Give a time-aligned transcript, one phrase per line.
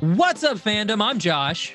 [0.00, 1.02] What's up, fandom?
[1.02, 1.74] I'm Josh.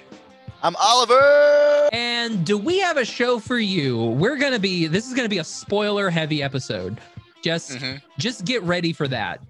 [0.62, 1.90] I'm Oliver.
[1.92, 3.98] And do we have a show for you?
[4.12, 7.00] We're gonna be this is gonna be a spoiler heavy episode.
[7.44, 8.02] Just Mhm.
[8.18, 9.42] just get ready for that.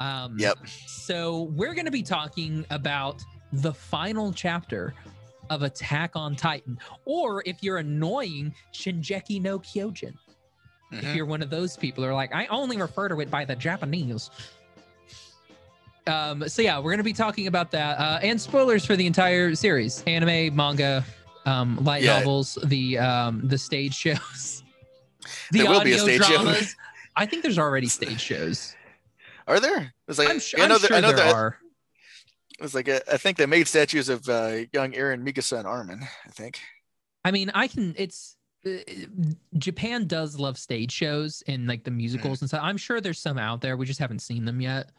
[0.00, 0.58] Um Yep.
[0.86, 4.94] so we're gonna be talking about the final chapter
[5.48, 6.78] of Attack on Titan.
[7.06, 10.12] Or if you're annoying, Shingeki no Kyojin.
[10.92, 11.14] If Mhm.
[11.16, 13.56] you're one of those people who are like, I only refer to it by the
[13.56, 14.30] Japanese.
[16.08, 19.54] Um, so yeah, we're gonna be talking about that uh, and spoilers for the entire
[19.54, 21.04] series: anime, manga,
[21.46, 22.18] um, light Yeah.
[22.18, 24.62] novels, the um, the stage shows,
[25.52, 26.42] the There will be a audio stage show.
[26.42, 26.76] dramas.
[27.16, 28.74] I think there's already stage shows.
[29.46, 29.92] Are there?
[30.08, 30.36] It's like I'm,
[30.68, 31.58] know I'm sure I know there that are.
[32.60, 36.02] it's like uh, I think they made statues of uh, young Eren, Mikasa, and Armin.
[36.26, 36.58] I think.
[37.24, 37.94] I mean, I can.
[37.98, 38.36] It's
[38.66, 38.70] uh,
[39.56, 42.60] Japan does love stage shows and like the musicals and stuff.
[42.62, 43.76] I'm sure there's some out there.
[43.76, 44.90] We just haven't seen them yet.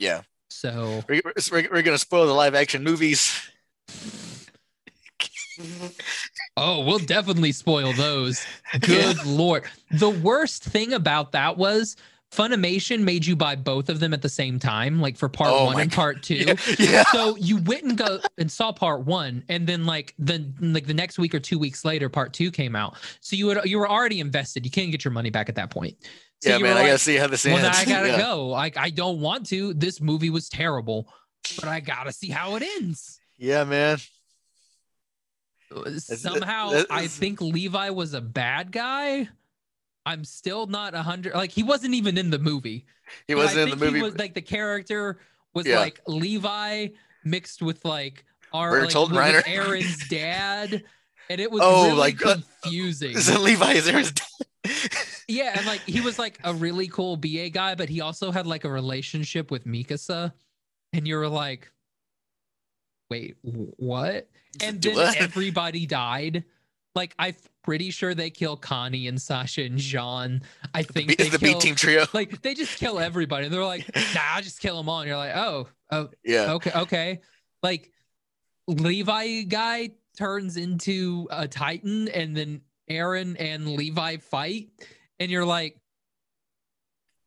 [0.00, 1.20] Yeah, So we're,
[1.52, 3.48] we're, we're gonna spoil the live action movies.
[6.56, 8.44] Oh, we'll definitely spoil those.
[8.80, 9.64] Good lord.
[9.90, 11.96] The worst thing about that was
[12.32, 15.64] Funimation made you buy both of them at the same time, like for part Oh
[15.66, 16.34] one and part two.
[16.36, 17.04] Yeah, yeah.
[17.12, 20.94] So you went and go and saw part one, and then like the like the
[20.94, 22.96] next week or two weeks later, part two came out.
[23.20, 24.64] So you would you were already invested.
[24.64, 25.96] You can't get your money back at that point.
[26.42, 26.74] So yeah, man.
[26.74, 27.78] were I gotta see how this well, ends.
[27.78, 28.18] I gotta Yeah.
[28.18, 28.46] go.
[28.48, 29.74] Like I don't want to.
[29.74, 31.12] This movie was terrible,
[31.56, 33.20] but I gotta see how it ends.
[33.36, 33.98] Yeah, man.
[35.98, 39.28] somehow that I think Levi was a bad guy.
[40.06, 41.34] I'm still not a hundred.
[41.34, 42.86] Like he wasn't even in the movie.
[43.28, 44.02] He wasn't in the movie.
[44.02, 45.20] was like the character
[45.54, 45.78] was Yeah.
[45.78, 46.88] like Levi
[47.24, 49.42] mixed with like our like, Reiner.
[49.44, 50.82] Eren's dad,
[51.28, 53.16] and it was Oh, really like, uh, confusing.
[53.20, 54.12] so Levi is Eren's
[55.30, 58.46] yeah, and like he was like a really cool BA guy, but he also had
[58.46, 60.32] like a relationship with Mikasa,
[60.92, 61.70] and you were like,
[63.10, 64.28] wait, what?
[64.62, 65.16] and then What?
[65.16, 66.44] everybody died.
[66.94, 70.42] Like I'm pretty sure they kill Connie and Sasha and Jean.
[70.74, 72.04] I think B- they the B team trio.
[72.12, 73.46] like they just kill everybody.
[73.46, 75.00] And they're like, nah, I'll just kill them all.
[75.00, 76.54] And you're like, oh, oh, Yeah.
[76.54, 77.20] okay, okay.
[77.62, 77.92] Like
[78.66, 82.60] Levi guy turns into a Titan, and then
[82.90, 84.70] Eren and Levi fight,
[85.20, 85.76] and you're like,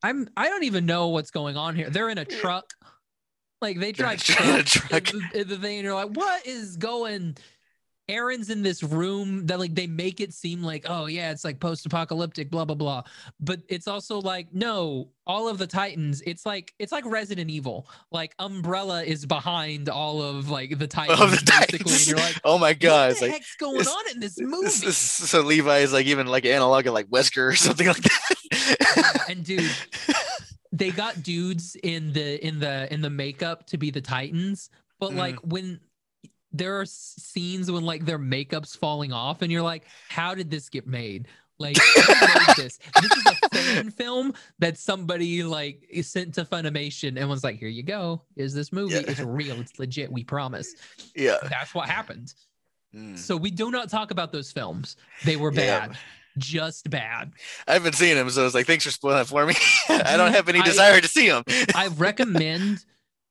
[0.01, 1.89] I'm I don't even know what's going on here.
[1.89, 2.73] They're in a truck.
[3.61, 5.13] Like they They're in a drive in a truck, truck.
[5.13, 7.37] in the, in the thing, and you're like, what is going?
[8.09, 11.59] Eren's in this room that like they make it seem like, oh yeah, it's like
[11.59, 13.03] post-apocalyptic, blah blah blah.
[13.39, 17.87] But it's also like, no, all of the Titans, it's like it's like Resident Evil.
[18.11, 21.77] Like Umbrella is behind all of like the Titans, Oh, the basically.
[21.79, 21.91] Titans.
[21.99, 23.11] And you're like, oh my god!
[23.11, 24.65] what the like heck's going on in this this- movie?
[24.65, 29.25] this- so Levi is like even like analog of like Wesker or something like that.
[29.29, 29.71] and dude,
[30.71, 35.11] they got dudes in the in the in the makeup to be the Titans, but
[35.11, 35.15] Mhm.
[35.17, 35.79] like when
[36.53, 40.69] there are scenes when like their makeup's falling off, and you're like, how did this
[40.69, 41.27] get made?
[41.59, 41.75] Like,
[42.57, 42.79] this?
[43.01, 47.69] This is a fan film that somebody like sent to Funimation and was like, here
[47.69, 48.21] you go.
[48.35, 48.95] Is this movie?
[48.95, 49.01] Yeah.
[49.07, 49.59] It's real.
[49.61, 50.11] It's legit.
[50.11, 50.73] We promise.
[51.15, 51.37] yeah.
[51.49, 52.33] That's what happened.
[52.93, 53.17] Mm.
[53.17, 54.97] So we do not talk about those films.
[55.25, 55.87] They were Yeah.
[55.87, 55.97] bad.
[56.39, 57.33] Just bad.
[57.67, 59.53] I haven't seen him, so it's like thanks for spoiling it for me.
[59.89, 61.43] I don't have any I- desire to see him.
[61.75, 62.83] I recommend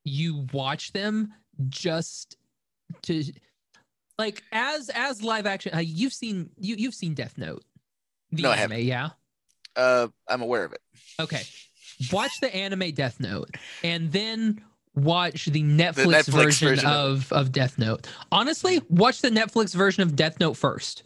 [0.04, 1.32] you watch them
[1.68, 2.36] just
[3.02, 3.24] to
[4.18, 5.74] like as as live action.
[5.74, 7.64] Uh, you've seen you you've seen Death Note,
[8.30, 9.10] the No, I anime, yeah.
[9.74, 10.80] Uh, I'm aware of it.
[11.20, 11.42] Okay,
[12.12, 13.50] watch the anime Death Note,
[13.82, 14.62] and then
[14.94, 18.06] watch the Netflix, Netflix version, version of of Death Note.
[18.30, 21.02] Honestly, watch the Netflix version of Death Note first.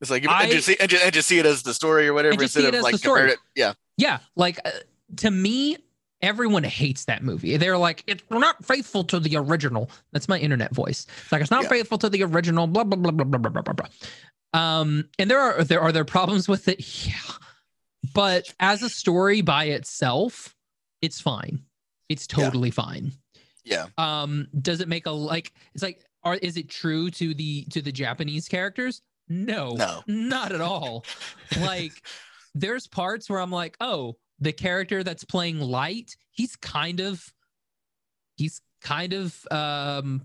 [0.00, 2.06] It's like I- and just, see, and, just, and just see it as the story
[2.06, 3.32] or whatever instead see it of as like the story.
[3.32, 3.38] it.
[3.56, 4.70] Yeah, Yeah, like uh,
[5.16, 5.76] to me,
[6.22, 7.56] everyone hates that movie.
[7.56, 9.90] They're like, it's not faithful to the original.
[10.12, 11.06] That's my internet voice.
[11.22, 11.68] It's like it's not Yeah.
[11.70, 12.66] faithful to the original.
[12.66, 13.74] Blah blah blah blah blah blah blah blah.
[13.74, 13.88] blah.
[14.54, 16.78] Um, and there are there are there problems with it.
[17.06, 17.34] Yeah,
[18.14, 20.54] but as a story by itself,
[21.02, 21.64] it's fine.
[22.08, 22.44] It's Yeah.
[22.44, 23.12] totally fine.
[23.64, 25.52] yeah, Um, does it make a like?
[25.74, 29.02] It's like, are is it true to the to the Japanese characters?
[29.28, 30.02] No, No.
[30.06, 31.04] not at all.
[31.60, 31.92] like,
[32.54, 37.32] there's parts where I'm like, oh, the character that's playing Light, he's kind of,
[38.36, 40.22] he's kind of um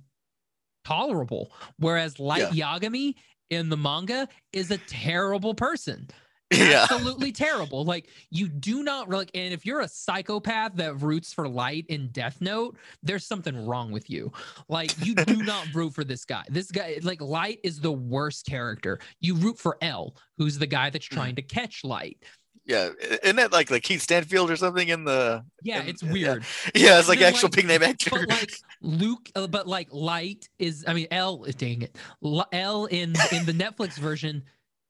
[0.85, 3.15] tolerable, whereas Light Yagami
[3.49, 6.07] in the manga is a terrible person
[6.53, 6.83] yeah.
[6.83, 7.83] absolutely terrible.
[7.83, 12.09] Like you do not like, and if you're a psychopath that roots for light in
[12.09, 14.31] Death Note, there's something wrong with you.
[14.69, 16.43] Like you do not root for this guy.
[16.49, 18.99] This guy, like light, is the worst character.
[19.19, 21.13] You root for L, who's the guy that's Mhm.
[21.15, 22.17] trying to catch light.
[22.65, 22.89] Yeah,
[23.23, 25.43] isn't that like like Keith Stanfield or something in the?
[25.61, 26.43] Yeah, in- it's weird.
[26.75, 28.09] Yeah, it's like actual like- big name actor.
[28.11, 32.85] But like Luke, uh, but like Light is, I mean, L, dang it, L, L
[32.85, 34.43] in in the Netflix version,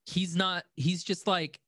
[0.06, 0.64] he's not.
[0.76, 1.60] He's just like,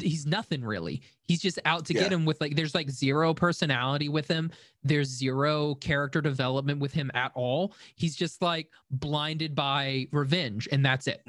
[0.00, 1.02] he's nothing really.
[1.22, 2.54] He's just out to get him with like.
[2.56, 4.50] There's like zero personality with him.
[4.82, 7.74] There's zero character development with him at all.
[7.96, 11.22] He's just like blinded by revenge, and that's it.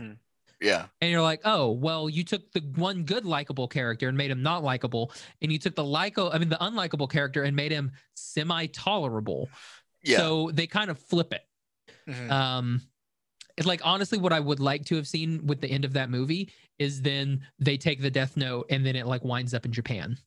[0.61, 4.29] Yeah, And you're like, oh, well, you took the one good likable character and made
[4.31, 5.11] him not likable,
[5.41, 9.49] and you took the lyco, I mean, the unlikable character and made him semi-tolerable.
[10.03, 10.17] yeah.
[10.17, 11.41] So they kind of flip it.
[12.07, 12.29] Mhm.
[12.31, 12.81] Um,
[13.57, 16.09] it's like honestly, what I would like to have seen with the end of that
[16.09, 19.71] movie is then they take the Death Note and then it like winds up in
[19.73, 20.17] Japan.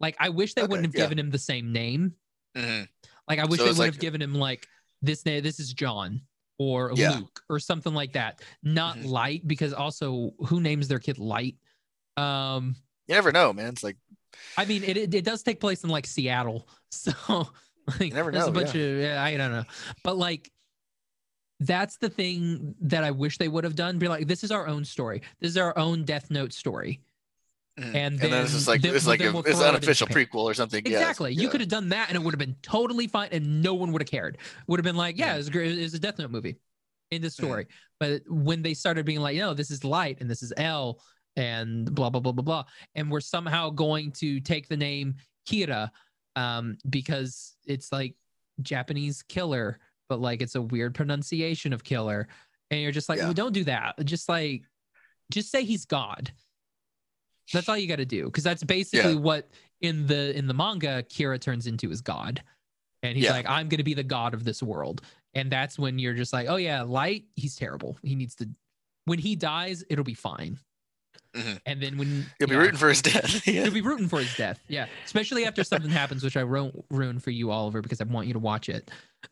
[0.00, 1.02] Like I wish they Okay, wouldn't have yeah.
[1.04, 2.14] given him the same name.
[2.56, 2.88] Mhm.
[3.28, 4.66] Like I wish So they would like- have given him like
[5.00, 5.42] this name.
[5.44, 6.22] This is John
[6.60, 7.12] or Yeah.
[7.16, 8.42] Luke or something like that.
[8.62, 9.06] Not Mhm.
[9.06, 11.56] Light because also who names their kid Light?
[12.18, 12.76] Um,
[13.08, 13.70] You never know, man.
[13.70, 13.96] It's like
[14.58, 17.12] I mean, it, it it does take place in like Seattle, so
[17.98, 19.64] like never there's a know, bunch of yeah, I don't know,
[20.04, 20.52] but like
[21.60, 23.98] that's the thing that I wish they would have done.
[23.98, 25.22] Be like, this is our own story.
[25.40, 27.00] This is our own Death Note story.
[27.78, 27.94] Mhm.
[27.94, 30.84] And then it's just like then- it's like a, it's an unofficial prequel or something.
[30.84, 31.32] Yeah, Exactly.
[31.32, 31.48] You yeah.
[31.50, 34.02] could have done that, and it would have been totally fine, and no one would
[34.02, 34.38] have cared.
[34.66, 35.46] Would have been like, yeah, Mhm.
[35.46, 35.78] it great.
[35.78, 36.56] It a Death Note movie
[37.10, 37.44] in the Mm-hmm.
[37.44, 37.66] story.
[37.98, 41.00] But when they started being like, no, this is Light and this is L
[41.36, 42.64] and blah blah blah blah blah,
[42.94, 45.14] and we're somehow going to take the name
[45.48, 45.90] Kira
[46.36, 48.14] um, because it's like
[48.62, 49.78] Japanese killer,
[50.08, 52.28] but like it's a weird pronunciation of killer,
[52.70, 53.24] and you're just like, Yeah.
[53.24, 54.04] well, don't do that.
[54.04, 54.62] Just like,
[55.30, 56.32] just say he's God.
[57.52, 59.18] That's all you got to do, because that's basically Yeah.
[59.18, 59.48] what
[59.80, 62.42] in the in the manga Kira turns into is God,
[63.02, 63.32] and he's Yeah.
[63.32, 65.02] like, I'm gonna be the god of this world,
[65.34, 67.96] and that's when you're just like, oh yeah, Light, he's terrible.
[68.02, 68.48] He needs to.
[69.06, 70.58] When he dies, it'll be fine.
[71.34, 71.60] Mhm.
[71.64, 72.60] And then when You'll be yeah.
[72.60, 73.46] rooting for his death.
[73.46, 73.64] yeah.
[73.64, 74.58] You'll be rooting for his death.
[74.68, 74.86] Yeah.
[75.04, 78.32] Especially after something happens, which I won't ruin for you, Oliver, because I want you
[78.32, 78.90] to watch it.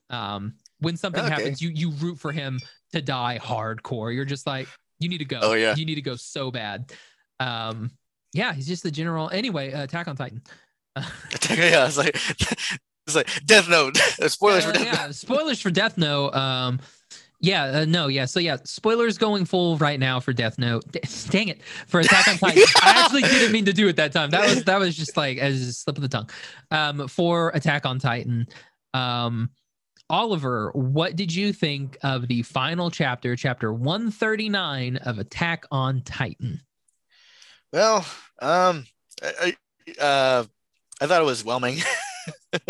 [0.09, 1.31] Um, when something Okay.
[1.35, 2.61] happens, you you root for him
[2.93, 4.15] to die hardcore.
[4.15, 4.69] You're just like,
[5.01, 5.41] you need to go.
[5.43, 5.75] Oh, yeah.
[5.75, 6.93] You need to go so bad.
[7.41, 7.91] Um,
[8.33, 9.31] yeah, he's just the general.
[9.31, 10.43] Anyway, uh, Attack on Titan.
[10.97, 12.15] yeah, it's like
[13.07, 13.97] it's like Death Note.
[13.97, 15.15] Spoilers for Uh, Death yeah, Note.
[15.15, 16.35] spoilers for Death Note.
[16.35, 16.81] Um,
[17.41, 18.25] yeah, uh, no, yeah.
[18.25, 20.91] So yeah, spoilers going full right now for Death Note.
[20.91, 22.65] D- Dang it, for Attack on Titan.
[22.83, 24.31] I actually didn't mean to do it that time.
[24.31, 26.29] That was that was just like as a slip of the tongue.
[26.73, 28.49] Um, for Attack on Titan.
[28.95, 29.51] Um,
[30.11, 36.61] Oliver, what did you think of the final chapter, chapter 139 of Attack on Titan?
[37.73, 37.99] Well,
[38.41, 38.85] um,
[39.23, 39.55] I,
[39.99, 40.45] I, uh,
[41.01, 41.77] I thought it was whelming.
[42.53, 42.61] you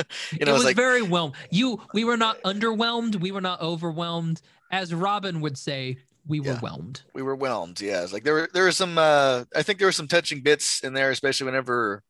[0.40, 1.34] it know, was like very well.
[1.50, 4.40] You we were not underwhelmed, we were not overwhelmed.
[4.70, 5.96] As Robin would say,
[6.26, 6.58] we were Yeah.
[6.60, 7.02] whelmed.
[7.14, 7.80] we were whelmed.
[7.80, 8.98] Yeah, it's like there were there were some.
[8.98, 12.02] Uh, I think there were some touching bits in there, especially whenever,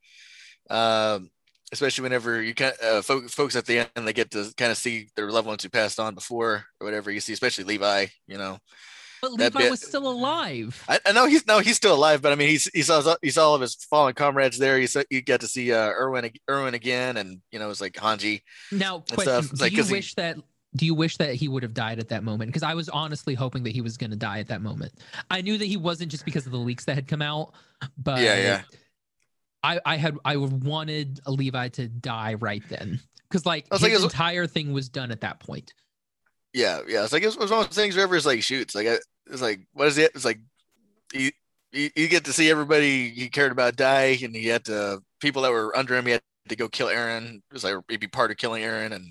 [0.71, 1.31] um,
[1.73, 4.79] especially whenever you can uh, fo- folks at the end they get to kind of
[4.79, 7.11] see their loved ones who passed on before or whatever.
[7.11, 8.07] You see, especially Levi.
[8.27, 8.59] You know,
[9.21, 10.83] But That Levi bit- was still alive.
[10.89, 13.31] I, I know he's no, he's still alive, but I mean, he's he saw he
[13.31, 14.79] saw all of his fallen comrades there.
[14.79, 17.81] He saw you got to see uh, Erwin Erwin again, and you know, it was
[17.81, 18.43] like Hanji.
[18.71, 20.37] Now, question: Do like, you 'cause he- wish that?
[20.77, 22.51] Do you wish that he would have died at that moment?
[22.51, 24.93] Because I was honestly hoping that he was going to die at that moment.
[25.31, 27.55] I knew that he wasn't just because of the leaks that had come out,
[27.97, 28.63] but Yeah, yeah.
[29.63, 34.05] I, I had I wanted Levi to die right then because like his like, was-
[34.05, 35.73] entire thing was done at that point.
[36.59, 37.05] Yeah, yeah.
[37.05, 38.75] It's like it was, one of those things where it's like shoots.
[38.75, 38.99] Like I-
[39.31, 40.11] it's like what is it?
[40.15, 40.41] It's like
[41.13, 41.31] you,
[41.71, 45.43] you you get to see everybody he cared about die, and he had to people
[45.43, 46.07] that were under him.
[46.07, 47.37] He had to go kill Eren.
[47.37, 49.05] It was like he'd be part of killing Eren, and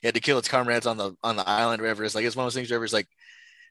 [0.00, 1.82] he had to kill his comrades on the on the island.
[1.82, 2.02] Whatever.
[2.04, 3.08] It's like it's one of those things where it's like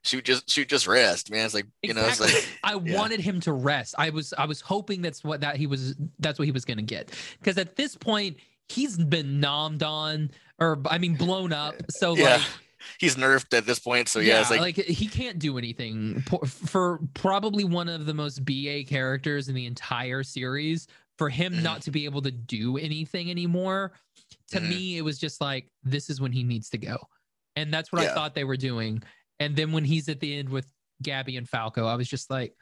[0.03, 1.45] shoot just shoot just rest, man.
[1.45, 2.95] It's like you know, it's like I yeah.
[2.95, 3.95] wanted him to rest.
[3.97, 6.77] I was I was hoping that's what that he was that's what he was going
[6.77, 8.37] to get because at this point
[8.69, 10.29] he's been nommed on
[10.59, 11.75] or I mean blown up.
[11.89, 12.35] So Yeah.
[12.35, 12.41] like
[12.99, 14.09] he's nerfed at this point.
[14.09, 18.43] So yeah, it's like, like, he can't do anything for, probably one of the most
[18.45, 20.87] BA characters in the entire series.
[21.17, 21.61] For him Mhm.
[21.63, 23.93] not to be able to do anything anymore,
[24.51, 24.67] to Mhm.
[24.67, 26.97] me it was just like this is when he needs to go,
[27.55, 29.01] and that's what I thought they were doing.
[29.39, 30.67] And then when he's at the end with
[31.01, 32.53] Gabby and Falco, I was just like,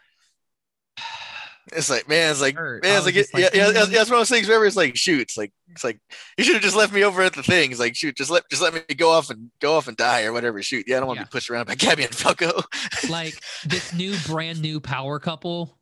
[1.73, 2.83] it's like man, it's like hurt.
[2.83, 4.47] man, it's like, like, yeah, yeah, that's, "Mm." that's one of those things.
[4.47, 5.99] Where it's like shoots, like it's like
[6.37, 7.71] you should have just left me over at the thing.
[7.71, 10.23] It's like shoot, just let just let me go off and go off and die
[10.25, 10.61] or whatever.
[10.61, 11.25] Shoot, yeah, I don't want to Yeah.
[11.25, 12.61] be pushed around by Gabby and Falco.
[13.09, 15.77] like this new brand new power couple,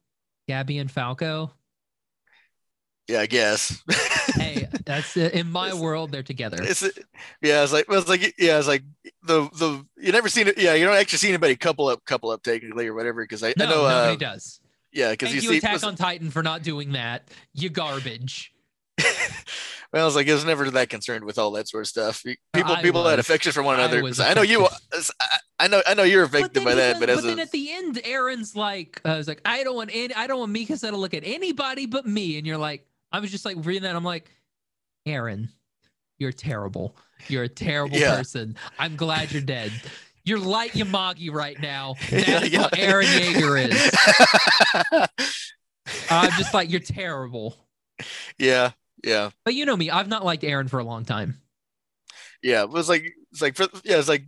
[0.48, 1.52] Gabby and Falco.
[3.08, 3.82] yeah, I guess.
[4.36, 6.12] Hey, that's in my It's- world.
[6.12, 6.58] They're together.
[6.62, 6.82] it's
[7.42, 8.84] yeah, it's like well, it's like yeah, it's like
[9.22, 10.58] the the you never seen it.
[10.58, 13.54] Yeah, you don't actually see anybody couple up couple up technically or whatever because I,
[13.58, 14.60] No, I know nobody uh, does.
[14.94, 17.30] Yeah, because you you, see, Attack was- on Titan, for not doing that.
[17.54, 18.54] You garbage.
[19.92, 22.24] well, I was like, I was never that concerned with all that sort of stuff.
[22.24, 24.04] People, I people had affection for one I another.
[24.04, 24.68] was 'cause I know you.
[25.20, 27.96] I, I know, I know you're affected by that, but then a, at the end,
[27.98, 30.98] Eren's like, uh, I was like, I don't want any, I don't want Mikasa to
[30.98, 32.38] look at anybody but me.
[32.38, 33.96] And you're like, I was just like reading that.
[33.96, 34.30] I'm like,
[35.08, 35.50] Eren,
[36.20, 36.96] you're terrible.
[37.30, 38.16] You're a terrible Yeah.
[38.18, 38.56] person.
[38.78, 39.72] I'm glad you're dead.
[40.26, 41.96] You're light Yamagi right now.
[42.10, 42.62] That's yeah.
[42.62, 45.10] what Eren Yeager is.
[46.10, 47.58] I'm just like, you're terrible.
[48.38, 48.72] yeah,
[49.04, 51.42] yeah, But you know me, I've not liked Eren for a long time.
[52.42, 52.64] yeah.
[52.64, 54.24] It was like, it's like, for, yeah, it's like,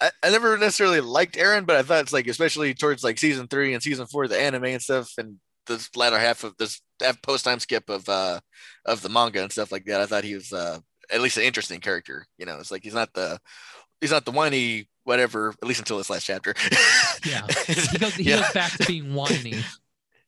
[0.00, 3.46] I, I never necessarily liked Eren, but I thought it's like, especially towards like season
[3.46, 5.36] three and season four, the anime and stuff, and
[5.66, 6.80] this latter half of this
[7.22, 8.38] post time skip of uh
[8.84, 10.00] of the manga and stuff like that.
[10.00, 10.78] I thought he was uh
[11.10, 12.26] at least an interesting character.
[12.38, 13.38] You know, it's like he's not the
[14.00, 16.54] he's not the whiny whatever, at least until this last chapter.
[17.24, 17.46] Yeah.
[17.66, 18.40] He goes, he yeah.
[18.42, 19.62] goes back to being whiny.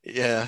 [0.03, 0.47] Yeah,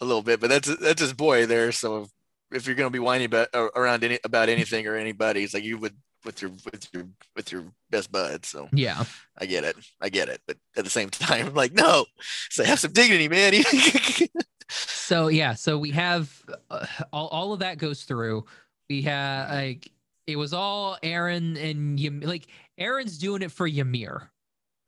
[0.00, 1.72] a little bit, but that's that's his boy there.
[1.72, 2.08] So
[2.50, 5.78] if you're gonna be whiny about around any about anything or anybody, it's like you
[5.78, 8.44] would with your with your with your best bud.
[8.44, 9.04] So Yeah.
[9.38, 12.06] I get it, I get it, but at the same time, I'm like, no,
[12.50, 13.54] so have some dignity, man.
[14.70, 16.30] So yeah, so we have
[16.70, 18.44] uh, all, all of that goes through.
[18.88, 19.90] We have like
[20.28, 22.46] it was all Eren and Ym- like
[22.80, 24.30] Eren's doing it for Ymir,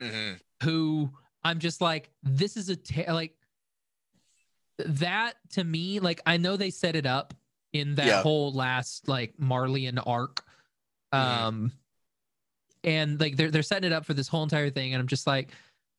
[0.01, 0.41] Mhm.
[0.63, 1.13] who
[1.45, 3.37] I'm just like this is a ta- like
[4.79, 7.35] that to me like I know they set it up
[7.73, 8.23] in that Yeah.
[8.23, 10.45] whole last like Marleyan arc,
[11.13, 11.19] Mhm.
[11.19, 11.73] um,
[12.85, 15.27] and like they're they're setting it up for this whole entire thing, and I'm just
[15.27, 15.51] like,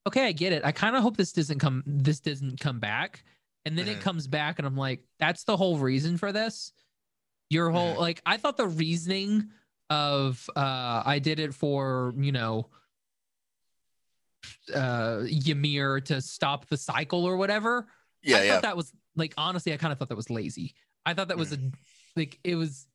[0.07, 0.65] okay, I get it.
[0.65, 3.23] I kind of hope this doesn't come this doesn't come back,
[3.65, 3.91] and then Mhm.
[3.97, 6.73] it comes back, and I'm like, that's the whole reason for this.
[7.49, 7.99] Your whole Mhm.
[7.99, 9.51] like I thought the reasoning
[9.93, 12.67] of uh I did it for you know
[14.73, 17.87] uh Ymir to stop the cycle or whatever.
[18.21, 20.73] Yeah, I yeah, thought that was like honestly, I kind of thought that was lazy.
[21.05, 21.57] I thought that was a
[22.15, 22.87] like it was.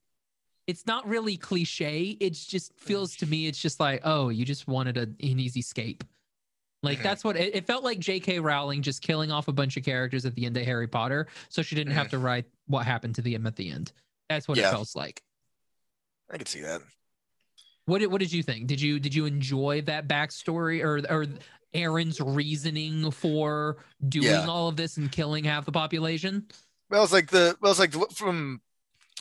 [0.67, 2.17] It's not really cliche.
[2.21, 3.47] It just feels to me.
[3.47, 6.05] It's just like, oh, you just wanted a, an easy escape.
[6.83, 7.02] Like Mhm.
[7.05, 7.99] that's what it, it felt like.
[7.99, 8.38] J.K.
[8.38, 11.62] Rowling just killing off a bunch of characters at the end of Harry Potter, so
[11.62, 13.93] she didn't have to write what happened to them at the end.
[14.28, 14.69] That's what Yeah.
[14.69, 15.23] it felt like.
[16.30, 16.80] I can see that.
[17.87, 18.66] What did what did you think?
[18.66, 21.26] Did you did you enjoy that backstory or or
[21.75, 24.47] Eren's reasoning for doing Yeah.
[24.47, 26.47] all of this and killing half the population?
[26.90, 28.61] Well, it's like the well, it's like from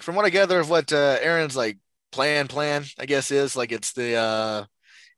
[0.01, 1.77] from what I gather of what uh, Eren's like
[2.11, 4.65] plan plan I guess is like it's the uh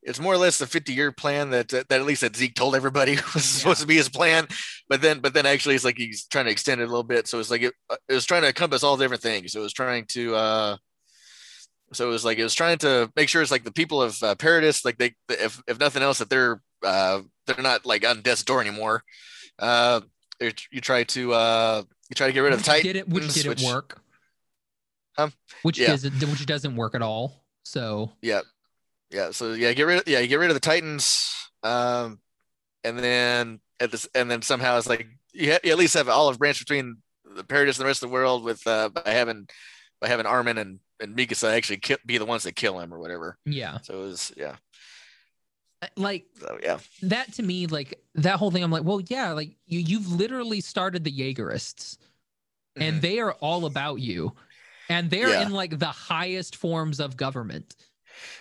[0.01, 2.75] it's more or less the 50 year plan that that at least that Zeke told
[2.75, 4.47] everybody was supposed to be his plan,
[4.87, 7.27] but then but then actually it's like he's trying to extend it a little bit.
[7.27, 9.55] So it's like it, uh, it was trying to encompass all different things.
[9.55, 10.77] It was trying to uh
[11.93, 14.21] so it was like it was trying to make sure it's like the people of
[14.23, 18.21] uh, Paradis like they if if nothing else that they're uh they're not like on
[18.21, 19.03] death's door anymore.
[19.57, 20.01] Uh
[20.39, 23.33] you try to uh you try to get rid of Which Titan did it which
[23.33, 24.01] didn't work.
[25.17, 25.87] Um, which yeah.
[25.87, 27.43] doesn't which doesn't work at all.
[27.63, 28.41] So Yeah,
[29.11, 29.31] yeah.
[29.31, 29.99] So yeah, get rid.
[29.99, 32.19] Of, yeah, you get rid of the Titans, um,
[32.83, 36.07] and then at this, and then somehow it's like you, ha- you at least have
[36.07, 36.97] an olive branch between
[37.35, 39.47] the Paradis and the rest of the world with uh, by having
[39.99, 42.99] by having Armin and and Mikasa actually ki- be the ones that kill him or
[42.99, 43.37] whatever.
[43.45, 44.55] yeah, So it was yeah,
[45.95, 48.63] like so, yeah, that to me, like that whole thing.
[48.63, 51.97] I'm like, well, yeah, like you you've literally started the Jaegerists,
[52.75, 53.01] and Mhm.
[53.01, 54.33] they are all about you,
[54.89, 55.43] and they're Yeah.
[55.43, 57.75] in like the highest forms of government.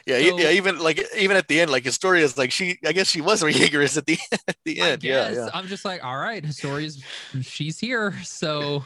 [0.07, 0.51] yeah, so- yeah.
[0.51, 2.79] Even like even at the end, like Historia is like she.
[2.85, 5.05] I guess she was a Jaegerist at the at the end.
[5.05, 5.49] Yeah, yeah.
[5.55, 7.01] I'm just like, all right, Historia's
[7.43, 8.15] she's here.
[8.25, 8.85] So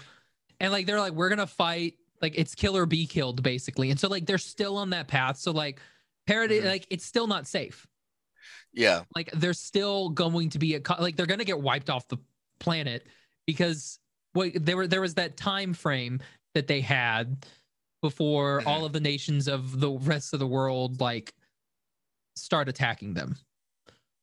[0.60, 3.90] and like they're like, we're gonna fight, like it's kill or be killed, basically.
[3.90, 5.36] And so like they're still on that path.
[5.38, 5.80] So like
[6.26, 6.66] Paradise, Mhm.
[6.66, 7.86] like it's still not safe.
[8.72, 12.16] Yeah, Like they're still going to be a like they're gonna get wiped off the
[12.58, 13.06] planet
[13.46, 13.98] because
[14.32, 16.20] what there were there was that time frame
[16.54, 17.44] that they had
[18.00, 18.66] before Mhm.
[18.66, 21.34] all of the nations of the rest of the world like
[22.36, 23.36] start attacking them.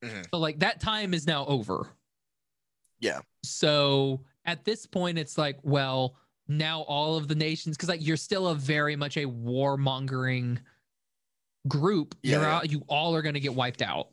[0.04, 0.26] Mhm.
[0.32, 1.88] So like that time is now over.
[3.00, 3.22] Yeah.
[3.44, 6.18] So at this point, it's like, well,
[6.50, 10.58] now all of the nations, because like you're still a very much a warmongering
[11.68, 12.16] group.
[12.24, 12.56] Yeah, You're yeah.
[12.56, 14.10] out, you all are gonna get wiped out.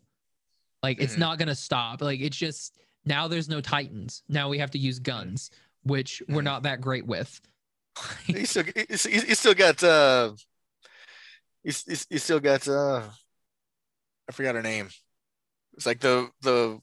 [0.82, 1.18] Like it's Mhm.
[1.20, 2.02] not gonna stop.
[2.02, 4.22] Like it's just now there's no titans.
[4.28, 5.50] Now we have to use guns,
[5.82, 6.44] which we're Mhm.
[6.44, 7.40] not that great with.
[8.26, 10.34] he still he still got uh
[11.64, 13.02] he's he's, he's still got uh
[14.28, 14.90] I forgot her name.
[15.74, 16.80] It's like the the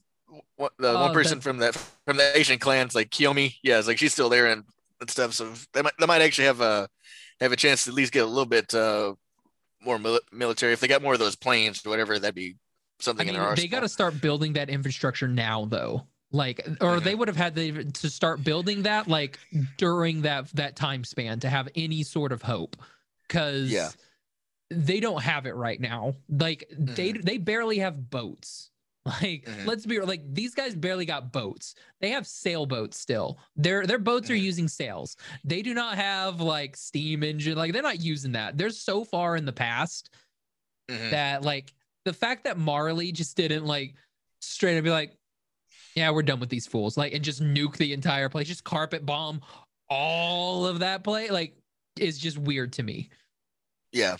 [0.56, 3.58] one- the Oh, one person the- from that from the Asian clans, like Kiyomi.
[3.62, 4.64] Yeah, it's like she's still there and,
[5.04, 5.34] and stuff.
[5.34, 6.90] So they might they might actually have a
[7.40, 9.14] have a chance to at least get a little bit uh
[9.82, 12.18] more mil- military if they got more of those planes or whatever.
[12.18, 12.56] That'd be
[13.00, 16.08] something I mean, in their they got to start building that infrastructure now, though.
[16.32, 17.04] like or Mhm.
[17.04, 19.38] they would have had to, to start building that like
[19.78, 22.76] during that that time span to have any sort of hope
[23.28, 23.90] because Yeah.
[24.72, 28.72] they don't have it right now like they they barely have boats
[29.22, 29.66] like Mhm.
[29.66, 34.00] let's be real like these guys barely got boats they have sailboats still their their
[34.00, 34.42] boats are Mhm.
[34.42, 38.70] using sails they do not have like steam engine like they're not using that they're
[38.70, 40.10] so far in the past
[40.90, 41.12] Mhm.
[41.12, 41.74] that like
[42.06, 43.96] the fact that Marley just didn't like
[44.42, 45.16] straight up be like,
[45.96, 49.06] yeah, we're done with these fools, like, and just nuke the entire place, just carpet
[49.06, 49.40] bomb
[49.90, 51.56] all of that play, like,
[51.98, 53.10] is just weird to me.
[53.94, 54.18] Yeah.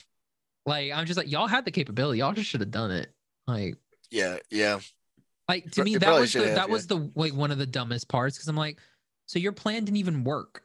[0.66, 3.14] Like, I'm just like, y'all had the capability, y'all just should have done it.
[3.48, 3.76] Like,
[4.14, 4.38] Yeah.
[4.52, 4.80] Yeah.
[5.50, 6.74] like to me, you that was the, have, that yeah.
[6.74, 8.78] was the like one of the dumbest parts because I'm like,
[9.26, 10.62] so your plan didn't even work.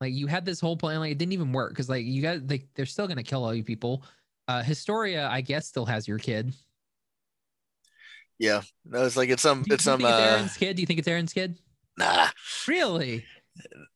[0.00, 2.40] Like you had this whole plan, like it didn't even work because like you guys,
[2.48, 4.04] like they're still gonna kill all you people.
[4.46, 6.52] Uh, Historia, I guess, still has your kid.
[8.38, 8.62] Yeah.
[8.84, 10.76] No, it's like it's some it's some think it's uh Eren's kid?
[10.76, 11.58] Do you think it's Eren's kid?
[11.98, 12.28] nah.
[12.68, 13.24] Really?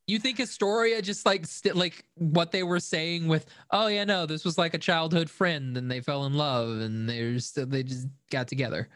[0.06, 4.26] You think Historia just like st- like what they were saying with, oh yeah, no,
[4.26, 7.82] this was like a childhood friend and they fell in love and they're still they
[7.82, 8.88] just got together.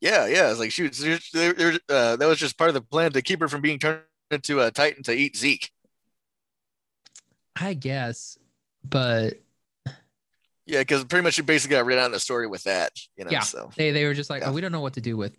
[0.00, 0.50] Yeah, yeah.
[0.50, 0.92] It's like shoot,
[1.32, 3.78] they're, they're, uh, that was just part of the plan to keep her from being
[3.78, 4.00] turned
[4.30, 5.70] into a Titan to eat Zeke.
[7.56, 8.36] I guess,
[8.82, 9.34] but
[10.66, 13.24] Yeah, because pretty much she basically got written out in the story with that, you
[13.24, 13.30] know.
[13.30, 13.40] Yeah.
[13.40, 14.50] So they they were just like, Yeah.
[14.50, 15.36] oh, we don't know what to do with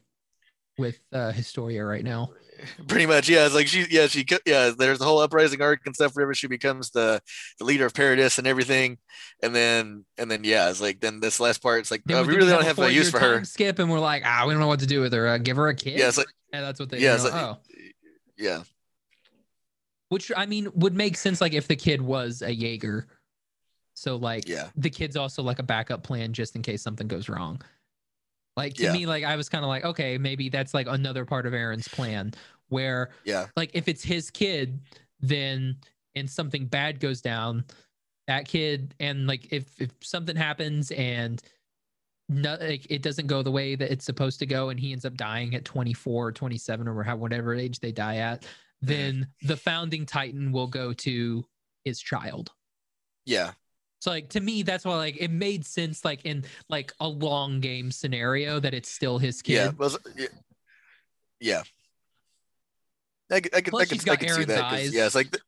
[0.78, 2.32] with uh Historia right now.
[2.88, 3.46] pretty much, yeah.
[3.46, 4.72] It's like she, yeah, she, yeah.
[4.78, 6.16] There's the whole uprising arc and stuff.
[6.16, 7.22] Wherever she becomes the
[7.60, 8.98] the leader of Paradis and everything,
[9.42, 12.36] and then and then yeah, it's like then this last part, it's like oh, we-
[12.36, 13.44] really don't have a use for her.
[13.44, 15.28] Skip and we're like, ah, we don't know what to do with her.
[15.28, 16.00] Uh, give her a kid.
[16.00, 17.00] Yeah, like and that's what they.
[17.00, 17.58] yeah, Yeah, like- oh,
[18.38, 18.64] yeah,
[20.10, 23.08] which I mean would make sense like if the kid was a Jaeger.
[23.94, 27.30] So like yeah, the kid's also like a backup plan just in case something goes
[27.30, 27.62] wrong.
[28.58, 28.94] Like to Yeah.
[28.94, 31.88] me, like I was kind of like, okay, maybe that's like another part of Eren's
[31.88, 32.34] plan
[32.70, 34.80] where yeah, like if it's his kid,
[35.20, 35.78] then
[36.16, 37.66] and something bad goes down,
[38.28, 41.42] that kid and like if if something happens and
[42.28, 45.06] no, like, it doesn't go the way that it's supposed to go and he ends
[45.06, 48.48] up dying at 24 or 27 or how whatever age they die at mm.
[48.82, 51.46] then the founding titan will go to
[51.86, 52.52] his child.
[53.26, 53.52] Yeah,
[53.99, 57.60] so like to me that's why like it made sense like in like a long
[57.60, 59.71] game scenario that it's still his kid yeah.
[59.77, 60.27] Well, yeah.
[61.39, 61.63] yeah.
[63.31, 64.63] I, I Plus I she's I got could see that.
[64.65, 64.93] eyes.
[64.93, 65.39] Yeah, it's like, the-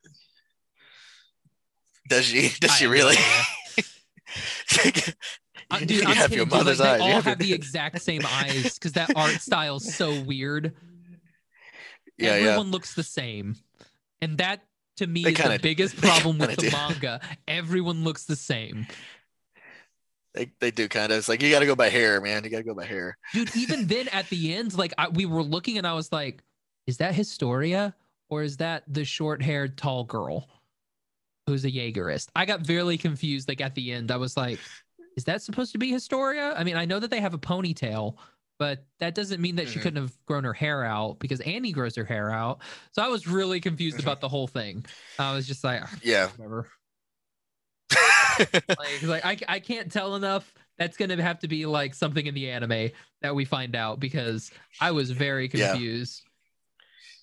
[2.09, 2.49] does she?
[2.59, 3.15] Does she really?
[4.85, 5.03] idea.
[5.69, 6.99] Uh, dude, you I'm have kidding, your dude, like, mother's they eyes.
[6.99, 10.21] You all have have your- the exact same eyes because that art style is so
[10.21, 10.73] weird.
[12.17, 12.45] yeah, yeah.
[12.51, 13.55] Everyone looks the same,
[14.21, 14.61] and that
[14.97, 16.71] to me They is the kinda- biggest problem with the do.
[16.71, 17.19] manga.
[17.47, 18.85] Everyone looks the same,
[20.33, 21.17] They, they do kind of.
[21.17, 22.43] It's like you got to go by hair, man.
[22.43, 23.17] You got to go by hair.
[23.33, 23.55] dude.
[23.55, 26.43] Even then, at the end, like I, we were looking, and I was like,
[26.85, 27.95] "Is that Historia
[28.29, 30.47] or is that the short-haired tall girl
[31.47, 33.47] who's a Jaegerist?" I got very confused.
[33.49, 34.59] Like at the end, I was like,
[35.15, 38.15] "Is that supposed to be Historia?" I mean, I know that they have a ponytail.
[38.59, 39.81] But that doesn't mean that she Mhm.
[39.83, 42.59] couldn't have grown her hair out because Annie grows her hair out.
[42.91, 44.01] So I was really confused Mhm.
[44.03, 44.83] about the whole thing.
[45.19, 46.29] I was just like, Yeah.
[46.37, 46.67] whatever.
[48.69, 50.51] like, like I, I can't tell enough.
[50.77, 52.91] That's gonna have to be like something in the anime
[53.21, 55.71] that we find out because I was very Yeah.
[55.71, 56.21] confused.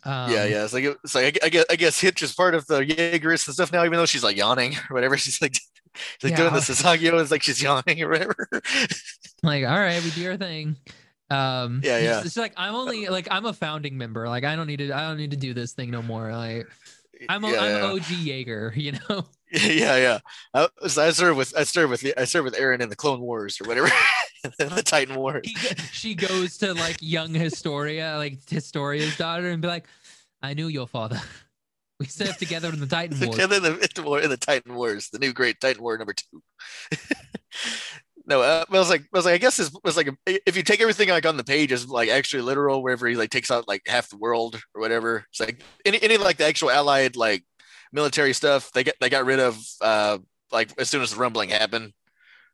[0.02, 0.64] Um, yeah, yeah.
[0.64, 3.54] It's like it's like I guess I guess Hitch is part of the Jaegerist and
[3.54, 5.16] stuff now, even though she's like yawning or whatever.
[5.18, 6.58] She's like, she's like doing Yeah.
[6.60, 7.20] the Sasageyo.
[7.20, 8.48] It's like she's yawning or whatever.
[9.42, 10.76] Like, all right, we do our thing.
[11.30, 12.20] Um, Yeah, it's- yeah.
[12.24, 14.28] It's, like I'm only like I'm a founding member.
[14.28, 14.92] Like I don't need to.
[14.92, 16.32] I don't need to do this thing no more.
[16.32, 16.66] Like
[17.28, 17.92] I'm a, yeah, I'm yeah.
[17.92, 18.72] OG Jaeger.
[18.76, 19.24] You know.
[19.52, 20.18] yeah, yeah.
[20.52, 23.20] I, so I served with I served with I served with Eren in the Clone
[23.20, 23.88] Wars or whatever,
[24.58, 25.42] the Titan Wars.
[25.44, 25.54] he,
[25.92, 29.86] she goes to like young Historia, like Historia's daughter, and be like,
[30.42, 31.20] "I knew your father.
[32.00, 33.62] We served together in the Titan Wars." the, in
[33.94, 36.42] the war in the Titan Wars, the new great Titan War number two.
[38.26, 40.56] No, uh, I was like, I was like, I guess this was like, a, if
[40.56, 43.50] you take everything like on the page as like actually literal, wherever he like takes
[43.50, 45.26] out like half the world or whatever.
[45.30, 47.44] It's like any any like the actual allied like
[47.92, 50.18] military stuff they get they got rid of uh
[50.50, 51.92] like as soon as the rumbling happened.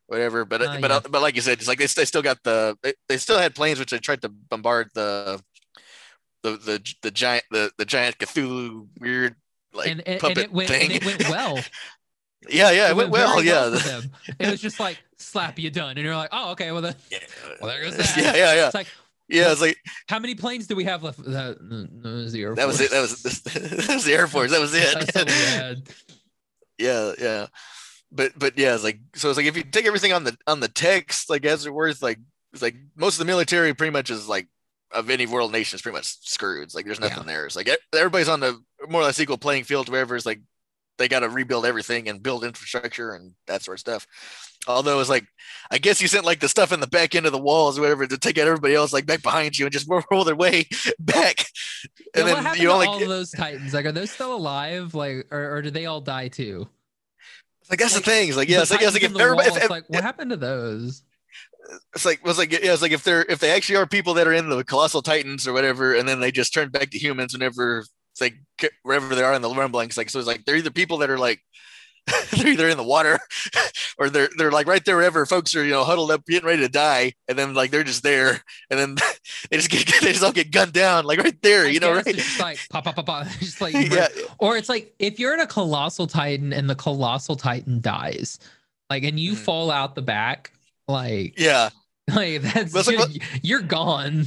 [0.06, 1.00] Whatever, but Oh, but yeah.
[1.09, 3.54] but like you said, it's like they, they still got the they, they still had
[3.54, 5.40] planes which they tried to bombard the
[6.42, 9.37] the the the giant the the giant Cthulhu weird
[9.72, 10.83] like and, and, and puppet it went thing.
[10.87, 11.59] and it went well.
[12.48, 13.35] Yeah, yeah, it, went, well.
[13.42, 14.00] very Yeah.
[14.38, 17.18] It was just like slap you done, and you're like, oh okay, well, the, yeah,
[17.61, 18.16] well there goes that.
[18.16, 18.66] yeah, yeah, yeah.
[18.66, 18.88] It's like
[19.28, 19.76] Yeah, it's like
[20.09, 21.22] how many planes do we have left?
[21.24, 22.59] That, no, was the Air Force.
[22.59, 22.90] that was it.
[22.90, 23.22] That was
[23.85, 24.50] that was the Air Force.
[24.50, 25.48] That was That's all we it.
[25.48, 25.83] had.
[26.78, 27.46] yeah, yeah.
[28.12, 29.28] But but yeah, it's like so.
[29.28, 32.02] It's like if you take everything on the on the text, like as it worth,
[32.02, 32.18] like
[32.52, 34.48] it's like most of the military pretty much is like
[34.92, 36.64] of any world nation is pretty much screwed.
[36.64, 37.46] It's like there's nothing there.
[37.46, 39.88] It's like everybody's on the more or less equal playing field.
[39.88, 40.40] Wherever it's like
[40.98, 44.09] they got to rebuild everything and build infrastructure and that sort of stuff.
[44.66, 45.27] Although it's like,
[45.70, 47.83] I guess you sent like the stuff in the back end of the walls or
[47.83, 50.68] whatever to take out everybody else like back behind you and just roll their way
[50.99, 51.46] back.
[52.05, 53.73] Yeah, And what then happened you to only all those titans?
[53.73, 54.94] Like, are those still alive?
[54.94, 56.68] Like, or, or did they all die too?
[57.70, 58.29] like that's like, the thing.
[58.29, 60.03] It's like yeah, it's like, yeah, it's like if everybody, wall, if, if- like, what
[60.03, 61.03] happened to those?
[61.94, 64.27] it's like it's like yeah, it's like if they're if they actually are people that
[64.27, 67.33] are in the colossal titans or whatever, and then they just turn back to humans
[67.33, 68.35] whenever it's like
[68.83, 69.96] wherever they are in the rumblings.
[69.96, 71.40] Like so, it's like they're either people that are like
[72.33, 73.18] they're either in the water
[73.99, 76.62] or they're they're like right there wherever folks are you know huddled up getting ready
[76.62, 78.94] to die, and then like they're just there, and then
[79.51, 81.92] they just get they just all get gunned down like right there, I you know,
[81.94, 82.05] right?
[82.05, 83.27] Just like pop, pop, pop, pop.
[83.38, 87.37] Just like yeah, Or it's like if you're in a colossal titan and the colossal
[87.37, 88.38] titan dies,
[88.88, 89.37] like and you Mhm.
[89.38, 90.53] fall out the back,
[90.88, 91.70] like yeah.
[92.14, 94.27] like that's Well, like you're, you're gone.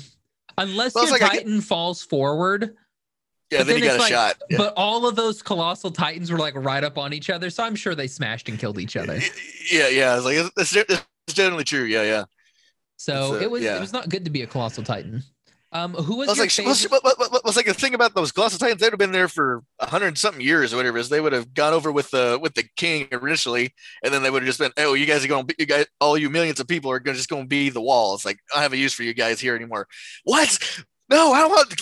[0.58, 2.76] Unless Well, your like I titan falls forward,
[3.54, 4.36] Yeah, But then, then you got a like- shot.
[4.50, 4.58] Yeah.
[4.58, 7.76] but all of those colossal titans were like right up on each other, so I'm
[7.76, 9.20] sure they smashed and killed each other.
[9.72, 10.16] yeah, yeah.
[10.18, 11.84] It's like it's, it's generally true.
[11.84, 12.24] Yeah, yeah.
[12.98, 13.78] So uh, it was yeah.
[13.78, 15.24] it was not good to be a colossal titan.
[15.74, 16.92] Um, who was I was like, favorite?
[16.92, 18.80] what, what, what, what's like the thing about those colossal titans?
[18.80, 21.00] They'd have been there for a hundred something years or whatever.
[21.00, 24.30] Is they would have gone over with the with the king initially, and then they
[24.30, 26.60] would have just been, oh, you guys are going, to you guys, all you millions
[26.60, 28.14] of people are going to just going to be the wall.
[28.14, 29.88] It's like I don't have a use for you guys here anymore.
[30.26, 30.84] What?
[31.10, 31.82] No, I don't want.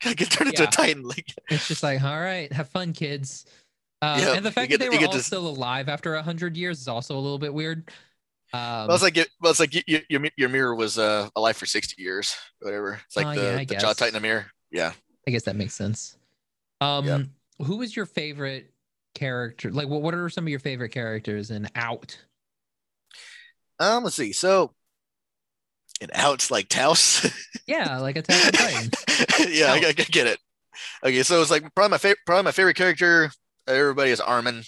[0.04, 0.68] I get turned into Yeah.
[0.68, 1.02] a titan.
[1.02, 3.46] Like, It's just like, all right, have fun, kids.
[4.00, 6.22] Uh, Yeah, and the fact get- that they were all to- still alive after a
[6.22, 7.90] hundred years is also a little bit weird.
[8.52, 11.28] Um, well, it's like it, well, it's like you, you, your your mirror was uh,
[11.36, 12.98] alive for sixty years, whatever.
[13.04, 14.46] It's like Oh, the, yeah, the jaw titan mirror.
[14.70, 14.92] Yeah.
[15.26, 16.16] I guess that makes sense.
[16.80, 17.30] Um,
[17.62, 18.72] who was your favorite
[19.14, 19.70] character?
[19.70, 22.16] Like, what what are some of your favorite characters in Out?
[23.80, 24.32] Um, let's see.
[24.32, 24.72] So,
[26.00, 27.30] and out like Taos.
[27.66, 28.90] Yeah, like a Titan.
[29.52, 30.38] yeah, I, I get it.
[31.04, 32.20] Okay, so it's like probably my favorite.
[32.24, 33.30] Probably my favorite character.
[33.66, 34.62] Everybody is Armin.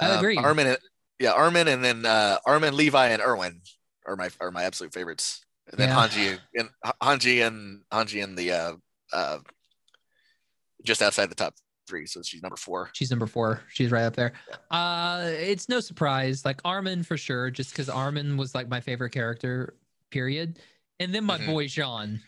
[0.00, 0.36] I Um, agree.
[0.36, 0.76] Armin,
[1.20, 3.60] yeah, Armin, and then uh, Armin, Levi, and Erwin
[4.04, 5.44] are my are my absolute favorites.
[5.70, 5.94] And then Yeah.
[6.08, 8.72] Hanji and Hanji and Hanji and the uh,
[9.12, 9.38] uh,
[10.84, 11.54] just outside the top
[11.88, 12.06] three.
[12.06, 12.90] So she's number four.
[12.94, 13.60] She's number four.
[13.68, 14.32] She's right up there.
[14.72, 16.44] Uh, it's no surprise.
[16.44, 19.74] Like Armin for sure, just because Armin was like my favorite character.
[20.12, 20.58] Period.
[21.00, 21.46] And then my Mhm.
[21.46, 22.20] boy Jean.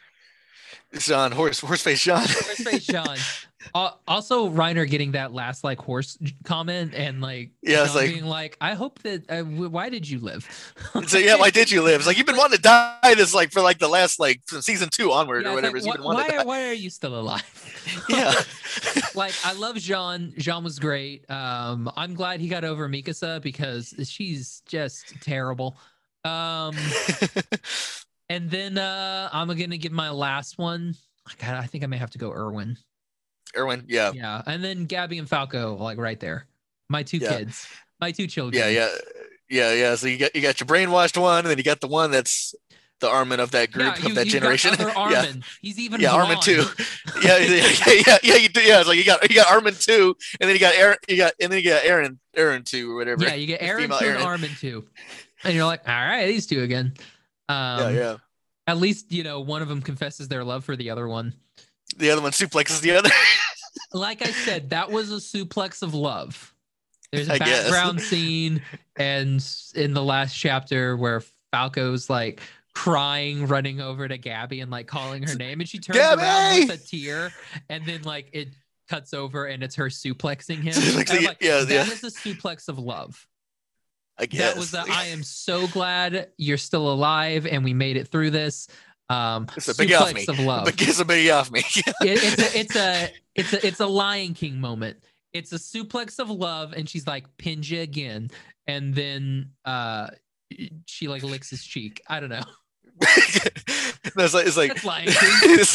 [0.98, 2.16] Sean Horse Horseface Jean.
[2.26, 3.18] Horseface Jean.
[3.74, 8.26] Uh, also, Reiner getting that last like horse comment and like Yeah, it's like- being
[8.26, 9.24] like, I hope that.
[9.30, 10.46] Uh, why did you live?
[11.06, 12.00] so yeah, why did you live?
[12.00, 14.90] It's like you've been wanting to die this like for like the last like season
[14.90, 15.78] two onward Yeah, or whatever.
[15.78, 16.44] like, You've been why, wanting to why, die.
[16.44, 17.42] why are you still alive?
[18.10, 18.34] Yeah.
[19.14, 20.34] like I love Jean.
[20.36, 21.24] Jean was great.
[21.30, 25.78] Um, I'm glad he got over Mikasa because she's just terrible.
[26.24, 26.74] Um,
[28.28, 30.94] and then uh, I'm gonna give my last one.
[31.38, 32.76] God, I think I may have to go Irwin.
[33.56, 34.12] Erwin, yeah.
[34.12, 36.46] Yeah, and then Gabby and Falco, like right there.
[36.88, 37.38] My two Yeah.
[37.38, 37.66] kids,
[38.00, 38.62] my two children.
[38.62, 38.88] Yeah, yeah,
[39.48, 39.94] yeah, yeah.
[39.94, 42.54] So you got you got your brainwashed one, and then you got the one that's
[43.00, 44.74] the Armin of that group Yeah, of that generation.
[44.78, 46.42] yeah, He's even yeah, Armin blonde.
[46.42, 46.64] too.
[47.22, 47.68] Yeah, yeah,
[48.06, 48.36] yeah, yeah.
[48.36, 48.60] You do.
[48.60, 50.96] Yeah, it's like you got you got Armin two, and then you got Eren.
[51.08, 53.24] You got and then you got Eren Eren two or whatever.
[53.24, 54.24] Yeah, you get Eren two and Eren.
[54.24, 54.86] Armin two,
[55.44, 56.94] and you're like, all right, these two again.
[57.48, 58.16] Um, yeah, yeah.
[58.66, 61.34] At least you know one of them confesses their love for the other one.
[61.96, 63.10] The other one suplexes the other.
[63.92, 66.52] Like I said, that was a suplex of love.
[67.12, 67.64] There's a I guess.
[67.64, 68.60] background scene,
[68.96, 72.40] and in the last chapter where Falco's like
[72.74, 76.70] crying, running over to Gabby and like calling her name, and she turns around with
[76.70, 77.32] a tear,
[77.68, 78.48] and then like it
[78.88, 80.72] cuts over and it's her suplexing him.
[80.74, 81.82] Suplexing And I'm it, like, yeah, that yeah.
[81.82, 83.26] is a suplex of love.
[84.18, 87.96] I guess That was the I am so glad you're still alive and we made
[87.96, 88.68] it through this.
[89.10, 90.24] Um It's a big off me.
[90.28, 90.64] of love.
[90.66, 91.60] But get somebody off me.
[91.60, 94.98] It- it's a it's a it's a it's a Lion King moment.
[95.32, 98.30] It's a suplex of love, and she's like Pinja again,
[98.68, 100.06] and then uh
[100.86, 102.00] she like licks his cheek.
[102.08, 102.42] I don't know.
[104.16, 105.58] no, it's like it's like That's King.
[105.58, 105.74] it's,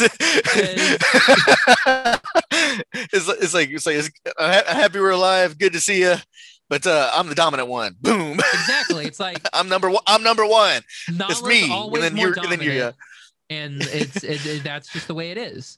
[3.12, 5.58] it's, like- it's like it's like it's, I'm happy we're alive.
[5.58, 6.14] Good to see you.
[6.70, 7.96] But uh, I'm the dominant one.
[8.00, 8.38] Boom.
[8.38, 9.04] Exactly.
[9.04, 10.02] It's like I'm number one.
[10.06, 10.80] I'm number one.
[11.08, 11.70] It's me.
[11.70, 12.32] And then you're.
[12.38, 12.74] And then you're.
[12.74, 12.96] Dominant,
[13.50, 15.76] and it's it, it- that's just the way it is.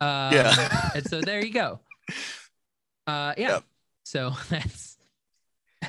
[0.00, 0.90] Um, Yeah.
[0.94, 1.80] and so there you go.
[3.06, 3.48] Uh, yeah.
[3.48, 3.64] Yep.
[4.04, 4.98] So that's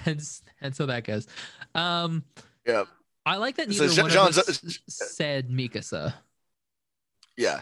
[0.05, 1.27] that's that's how that goes.
[1.75, 2.23] Um,
[2.65, 2.85] Yeah.
[3.25, 6.13] I like that So neither Je- one Jean's- of us said Mikasa.
[7.35, 7.61] Yeah.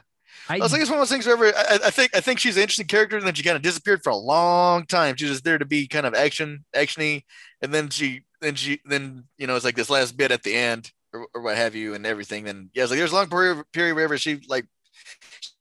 [0.49, 2.39] I, I was like, it's one of those things where I, I think I think
[2.39, 5.15] she's an interesting character, and then she kind of disappeared for a long time.
[5.15, 7.23] She was there to be kind of action, actiony,
[7.61, 10.55] and then she, then she, then you know, it's like this last bit at the
[10.55, 12.43] end, or, or what have you and everything.
[12.43, 14.65] Then yeah, it's like there's a long period period wherever she like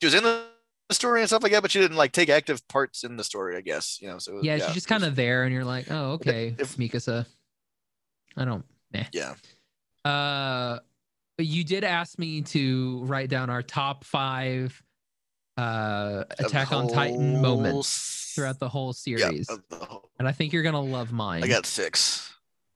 [0.00, 0.44] she was in the
[0.90, 3.56] story and stuff like that, but she didn't like take active parts in the story.
[3.56, 4.18] I guess you know.
[4.18, 7.26] So Yeah, she's just kind of there, and you're like, oh, okay, If- Mikasa.
[8.36, 8.64] I don't.
[9.12, 9.34] yeah.
[10.04, 10.80] Uh,
[11.38, 14.80] you did ask me to write down our top five
[15.56, 20.52] uh Attack on Titan moments throughout the whole series, of the whole- and I think
[20.52, 21.44] you're gonna love mine.
[21.44, 22.32] I got six.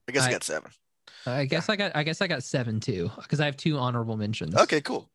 [0.08, 0.70] I guess I, I- got seven.
[1.26, 1.92] I guess I got.
[1.94, 4.54] I guess I got seven too, because I have two honorable mentions.
[4.56, 5.10] Okay, cool.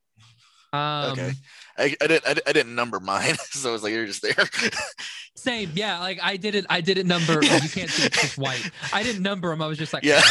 [0.74, 1.32] Um, okay.
[1.78, 4.22] I, I didn't I, didn't- I didn't number mine, so it was like you're just
[4.22, 4.36] there.
[5.36, 5.72] Same.
[5.74, 6.00] Yeah.
[6.00, 6.68] Like I didn't.
[6.70, 7.34] I didn't number.
[7.44, 8.70] oh, you can't see it's just white.
[8.92, 9.62] I didn't number them.
[9.62, 10.22] I was just like, yeah.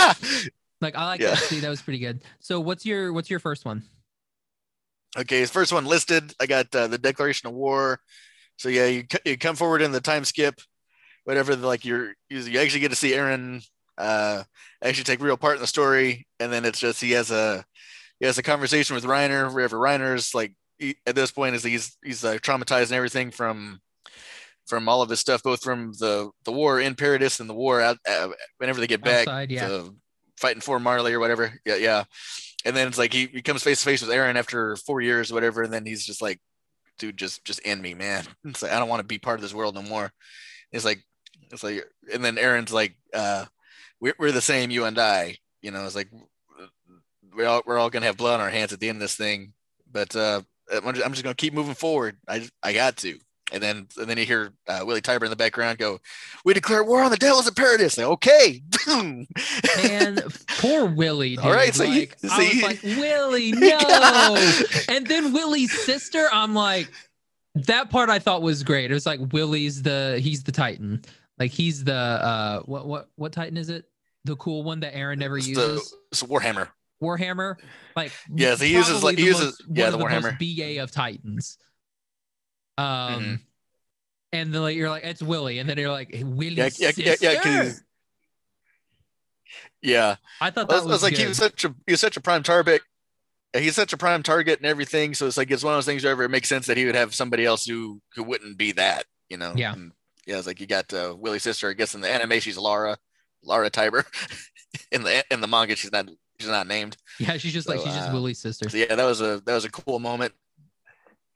[0.00, 0.48] "Alright."
[0.82, 1.30] like I like Yeah.
[1.30, 1.38] that.
[1.38, 2.22] See, that was pretty good.
[2.40, 3.84] So what's your what's your first one?
[5.16, 6.34] okay, first one listed.
[6.40, 8.00] I got uh, the Declaration of War.
[8.58, 10.60] So yeah, you you come forward in the time skip,
[11.24, 11.56] whatever.
[11.56, 13.66] Like you're you you actually get to see Eren
[13.98, 14.42] uh
[14.82, 17.64] actually take real part in the story, and then it's just he has a
[18.20, 19.52] he has a conversation with Reiner.
[19.52, 23.80] Wherever Reiner's like he, at this point is he's he's uh, traumatized and everything from
[24.66, 27.80] from all of his stuff, both from the the war in Paradis and the war
[27.80, 29.68] out uh, whenever they get back Outside, yeah.
[29.68, 29.94] to
[30.36, 31.58] fighting for Marley or whatever.
[31.64, 32.04] Yeah, yeah.
[32.64, 35.30] And then it's like he, he comes face to face with Eren after four years
[35.30, 36.40] or whatever, and then he's just like,
[36.98, 38.24] dude, just just end me, man.
[38.44, 40.12] It's like I don't want to be part of this world no more.
[40.70, 41.04] It's like
[41.50, 43.46] it's like and then Eren's like, uh,
[44.00, 45.36] we're we're the same, you and I.
[45.60, 46.08] You know, it's like
[47.34, 49.16] we're all we're all gonna have blood on our hands at the end of this
[49.16, 49.52] thing.
[49.90, 50.42] But uh
[50.72, 52.16] I'm just, I'm just gonna keep moving forward.
[52.28, 53.18] I I got to.
[53.52, 56.00] And then and then you hear uh, Willie Tybur in the background go,
[56.44, 58.62] "We declare war on the devils of paradise." Like, okay,
[59.78, 60.22] And
[60.58, 61.36] poor Willie.
[61.36, 61.44] Dude.
[61.44, 64.52] All right, so you- like, I was you- like, Willie, no.
[64.88, 66.90] and then Willie's sister, I'm like,
[67.54, 68.90] that part I thought was great.
[68.90, 71.02] It was like Willie's the he's the Titan.
[71.38, 73.84] Like he's the uh what what what Titan is it?
[74.24, 75.94] The cool one that Eren never It's the- uses.
[76.10, 76.68] it's Warhammer.
[77.02, 77.56] Warhammer.
[77.96, 80.38] Like Yes, he uses, like, he uses- most- yeah, the most Warhammer.
[80.76, 81.58] BA of Titans.
[82.78, 83.40] Um Mhm.
[84.32, 87.14] and then like you're like, it's Willie, and then you're like, hey, Willie's Yeah, yeah,
[87.20, 87.72] yeah, yeah?
[89.82, 91.92] Yeah, I thought I that was, was, I was like, he was such a he
[91.92, 92.82] was such a prime target.
[93.54, 95.12] He's such a prime target and everything.
[95.14, 96.94] So it's like it's one of those things where it makes sense that he would
[96.94, 99.04] have somebody else who who wouldn't be that.
[99.28, 99.52] You know?
[99.56, 99.72] Yeah.
[99.74, 99.92] And,
[100.26, 101.68] yeah, it's like you got uh, Willie's sister.
[101.68, 102.96] I guess in the anime she's Lara,
[103.42, 104.04] Lara Tybur.
[104.92, 106.08] in the in the manga she's not
[106.38, 106.96] she's not named.
[107.18, 108.70] yeah, she's just like So, she's just uh, Willie's sister.
[108.70, 110.32] So yeah, that was a that was a cool moment.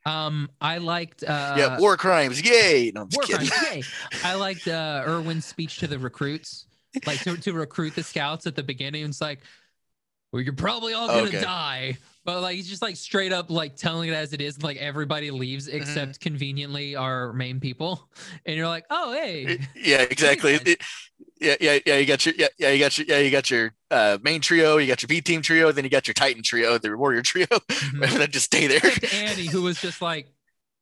[0.06, 2.92] Um, I liked uh yeah, war crimes, yay!
[2.94, 3.48] No, I'm just war kidding.
[3.48, 3.82] crimes, yay.
[4.24, 6.66] I liked uh Erwin's speech to the recruits,
[7.06, 9.04] like to, to recruit the scouts at the beginning.
[9.04, 9.40] It's like,
[10.32, 11.40] well, you're probably all gonna Okay.
[11.40, 11.98] die.
[12.26, 15.30] But like he's just like straight up like telling it as it is, like everybody
[15.30, 15.76] leaves Mm-hmm.
[15.78, 18.08] except conveniently our main people.
[18.44, 19.60] And you're like, oh hey.
[19.74, 20.54] yeah, exactly.
[20.54, 20.82] It-
[21.40, 21.96] yeah, yeah, yeah.
[21.98, 22.70] You got your yeah, yeah.
[22.70, 23.18] You got your yeah.
[23.18, 24.78] You got your uh, main trio.
[24.78, 25.70] You got your B team trio.
[25.70, 27.46] Then you got your Titan trio, the Warrior trio.
[27.46, 28.02] Mhm.
[28.02, 28.78] and then just stay there.
[28.82, 30.32] Except Annie, who was just like,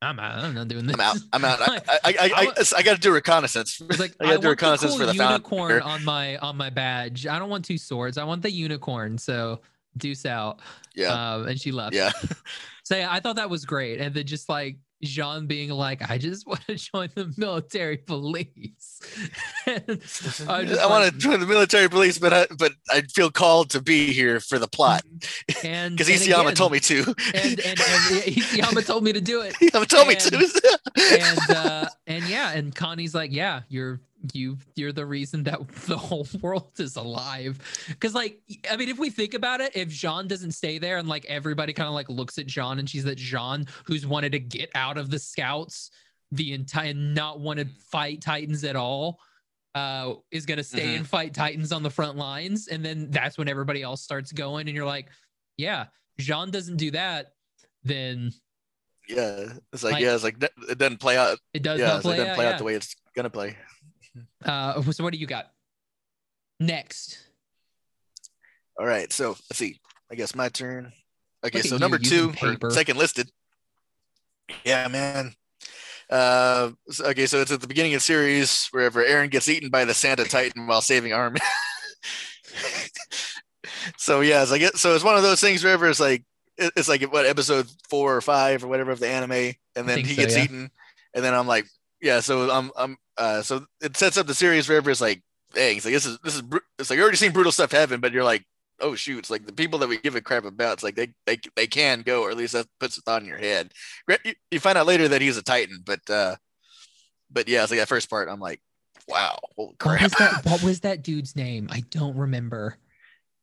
[0.00, 0.94] I'm out, I'm not doing this.
[0.94, 1.16] I'm out.
[1.32, 1.60] I'm out.
[1.60, 3.80] I I I, I, I I, I got to do reconnaissance.
[3.98, 5.84] Like I I, gotta do want the reconnaissance cool for the unicorn founder.
[5.84, 7.26] on my on my badge.
[7.26, 8.16] I don't want two swords.
[8.16, 9.18] I want the unicorn.
[9.18, 9.60] So
[9.96, 10.60] deuce out.
[10.94, 11.94] Yeah, Um, and she left.
[11.94, 12.12] yeah.
[12.86, 13.98] So yeah, I thought that was great.
[13.98, 19.00] And then just like Jean being like, I just want to join the military police.
[19.66, 20.02] And
[20.46, 23.70] I I, just want to join the military police, but I but I feel called
[23.70, 25.02] to be here for the plot
[25.64, 26.98] and because and Isayama again, told me to.
[27.32, 29.54] And and, and Isayama told me to do it.
[29.54, 30.60] Isayama told me to.
[31.24, 34.02] and uh and yeah and connie's like yeah you're
[34.32, 37.58] you you're the reason that the whole world is alive
[37.88, 41.08] because like i mean if we think about it if jean doesn't stay there and
[41.08, 44.38] like everybody kind of like looks at jean and she's that jean who's wanted to
[44.38, 45.90] get out of the scouts
[46.32, 49.18] the entire not want to fight titans at all
[49.74, 50.96] uh is gonna stay Mhm.
[50.98, 54.68] and fight titans on the front lines and then that's when everybody else starts going
[54.68, 55.08] and you're like
[55.58, 55.86] yeah
[56.18, 57.32] jean doesn't do that
[57.82, 58.32] then
[59.06, 61.38] yeah, it's like, Like- yeah, it's like it doesn't play out.
[61.52, 62.52] it does yeah, not play it doesn't out, play yeah.
[62.52, 63.54] out the way it's gonna play.
[64.44, 65.50] Uh, so what do you got
[66.60, 67.18] next?
[68.78, 69.78] All right, so let's see.
[70.10, 70.92] I guess my turn.
[71.44, 72.32] Okay, Look so number two,
[72.70, 73.30] second listed.
[74.64, 75.34] Yeah, man.
[76.10, 79.84] Uh, okay, so it's at the beginning of the series wherever Eren gets eaten by
[79.84, 81.40] the Santa Titan while saving Armin.
[83.96, 86.24] so yeah, it's like it, so it's one of those things wherever it's like
[86.56, 90.14] it's like what episode four or five or whatever of the anime, and then he
[90.14, 90.44] so, gets yeah.
[90.44, 90.70] eaten,
[91.14, 91.66] and then I'm like,
[92.04, 95.22] yeah, so I'm I'm uh so it sets up the series wherever it's like,
[95.54, 97.72] dang, it's like this is this is bru- it's like you already seen brutal stuff
[97.72, 98.44] happen, but you're like,
[98.80, 101.08] oh shoot, it's like the people that we give a crap about, it's like they
[101.26, 103.72] they they can go, or at least that puts a thought in your head.
[104.50, 106.36] You, find out later that he's a Titan, but uh,
[107.30, 108.60] but yeah, it's like that first part, I'm like,
[109.08, 110.44] wow, holy What was that?
[110.44, 111.68] What was that dude's name?
[111.70, 112.78] I don't remember.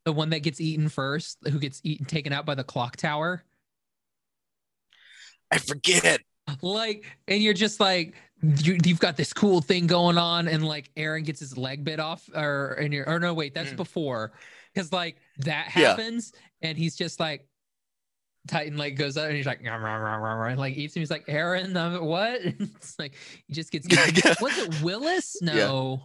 [0.06, 3.44] the one that gets eaten first, who gets eaten taken out by the clock tower.
[5.52, 6.22] I forget.
[6.62, 10.90] Like, and you're just like, you, you've got this cool thing going on, and like
[10.96, 13.78] Eren gets his leg bit off, or and you're, or no, wait, that's Mm.
[13.78, 14.32] before,
[14.74, 15.90] because like that Yeah.
[15.90, 17.48] happens, and he's just like,
[18.48, 20.96] Titan like goes out and he's like, "Rah, rah, rah, rah, rah," and like eats
[20.96, 21.02] him.
[21.02, 22.42] He's like, Eren, um, what?
[22.44, 23.14] it's like
[23.48, 23.88] he just gets.
[23.92, 24.34] Yeah, yeah.
[24.42, 25.38] Was it Willis?
[25.42, 25.54] Yeah.
[25.54, 26.02] No.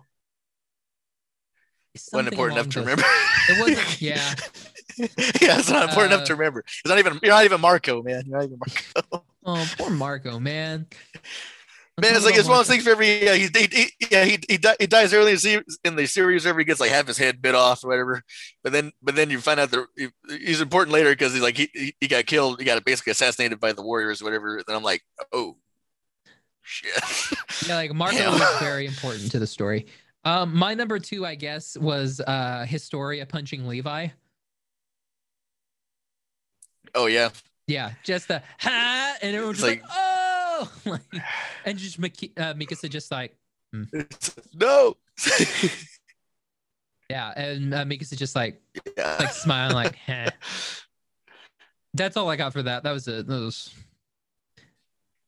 [2.13, 3.05] Wasn't important enough to remember.
[3.49, 4.01] It wasn't.
[4.03, 4.35] Yeah.
[4.99, 6.61] yeah, it's not important Uh, enough to remember.
[6.61, 7.19] It's not even.
[7.23, 8.25] You're not even Marco, man.
[8.27, 9.25] You're not even Marco.
[9.47, 10.87] Oh, poor Marco, man.
[11.99, 14.25] Man, it's like it's one of those things for every yeah he, he, he yeah
[14.25, 16.79] he he, di- he dies early in the, se- in the series whenever he gets
[16.79, 18.23] like half his head bit off or whatever,
[18.63, 21.57] but then but then you find out that he, he's important later because he's like
[21.57, 24.63] he, he got killed he got basically assassinated by the warriors or whatever.
[24.67, 25.57] Then I'm like oh
[26.61, 26.93] shit
[27.67, 28.33] Yeah, like Marco Damn.
[28.33, 29.87] was very important to the story.
[30.27, 34.09] Um, my number two, I guess, was uh Historia punching Levi.
[36.95, 37.31] oh yeah
[37.67, 40.26] Yeah, just the ha, and everyone's It's just like, oh,
[40.85, 41.01] like,
[41.65, 43.37] and just Miki- uh, Mikasa just like,
[44.55, 44.97] no
[47.11, 48.61] yeah, and uh, Mikasa just like
[48.97, 49.97] yeah like smiling like.
[51.95, 52.83] That's all I got for that.
[52.83, 53.27] That was it.
[53.27, 53.73] That was.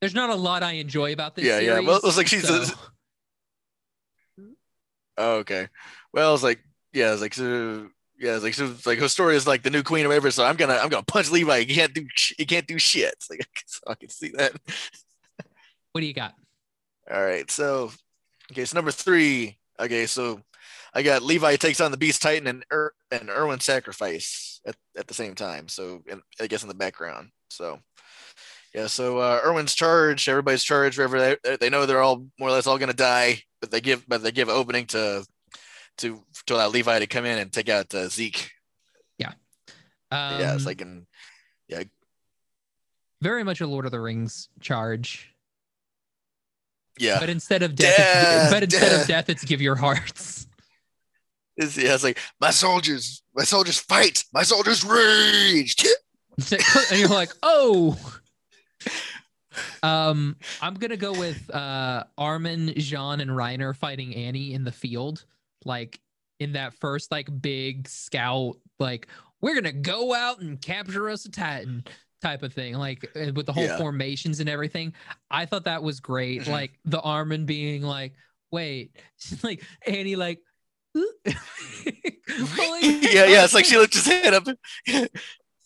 [0.00, 1.44] There's not a lot I enjoy about this.
[1.44, 1.72] Yeah, yeah.
[1.74, 2.74] series, Well, it's like she's a- so-
[5.16, 5.68] oh, okay
[6.12, 6.60] well it's like
[6.92, 7.88] yeah it's like so
[8.18, 10.54] yeah it's like so it's like is like the new queen or whatever so I'm
[10.56, 13.46] gonna I'm gonna punch Levi he can't do sh- he can't do shit it's like
[13.66, 14.52] so I can see that.
[15.92, 16.34] What do you got?
[17.10, 17.90] All right, so
[18.52, 19.58] okay, so number three.
[19.80, 20.40] Okay, so
[20.94, 25.06] I got Levi takes on the Beast Titan and er- and Erwin sacrifice at, at
[25.06, 25.68] the same time.
[25.68, 27.30] So in, I guess in the background.
[27.50, 27.78] So
[28.74, 30.28] yeah, so uh, Erwin's charged.
[30.28, 30.98] Everybody's charged.
[30.98, 34.06] Wherever they they know they're all more or less all gonna die, but they give
[34.08, 35.24] but they give opening to
[35.98, 38.50] to to allow Levi to come in and take out uh, Zeke.
[40.10, 41.06] Um, yeah, it's like in
[41.68, 41.82] yeah.
[43.20, 45.30] very much a Lord of the Rings charge,
[47.00, 49.00] yeah, but instead of death, it's, Death, but instead death.
[49.02, 50.46] of death, it's give your hearts.
[51.56, 55.76] it's, yeah, it's like my soldiers, my soldiers fight, my soldiers rage.
[56.90, 57.98] and you're like, oh.
[59.82, 65.24] Um, I'm gonna go with uh Armin, Jean, and Reiner fighting Annie in the field,
[65.64, 65.98] like
[66.38, 69.08] in that first like big scout, like
[69.40, 71.84] we're gonna go out and capture us a titan
[72.22, 73.78] type of thing, like uh, with the whole Yeah.
[73.78, 74.92] formations and everything.
[75.30, 76.42] I thought that was great.
[76.42, 76.48] Mhm.
[76.48, 78.14] Like the Armin being like,
[78.50, 78.96] wait,
[79.42, 80.40] like Annie like.
[80.94, 81.34] yeah,
[83.26, 83.44] yeah.
[83.44, 84.46] It's like she lifts his head up.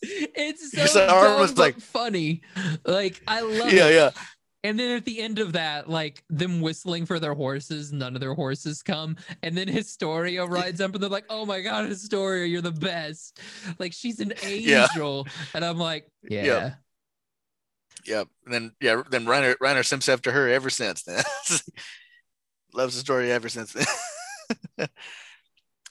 [0.01, 2.41] it's so arm dumb, was like- funny.
[2.85, 3.93] Like I love yeah, it.
[3.95, 4.09] yeah.
[4.63, 8.21] And then at the end of that, like them whistling for their horses, none of
[8.21, 9.17] their horses come.
[9.41, 13.41] And then Historia rides up and they're like, oh my God, Historia, you're the best.
[13.77, 15.25] Like she's an angel.
[15.25, 15.33] Yeah.
[15.53, 16.43] And I'm like, yeah.
[16.43, 16.77] Yep.
[18.05, 18.27] Yep.
[18.45, 21.23] And then yeah, then Reiner Reiner simps after her ever since then.
[22.73, 23.85] Loves the story ever since then.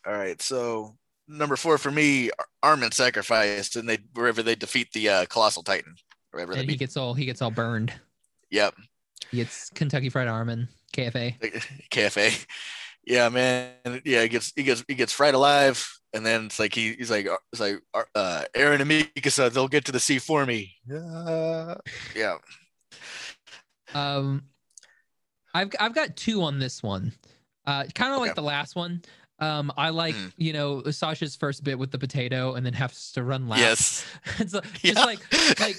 [0.05, 0.97] All right, so
[1.29, 5.63] number four for me, Ar- Armin sacrificed, and they wherever they defeat the uh, colossal
[5.63, 5.95] titan,
[6.33, 7.93] wherever And he gets all he gets all burned.
[8.53, 8.75] Yep,
[9.33, 11.41] gets Kentucky Fried Armin, KFA.
[11.91, 12.47] KFA.
[13.05, 13.73] Yeah, man.
[14.05, 17.11] Yeah, he gets he gets he gets fried alive, and then it's like he, he's
[17.11, 17.81] like it's like
[18.15, 20.77] uh, Eren and Mikasa, they'll get to the sea for me.
[20.89, 21.75] Uh,
[22.15, 22.37] yeah.
[23.95, 24.43] Um,
[25.55, 27.13] I've I've got two on this one.
[27.67, 29.03] Uh, kind of like the last one.
[29.39, 30.33] Um, I like Mm.
[30.37, 33.61] you know Sasha's first bit with the potato, and then has to run laps.
[33.61, 34.07] Yes.
[34.39, 35.05] it's like, just Yeah.
[35.05, 35.21] like
[35.61, 35.77] like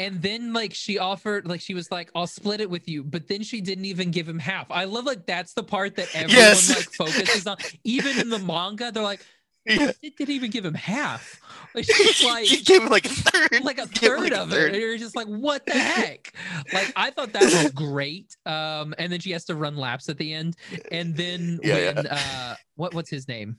[0.00, 3.28] and then like she offered like she was like i'll split it with you but
[3.28, 6.36] then she didn't even give him half i love like that's the part that everyone
[6.36, 6.68] Yes.
[6.74, 9.24] like focuses on even in the manga they're like
[9.66, 9.92] yeah.
[10.02, 11.40] it didn't even give him half
[11.74, 13.64] like she's like he gave him like a third.
[13.64, 14.70] like a third like, a of third.
[14.70, 16.34] it and you're just like what the heck
[16.72, 20.18] like i thought that was great um and then she has to run laps at
[20.18, 20.56] the end
[20.92, 23.58] and then Yeah, when uh what what's his name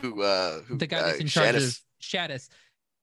[0.00, 1.66] Who uh who the guy uh, that's in charge Shadis.
[1.68, 2.48] of Shadis.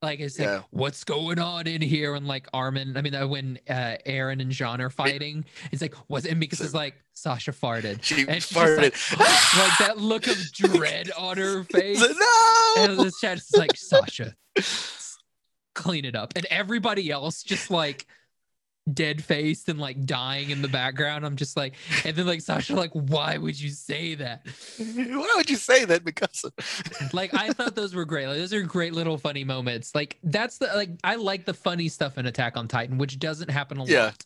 [0.01, 0.57] Like it's Yeah.
[0.57, 2.13] like, what's going on in here?
[2.13, 6.25] And like Armin, I mean, when uh, Eren and Jean are fighting, it's like, what's
[6.27, 8.03] and because it's like Sasha farted.
[8.03, 8.77] She And farted.
[8.77, 11.99] like, like that look of dread on her face.
[11.99, 12.73] no.
[12.77, 14.35] And the Shadis like, Sasha,
[15.73, 16.33] clean it up.
[16.35, 18.05] And everybody else just like
[18.93, 21.25] dead faced and like dying in the background.
[21.25, 21.75] I'm just like,
[22.05, 24.45] and then like Sasha, like, why would you say that?
[24.77, 26.03] Why would you say that?
[26.03, 26.45] Because
[27.13, 28.27] like I thought those were great.
[28.27, 29.93] Like, those are great little funny moments.
[29.95, 33.49] Like that's the like I like the funny stuff in Attack on Titan, which doesn't
[33.49, 34.11] happen a Yeah.
[34.11, 34.25] lot.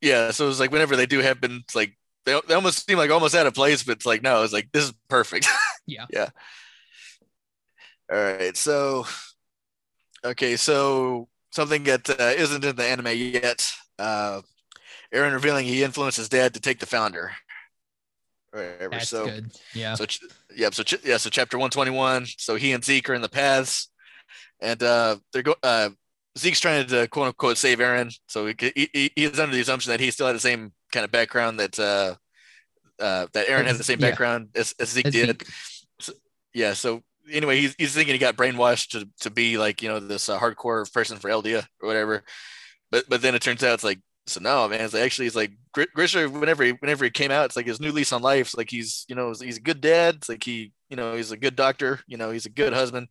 [0.00, 3.10] yeah, so it's like whenever they do happen, it's like they, they almost seem like
[3.10, 5.46] almost out of place, but it's like no, it's like this is perfect.
[5.86, 6.06] Yeah.
[6.08, 6.30] Yeah.
[8.10, 8.56] All right.
[8.56, 9.06] So,
[10.24, 10.56] okay.
[10.56, 13.70] So something that uh, not in the anime yet.
[13.98, 14.42] Uh,
[15.14, 17.32] Eren revealing he influenced his dad to take the founder.
[18.50, 18.90] Whatever.
[18.90, 19.52] That's so, good.
[19.72, 19.94] Yeah.
[19.94, 20.06] So,
[20.54, 20.70] yeah.
[20.70, 21.16] So, yeah.
[21.16, 22.26] So, chapter 121.
[22.38, 23.88] So, he and Zeke are in the paths,
[24.60, 25.56] and uh, they're going.
[25.62, 25.90] Uh,
[26.36, 28.16] Zeke's trying to quote unquote save Eren.
[28.28, 31.12] So, he, he, he's under the assumption that he still had the same kind of
[31.12, 32.14] background that uh,
[33.00, 34.60] uh, that Eren has the same background yeah.
[34.60, 35.26] as, as, Zeke as did.
[35.26, 35.48] Zeke.
[36.00, 36.12] So,
[36.52, 36.72] yeah.
[36.74, 40.28] So, anyway, he's, he's thinking he got brainwashed to, to be like, you know, this
[40.28, 42.24] uh, hardcore person for Eldia or whatever.
[42.90, 45.36] But, but then it turns out it's like, so no, man, it's like, actually, it's
[45.36, 48.46] like Grisha, whenever he, whenever he came out, it's like his new lease on life.
[48.48, 50.16] It's like, he's, you know, he's a good dad.
[50.16, 53.08] It's like, he, you know, he's a good doctor, you know, he's a good husband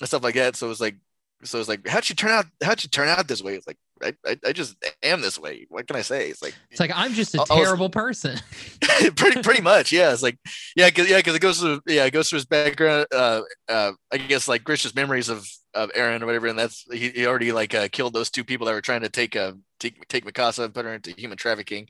[0.00, 0.56] and stuff like that.
[0.56, 0.96] So it's like,
[1.44, 2.46] so it's like, how'd you turn out?
[2.62, 3.54] How'd you turn out this way?
[3.54, 5.66] It's like, I, I, I, just am this way.
[5.68, 6.28] What can I say?
[6.28, 8.38] It's like it's like I'm just a terrible was, person.
[9.16, 10.12] pretty pretty much, yeah.
[10.12, 10.38] It's like
[10.76, 13.06] yeah, cause yeah, because it goes to yeah, it goes through his background.
[13.12, 17.10] Uh, uh, I guess like Grisha's memories of of Eren or whatever, and that's he,
[17.10, 20.06] he already like uh, killed those two people that were trying to take uh take
[20.08, 21.88] take Mikasa and put her into human trafficking,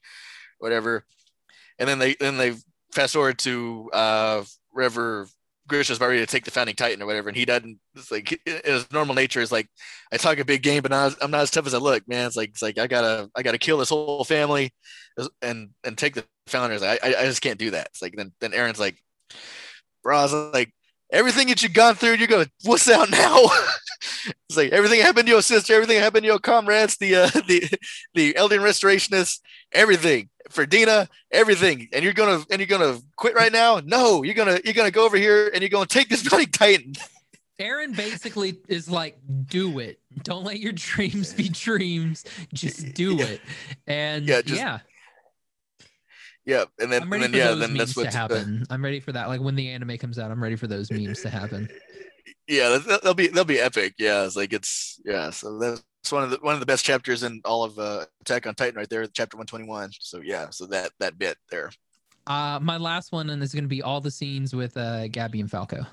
[0.59, 1.05] whatever.
[1.79, 2.55] And then they then they
[2.93, 4.45] fast forward to uh
[5.71, 7.79] Grisha's about ready to take the founding titan or whatever, and he doesn't.
[7.95, 9.69] It's like his normal nature is like,
[10.13, 12.27] I talk a big game, but not, I'm not as tough as I look, man.
[12.27, 14.75] It's like it's like I gotta I gotta kill this whole family,
[15.41, 16.83] and and take the founders.
[16.83, 17.87] I I, I just can't do that.
[17.87, 18.97] It's like then then Eren's like,
[20.03, 20.75] bro, like
[21.13, 23.47] everything that you've gone through, you're gonna what's out now.
[24.49, 27.69] it's like everything happened to your sister, everything happened to your comrades, the uh, the
[28.15, 29.41] the Eldian restorationists,
[29.73, 33.81] everything for Dina, everything, and you're gonna and you're gonna quit right now?
[33.85, 36.95] No, you're gonna you're gonna go over here and you're gonna take this bloody Titan.
[37.61, 40.01] Eren basically is like, do it.
[40.23, 42.25] Don't let your dreams be dreams.
[42.55, 43.25] Just do yeah.
[43.27, 43.41] it.
[43.87, 44.79] And yeah, just, yeah.
[46.47, 48.17] Yeah, and then, I'm ready and then for yeah, those then memes that's what to
[48.17, 48.63] happen.
[48.63, 49.29] Uh, I'm ready for that.
[49.29, 51.69] Like when the anime comes out, I'm ready for those memes to happen.
[52.47, 53.95] Yeah, they'll be they'll be epic.
[53.99, 55.31] Yeah, it's like it's yeah.
[55.31, 58.47] So that's one of the one of the best chapters in all of uh, Attack
[58.47, 59.91] on Titan right there, chapter 121.
[60.01, 61.71] So yeah, so that that bit there.
[62.27, 65.41] Uh, my last one, and is going to be all the scenes with uh, Gabi
[65.41, 65.85] and Falco.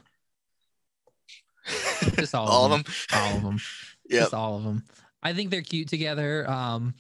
[2.15, 2.83] Just all, all of them.
[2.83, 2.93] them.
[3.13, 3.59] All of them.
[4.09, 4.21] Yeah.
[4.21, 4.85] Just all of them.
[5.21, 6.49] I think they're cute together.
[6.49, 6.93] Um,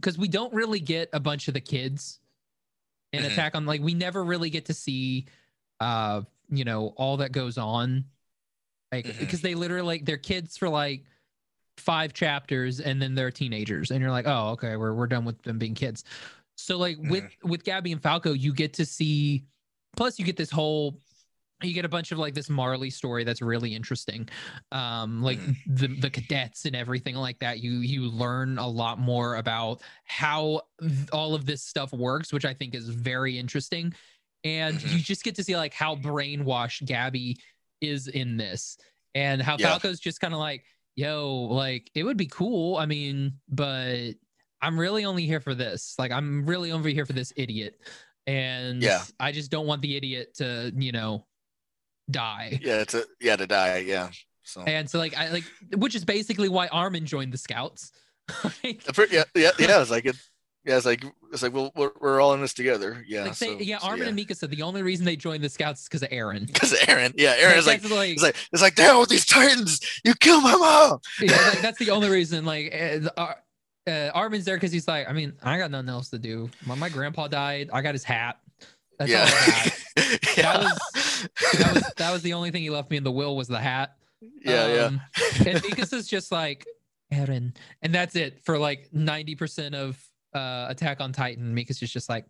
[0.00, 2.20] because we don't really get a bunch of the kids
[3.12, 3.32] in mm-hmm.
[3.32, 3.66] Attack on.
[3.66, 5.26] Like we never really get to see,
[5.78, 8.04] uh, you know, all that goes on.
[8.92, 9.20] Like mm-hmm.
[9.20, 11.04] because they literally like they're kids for like
[11.80, 15.40] five chapters and then they're teenagers and you're like oh okay we're, we're done with
[15.42, 16.04] them being kids
[16.56, 17.10] so like mm-hmm.
[17.10, 19.44] with with gabi and falco you get to see
[19.96, 21.00] plus you get this whole
[21.62, 24.28] you get a bunch of like this marley story that's really interesting
[24.72, 25.56] um like mm.
[25.66, 30.60] the the cadets and everything like that you you learn a lot more about how
[31.12, 33.92] all of this stuff works which i think is very interesting
[34.44, 34.96] and mm-hmm.
[34.96, 37.36] you just get to see like how brainwashed gabi
[37.80, 38.76] is in this
[39.14, 39.68] and how yeah.
[39.68, 40.64] falco's just kind of like
[40.96, 42.76] yo, like it would be cool.
[42.76, 44.12] I mean, but
[44.60, 45.94] I'm really only here for this.
[45.98, 47.80] Like I'm really only here for this idiot.
[48.26, 51.26] And yeah, I just don't want the idiot to, you know,
[52.10, 52.60] die.
[52.62, 54.10] Yeah, to yeah, to die, yeah.
[54.42, 55.44] So and so like I like
[55.76, 57.92] which is basically why Armin joined the scouts.
[58.44, 59.80] like, yeah, yeah, yeah.
[59.80, 60.16] It's like it
[60.64, 63.02] yeah, it's like it's like we'll, we're, we're all in this together.
[63.08, 63.24] Yeah.
[63.24, 64.08] Like so, yeah, Armin so, yeah.
[64.10, 66.46] and Mikasa the only reason they joined the scouts is because of Eren.
[66.52, 67.14] Because of Eren.
[67.16, 69.80] Yeah, Eren is like, like, it's like it's like down with these titans.
[70.04, 71.00] You kill my mom.
[71.20, 72.44] yeah, like, that's the only reason.
[72.44, 73.34] Like uh,
[73.86, 76.50] uh, Armin's there because he's like, I mean, I got nothing else to do.
[76.66, 77.70] My, my grandpa died.
[77.72, 78.38] I got his hat.
[78.98, 79.28] That's yeah.
[80.36, 80.42] yeah.
[80.42, 83.34] That was that was that was the only thing he left me in the will
[83.34, 83.96] was the hat.
[84.44, 85.00] Yeah, um,
[85.40, 85.52] yeah.
[85.52, 86.66] and Mika's is just like
[87.10, 89.98] Eren, and that's it for like ninety percent of
[90.34, 92.26] uh, Attack on Titan, Mika's just just like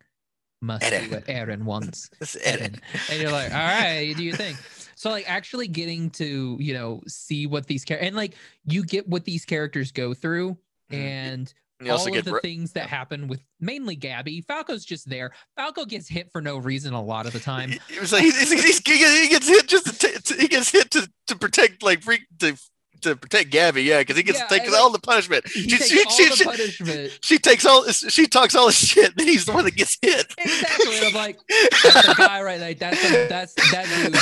[0.62, 1.05] must Eren.
[1.05, 2.11] do what Eren wants.
[2.20, 2.78] Eren.
[3.11, 4.59] And you're like, all right, do you think?
[4.94, 8.34] So like actually getting to, you know, see what these characters and like
[8.64, 10.59] you get what these characters go through
[10.90, 10.94] mm-hmm.
[10.94, 11.55] and
[11.88, 14.44] all of the things that happen with mainly Gabi.
[14.44, 15.32] Falco's just there.
[15.57, 17.72] Falco gets hit for no reason a lot of the time.
[17.88, 21.11] It was like he's, he's, he gets hit just to t- he gets hit to,
[21.28, 22.61] to protect like freak to
[23.01, 25.48] to protect Gabi, yeah, because he gets yeah, to take all the punishment.
[25.48, 27.18] She, she, all she, the punishment.
[27.22, 30.34] She, takes all she talks all the shit, then he's the one that gets hit.
[30.38, 30.98] Exactly.
[31.07, 31.38] I'm like,
[31.82, 32.74] that's the guy right there.
[32.74, 34.16] That's a, that's that dude.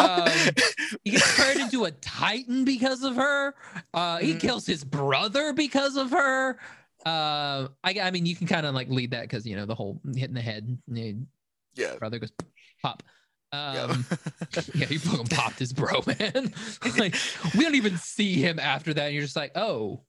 [0.00, 3.54] Um, he gets turned into a titan because of her.
[3.92, 4.38] Uh, he mm-hmm.
[4.38, 6.58] kills his brother because of her.
[7.04, 9.74] Uh, I, I mean, you can kind of like lead that because you know the
[9.74, 10.78] whole hitting the head.
[11.74, 11.96] Yeah.
[11.96, 12.32] Brother goes
[12.82, 13.02] pop.
[13.52, 14.06] Um,
[14.74, 16.52] yeah, he fucking popped his bro, man.
[16.98, 17.16] like
[17.56, 19.06] we don't even see him after that.
[19.06, 20.02] And you're just like, oh,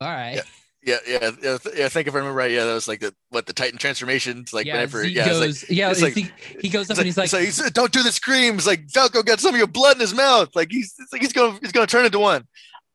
[0.00, 0.40] all right.
[0.84, 1.84] Yeah, yeah, yeah, yeah.
[1.84, 4.52] I think if I remember right, yeah, that was like the what the Titan transformations,
[4.52, 7.16] like yeah, whenever, Zeke yeah, goes, like, yeah, like- he, he goes up and he's
[7.16, 8.66] like, so he's, don't do the screams.
[8.66, 10.48] Like Falco got some of your blood in his mouth.
[10.56, 12.44] Like he's, like he's gonna, he's gonna turn into one.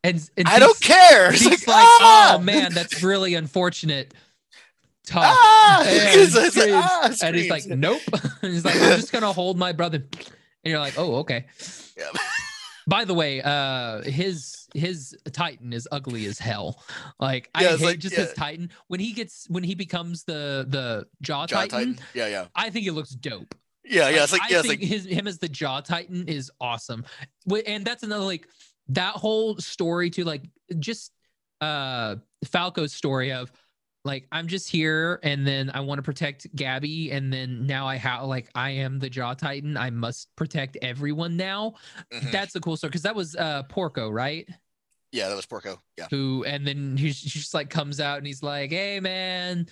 [0.04, 1.34] and, and I don't care.
[1.34, 2.36] Zeke's like, like, ah!
[2.36, 4.14] oh man, that's really unfortunate.
[5.08, 5.24] Tough.
[5.26, 5.84] Ah!
[5.88, 5.90] And,
[6.22, 6.72] It's like, screams.
[6.76, 8.02] ah, and he's like, nope.
[8.42, 9.98] and he's like, I'm just gonna hold my brother.
[9.98, 11.46] And you're like, oh, okay.
[11.98, 12.10] Yeah.
[12.88, 16.82] By the way, uh, his his Titan is ugly as hell.
[17.20, 18.34] Like I hate like- just his.
[18.34, 22.00] Titan when he gets when he becomes the the Jaw, Jaw Titan, Titan.
[22.14, 23.56] Yeah, yeah, I think it looks dope.
[23.86, 24.24] yeah, yeah.
[24.24, 27.06] It's like, I yeah, it's think like, his him as the Jaw Titan is awesome.
[27.66, 28.48] And that's another like
[28.90, 30.44] that whole story to like
[30.80, 31.12] just
[31.62, 33.52] uh Falco's story of
[34.08, 37.98] like I'm just here and then I want to protect Gabi and then now I
[37.98, 39.78] have like I am the Jaw Titan.
[39.78, 41.76] I must protect everyone now.
[42.12, 42.32] mhm.
[42.32, 44.50] That's a cool story because that was uh Porco, right?
[45.12, 45.82] yeah, that was Porco.
[45.98, 49.68] Yeah, Who and then he he just like comes out and he's like, "Hey man,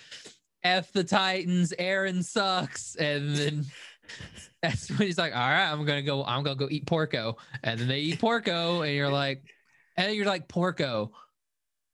[0.63, 1.73] f the Titans.
[1.79, 3.65] Eren sucks." And then
[4.61, 6.23] that's when he's like, "All right, I'm gonna go.
[6.23, 9.43] I'm gonna go eat Porco." And then they eat Porco, and you're like,
[9.97, 11.11] and you're like, "Porco,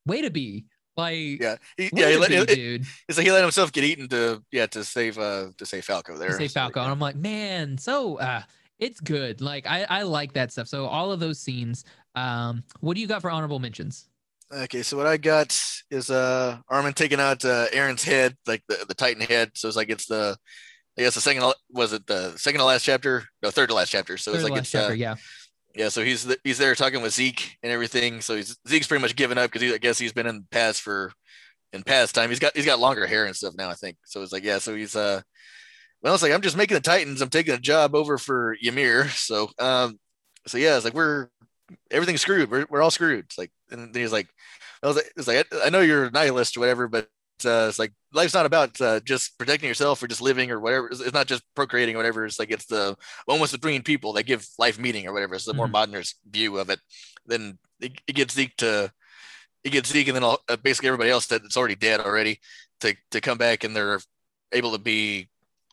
[0.05, 0.65] way to be
[0.97, 2.09] like." yeah, he, yeah.
[2.09, 2.85] He let, be, dude.
[3.07, 6.17] it's like he let himself get eaten to, yeah, to save, uh, to save Falco
[6.17, 6.29] there.
[6.29, 6.81] to say So, Falco.
[6.81, 8.41] And I'm like, man, so uh
[8.79, 9.41] it's good.
[9.41, 10.67] Like I, I like that stuff.
[10.67, 11.85] So all of those scenes.
[12.15, 14.09] Um, what do you got for honorable mentions?
[14.53, 15.57] Okay, so what I got
[15.89, 19.51] is uh Armin taking out uh, Eren's head, like the, the Titan head.
[19.53, 20.37] So it's like it's the
[20.97, 23.23] I guess the second was it the second to last chapter?
[23.41, 24.17] No, third to last chapter.
[24.17, 25.15] So Third it's like it's chapter, uh, yeah.
[25.76, 25.89] Yeah.
[25.89, 28.22] So he's the, he's there talking with Zeke and everything.
[28.22, 31.11] So he's Zeke's pretty much given up because I guess he's been in past for
[31.74, 32.30] in past time.
[32.30, 33.69] He's got he's got longer hair and stuff now.
[33.69, 34.22] I think so.
[34.22, 34.59] It's like yeah.
[34.59, 35.22] So he's uh
[36.01, 37.22] well, it's like I'm just making the Titans.
[37.22, 39.05] I'm taking a job over for Ymir.
[39.09, 39.99] So um
[40.47, 41.30] so yeah, it's like we're
[41.89, 42.49] everything's screwed.
[42.49, 43.26] We're, we're all screwed.
[43.26, 44.28] It's like, and then he's like,
[44.84, 47.07] I was like, it's like, I, I know you're a nihilist or whatever, but
[47.45, 50.87] uh, it's like life's not about uh, just protecting yourself or just living or whatever.
[50.87, 52.25] It's, it's not just procreating or whatever.
[52.25, 52.95] It's like it's the
[53.27, 55.35] moments between people that give life meaning or whatever.
[55.35, 55.71] It's the more Mhm.
[55.71, 56.79] modernist view of it.
[57.25, 58.91] Then it, it gets Zeke to,
[59.63, 62.39] it gets Zeke and then all, uh, basically everybody else that's already dead already
[62.81, 63.99] to to come back and they're
[64.51, 65.29] able to be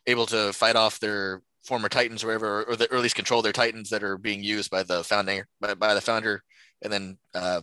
[0.06, 3.42] able to fight off their former titans or whatever, or, the, or at least control
[3.42, 6.42] their titans that are being used by the founding by, by the founder,
[6.82, 7.60] and then uh,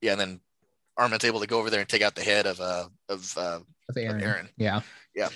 [0.00, 0.40] yeah, and then
[0.98, 3.60] Armin's able to go over there and take out the head of uh of uh,
[3.88, 4.22] Of Eren.
[4.22, 4.48] Eren.
[4.56, 4.80] Yeah.
[5.14, 5.28] Yeah.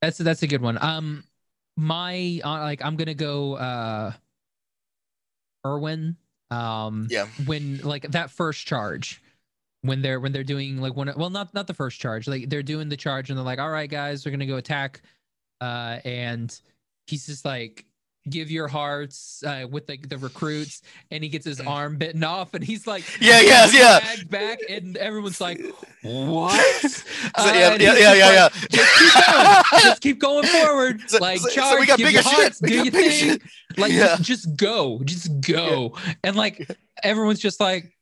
[0.00, 0.78] That's that's a good one.
[0.82, 1.24] Um
[1.76, 4.12] my uh, like I'm gonna go uh
[5.64, 6.16] Erwin.
[6.50, 9.20] Um yeah when like that first charge
[9.82, 12.62] when they're when they're doing like one well not not the first charge like they're
[12.62, 15.00] doing the charge and they're like all right guys we're gonna go attack
[15.60, 16.60] uh and
[17.06, 17.84] he's just like
[18.28, 21.66] give your hearts uh with like the recruits and he gets his Mm.
[21.68, 24.00] arm bitten off and he's like Yeah, yeah, yeah.
[24.28, 25.60] back and everyone's like
[26.02, 27.02] what So,
[27.36, 31.18] Uh, yeah, and yeah, yeah, just yeah, just keep going just keep going forward So-
[31.18, 32.58] like so- charge we got give bigger your hearts.
[32.58, 33.42] Do your thing shit.
[33.76, 34.16] like Yeah.
[34.16, 36.68] just, just go just go and like
[37.02, 37.92] everyone's just like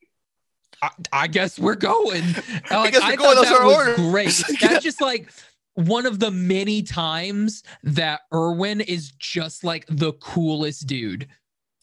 [0.82, 2.34] I, I guess we're going And,
[2.70, 3.18] like, guess we're I going.
[3.18, 3.96] thought Those that are was orders.
[3.96, 4.68] great Yeah.
[4.68, 5.30] that's just like
[5.74, 11.28] one of the many times that Erwin is just like the coolest dude.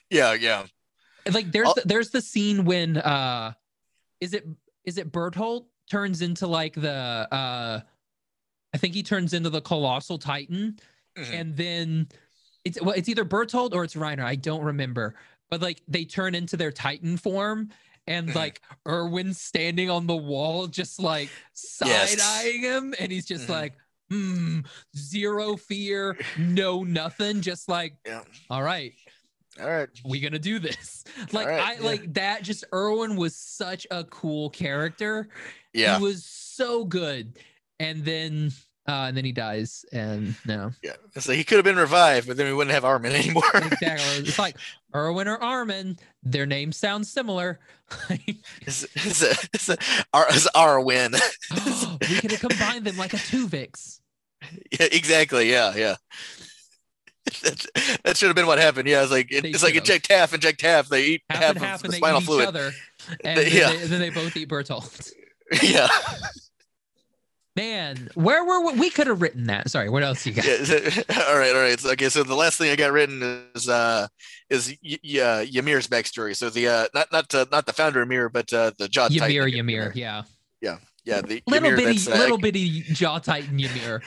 [0.10, 0.66] Yeah, yeah,
[1.32, 3.54] like there's the, there's the scene when uh
[4.20, 4.46] is it
[4.86, 7.82] is it Bertolt turns into like the uh
[8.74, 10.78] I think he turns into the colossal titan.
[11.18, 11.34] Mhm.
[11.34, 12.08] and then
[12.64, 14.24] it's well it's either Bertolt or it's Reiner.
[14.24, 15.16] I don't remember.
[15.50, 17.70] But like they turn into their titan form
[18.08, 18.36] and Mhm.
[18.36, 23.50] like Erwin's standing on the wall just like side-eyeing him and he's just Mhm.
[23.50, 23.74] like
[24.10, 24.60] hmm
[24.98, 28.24] zero fear no nothing just like yeah.
[28.50, 28.94] all right
[29.60, 29.88] All right.
[30.04, 31.86] we gonna do this like Alright, i yeah.
[31.86, 35.30] like that just erwin was such a cool character
[35.74, 37.38] Yeah, he was so good
[37.80, 38.52] and then
[38.88, 40.94] uh and then he dies and no yeah.
[41.20, 43.44] So he could have been revived, but then we wouldn't have Armin anymore.
[43.54, 44.58] exactly it's like
[44.96, 47.60] erwin or armin their names sound similar
[48.66, 49.78] it's, it's a, it's a,
[50.14, 51.12] our, it's our win.
[51.52, 54.00] we could have combined them like a tuvix
[54.72, 55.52] Yeah, exactly.
[55.52, 55.96] Yeah, yeah.
[57.44, 57.66] that,
[58.04, 58.88] that should have been what happened.
[58.88, 60.88] Yeah, it's like it, it's like inject half, inject half.
[60.88, 62.44] They eat half, half, and of the and spinal fluid.
[62.44, 62.72] each other
[63.26, 63.70] and They- then, yeah.
[63.72, 65.12] they, then they both eat bertolt
[65.62, 65.88] yeah.
[67.62, 70.64] Man where were we, we could have written that sorry what else you got yeah.
[70.64, 70.76] so-
[71.28, 71.80] all right, all right.
[71.80, 73.22] So, okay, so the last thing I got written
[73.56, 74.08] is uh
[74.50, 76.36] is y- y- uh, Ymir's backstory.
[76.36, 79.30] So the uh not not uh, not the founder Ymir, but uh, the Jaw Titan
[79.32, 80.24] ymir ymir yeah
[80.62, 81.22] Yeah, yeah.
[81.22, 84.02] the little Ymir bitty uh, little bitty jaw titan ymir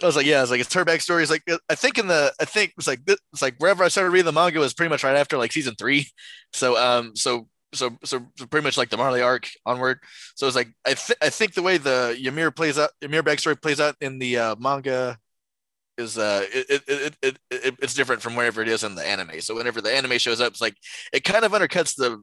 [0.00, 1.22] I was like, yeah, it's like it's her backstory.
[1.22, 4.10] It's like I think in the I think it's like it's like wherever I started
[4.10, 6.06] reading the manga was pretty much right after like season three.
[6.52, 10.00] So um so so so pretty much like the Marley arc onward.
[10.36, 13.60] So it's like I th- I think the way the Ymir plays out, Ymir backstory
[13.60, 15.18] plays out in the uh, manga
[15.98, 19.40] is uh it, it, it, it, it's different from wherever it is in the anime.
[19.40, 20.76] So whenever the anime shows up, it's like
[21.12, 22.22] it kind of undercuts the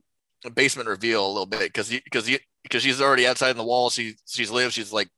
[0.52, 2.30] basement reveal a little bit because because
[2.64, 3.90] because she's already outside in the wall.
[3.90, 4.74] She she's lived.
[4.74, 5.10] She's like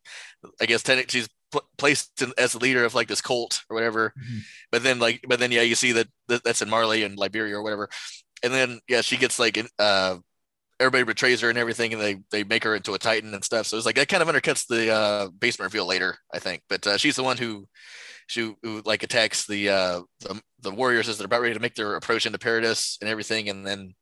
[0.59, 1.29] I guess technically she's
[1.77, 4.13] placed in, as the leader of like this cult or whatever.
[4.17, 4.39] Mm-hmm.
[4.71, 7.53] But then like but then yeah, you see that, that that's in Marley and Liberio
[7.53, 7.89] or whatever.
[8.43, 10.17] And then yeah, she gets like uh
[10.79, 13.67] everybody betrays her and everything, and they they make her into a titan and stuff.
[13.67, 16.61] So it's like that kind of undercuts the uh, basement reveal later, I think.
[16.69, 17.67] But uh, she's the one who
[18.27, 21.75] she who like attacks the uh the, the warriors as they're about ready to make
[21.75, 23.93] their approach into paradise and everything, and then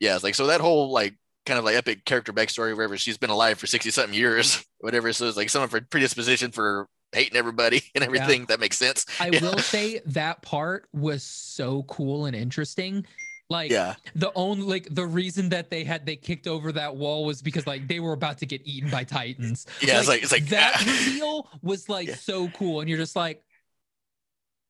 [0.00, 1.14] yeah, it's like so that whole like
[1.46, 5.12] kind of like epic character backstory wherever she's been alive for 60 something years whatever
[5.12, 8.46] so it's like some someone for predisposition for hating everybody and everything yeah.
[8.48, 9.40] that makes sense i yeah.
[9.40, 13.04] will say that part was so cool and interesting
[13.50, 13.94] like yeah.
[14.14, 17.66] the only like the reason that they had they kicked over that wall was because
[17.66, 19.66] like they were about to get eaten by titans.
[19.80, 20.84] Yeah, like, it's like it's like that ah.
[20.84, 22.14] reveal was like yeah.
[22.14, 23.42] so cool, and you're just like,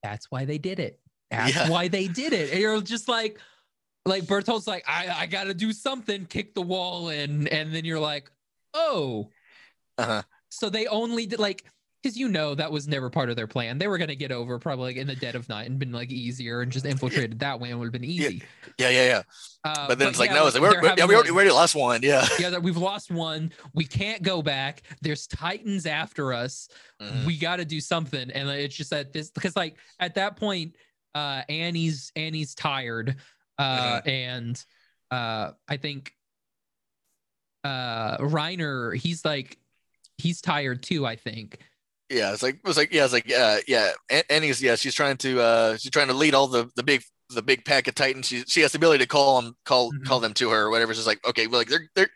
[0.03, 0.99] that's why they did it.
[1.31, 1.69] That's yeah.
[1.69, 2.51] why they did it.
[2.51, 3.39] And you're just like,
[4.05, 8.01] like Bertolt's like, I I gotta do something, kick the wall in, and then you're
[8.01, 8.31] like,
[8.75, 9.31] oh,
[9.99, 10.23] uh-huh.
[10.49, 11.65] So they only did like
[12.05, 13.79] because you know that was never part of their plan.
[13.79, 15.91] They were going to get over probably like in the dead of night and been
[15.91, 17.49] like easier and just infiltrated yeah.
[17.49, 18.43] that way and would have been easy.
[18.79, 19.23] Yeah, yeah, yeah.
[19.65, 21.51] Uh, but then but it's like no, it's like, we're, we're, yeah, we already, already
[21.51, 22.03] lost one.
[22.03, 23.53] Yeah, yeah, we've lost one.
[23.73, 24.83] We can't go back.
[25.01, 26.69] There's titans after us.
[27.01, 27.27] Mm-hmm.
[27.27, 28.31] We got to do something.
[28.31, 30.77] And it's just that this because like at that point,
[31.15, 33.17] uh, Annie's Annie's tired,
[33.59, 34.09] uh, mm-hmm.
[34.11, 34.65] and
[35.11, 36.13] uh, I think
[37.65, 39.57] uh Reiner he's like
[40.19, 41.07] he's tired too.
[41.07, 41.61] I think
[42.15, 43.93] yeah, it's like it was like yeah, it's like uh, yeah,
[44.31, 47.43] Annie's yeah, she's trying to uh, she's trying to lead all the the big the
[47.43, 48.27] big pack of titans.
[48.27, 50.05] She she has the ability to call them call mm-hmm.
[50.05, 50.95] call them to her or whatever.
[50.95, 52.11] She's like okay, well like they're they're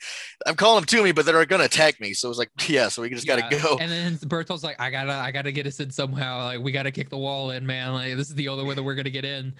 [0.46, 2.12] I'm calling them to me, but they're gonna attack me.
[2.14, 3.78] So it's like yeah, so we just gotta go.
[3.80, 6.44] And then Bertolt's like I gotta I gotta get us in somehow.
[6.44, 7.92] Like we gotta kick the wall in, man.
[7.92, 9.54] Like this is the only way that we're gonna get in.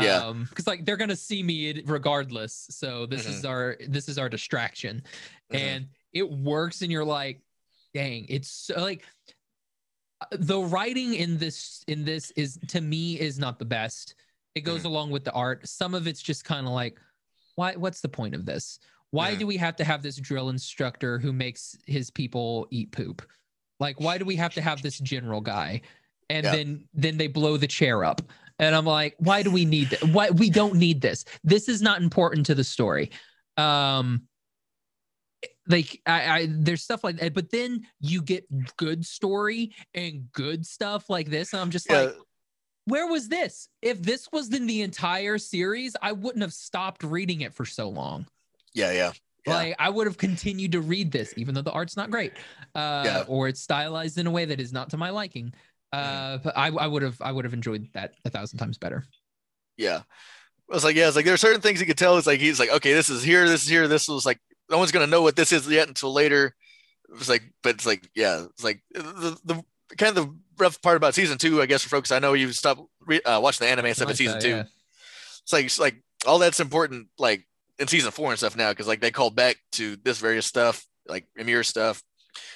[0.00, 0.18] Yeah.
[0.18, 2.66] Um, because like they're gonna see me regardless.
[2.70, 3.32] So this mm-hmm.
[3.32, 5.02] is our this is our distraction,
[5.52, 5.56] mm-hmm.
[5.56, 6.82] and it works.
[6.82, 7.40] And you're like,
[7.92, 9.04] dang, it's so, like
[10.32, 14.14] the writing in this in this is to me is not the best.
[14.54, 14.86] It goes mm.
[14.86, 15.66] along with the art.
[15.68, 16.98] Some of it's just kind of like,
[17.56, 17.74] why?
[17.74, 18.78] What's the point of this?
[19.10, 19.38] Why mm.
[19.38, 23.22] do we have to have this drill instructor who makes his people eat poop?
[23.80, 25.82] Like, why do we have to have this general guy?
[26.30, 26.52] And yeah.
[26.52, 28.22] then then they blow the chair up,
[28.58, 30.04] and I'm like, why do we need that?
[30.04, 31.24] Why we don't need this?
[31.42, 33.10] This is not important to the story.
[33.56, 34.22] Um,
[35.68, 40.66] like I, I there's stuff like that but then you get good story and good
[40.66, 42.02] stuff like this and i'm just yeah.
[42.02, 42.16] like
[42.86, 47.40] where was this if this was in the entire series i wouldn't have stopped reading
[47.40, 48.26] it for so long
[48.74, 49.12] yeah yeah,
[49.46, 49.54] yeah.
[49.54, 52.32] like i would have continued to read this even though the art's not great
[52.74, 53.24] uh yeah.
[53.26, 55.52] or it's stylized in a way that is not to my liking
[55.92, 59.04] uh but I, I would have i would have enjoyed that a thousand times better
[59.76, 60.02] yeah
[60.70, 62.16] I was like, yeah, it's like there are certain things you could tell.
[62.16, 64.40] It's like he's like, okay, this is here, this is here, this was like
[64.74, 66.52] no one's gonna know what this is yet until later.
[67.14, 69.64] It's like, but it's like, yeah, it's like the, the
[69.96, 72.10] kind of the rough part about season two, I guess, for folks.
[72.10, 74.48] I know you stopped re- uh, watching the anime stuff in season that, two.
[74.48, 74.64] Yeah.
[75.44, 77.46] It's like, it's like all that's important, like
[77.78, 80.84] in season four and stuff now, because like they called back to this various stuff,
[81.06, 82.02] like Ymir stuff,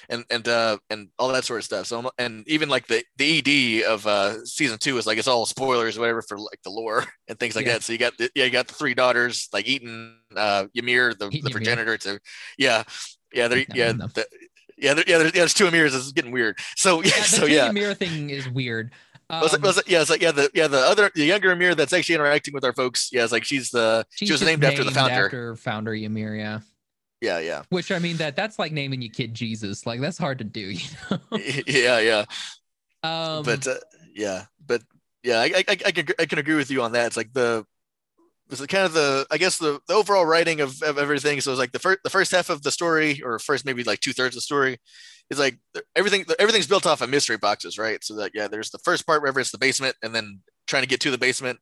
[0.09, 1.85] and and uh and all that sort of stuff.
[1.85, 5.45] So and even like the the ED of uh season two is like it's all
[5.45, 7.73] spoilers or whatever for like the lore and things like yeah.
[7.73, 7.83] that.
[7.83, 11.29] So you got the, yeah you got the three daughters like eating uh Ymir the,
[11.29, 12.19] the progenitor to
[12.57, 12.83] yeah
[13.33, 14.25] yeah they yeah the,
[14.81, 15.95] yeah, there, yeah, there's, yeah, there's two Ymirs.
[15.95, 16.57] It's getting weird.
[16.75, 18.91] So yeah, yeah so yeah, Ymir thing is weird.
[19.29, 21.51] Um, was it, was it, yeah, it's like yeah, the yeah the other the younger
[21.51, 23.09] Ymir that's actually interacting with our folks.
[23.11, 25.25] Yeah, it's like she's the she's she was named, named, after the founder.
[25.25, 26.59] After founder Ymir, yeah.
[27.21, 27.63] Yeah, yeah.
[27.69, 29.85] Which I mean that that's like naming your kid Jesus.
[29.85, 31.19] Like that's hard to do, you know.
[31.67, 32.25] yeah, yeah.
[33.03, 33.75] Um, but uh,
[34.13, 34.81] yeah, but
[35.23, 37.07] yeah, I, I, I can I can agree with you on that.
[37.07, 37.65] It's like the
[38.49, 41.39] it's the kind of the I guess the, the overall writing of, of everything.
[41.41, 43.99] So it's like the first the first half of the story, or first maybe like
[43.99, 44.79] two thirds of the story,
[45.29, 45.57] is like
[45.95, 48.03] everything everything's built off of mystery boxes, right?
[48.03, 50.89] So that yeah, there's the first part wherever it's the basement, and then trying to
[50.89, 51.59] get to the basement.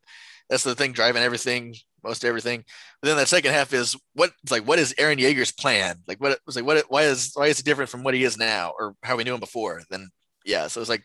[0.50, 2.64] That's the thing driving everything most everything.
[3.02, 4.68] But then that second half is what it's like.
[4.68, 5.98] What is Eren Yeager's plan?
[6.08, 6.86] Like what was like what?
[6.90, 9.34] Why is why is it different from what he is now, or how we knew
[9.34, 9.82] him before?
[9.90, 10.10] Then
[10.46, 11.04] yeah, so it's like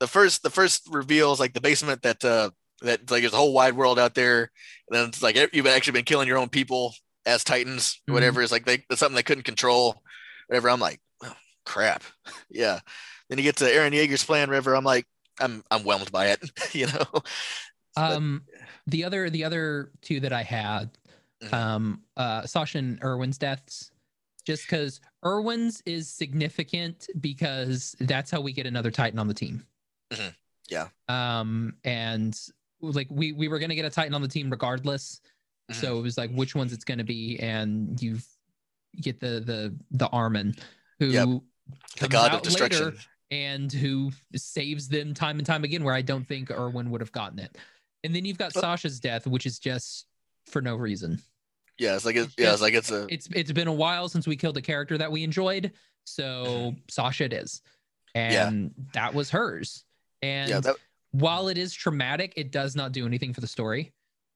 [0.00, 2.50] the first the first reveals like the basement that uh
[2.82, 4.50] that like there's a whole wide world out there.
[4.88, 6.94] And then it's like you've actually been killing your own people
[7.26, 8.14] as Titans, mm-hmm.
[8.14, 8.42] whatever.
[8.42, 10.02] It's like they, it's something they couldn't control,
[10.46, 10.68] whatever.
[10.70, 11.34] I'm like, oh,
[11.64, 12.02] crap,
[12.50, 12.80] yeah.
[13.28, 14.76] Then you get to Eren Yeager's plan, River.
[14.76, 15.06] I'm like,
[15.40, 17.22] I'm I'm whelmed by it, you know.
[17.96, 18.44] Um,
[18.86, 20.90] the other the other two that I had,
[21.42, 21.52] Mhm.
[21.52, 23.90] um uh Sasha and Erwin's deaths
[24.44, 29.66] just because Erwin's is significant because that's how we get another Titan on the team.
[30.12, 30.34] Mhm.
[30.68, 30.88] Yeah.
[31.08, 32.38] Um and
[32.80, 35.20] like we we were gonna get a Titan on the team regardless.
[35.70, 35.74] Mhm.
[35.76, 38.18] So it was like which ones it's gonna be, and you
[39.00, 40.54] get the the the Armin
[40.98, 41.28] who Yep.
[42.00, 42.98] the god of out later destruction.
[43.30, 47.12] and who saves them time and time again where I don't think Erwin would have
[47.12, 47.56] gotten it.
[48.04, 50.06] And then you've got Uh, Sasha's death, which is just
[50.46, 51.20] for no reason.
[51.78, 53.72] Yeah, it's like it, it's yeah, just- it's like it's a It's it's been a
[53.72, 55.72] while since we killed a character that we enjoyed,
[56.04, 57.62] so Sasha it is.
[58.14, 58.46] Yeah.
[58.46, 59.84] And that was hers.
[60.22, 60.60] And yeah.
[60.60, 60.76] That
[61.10, 63.92] while it is traumatic, it does not do anything for the story.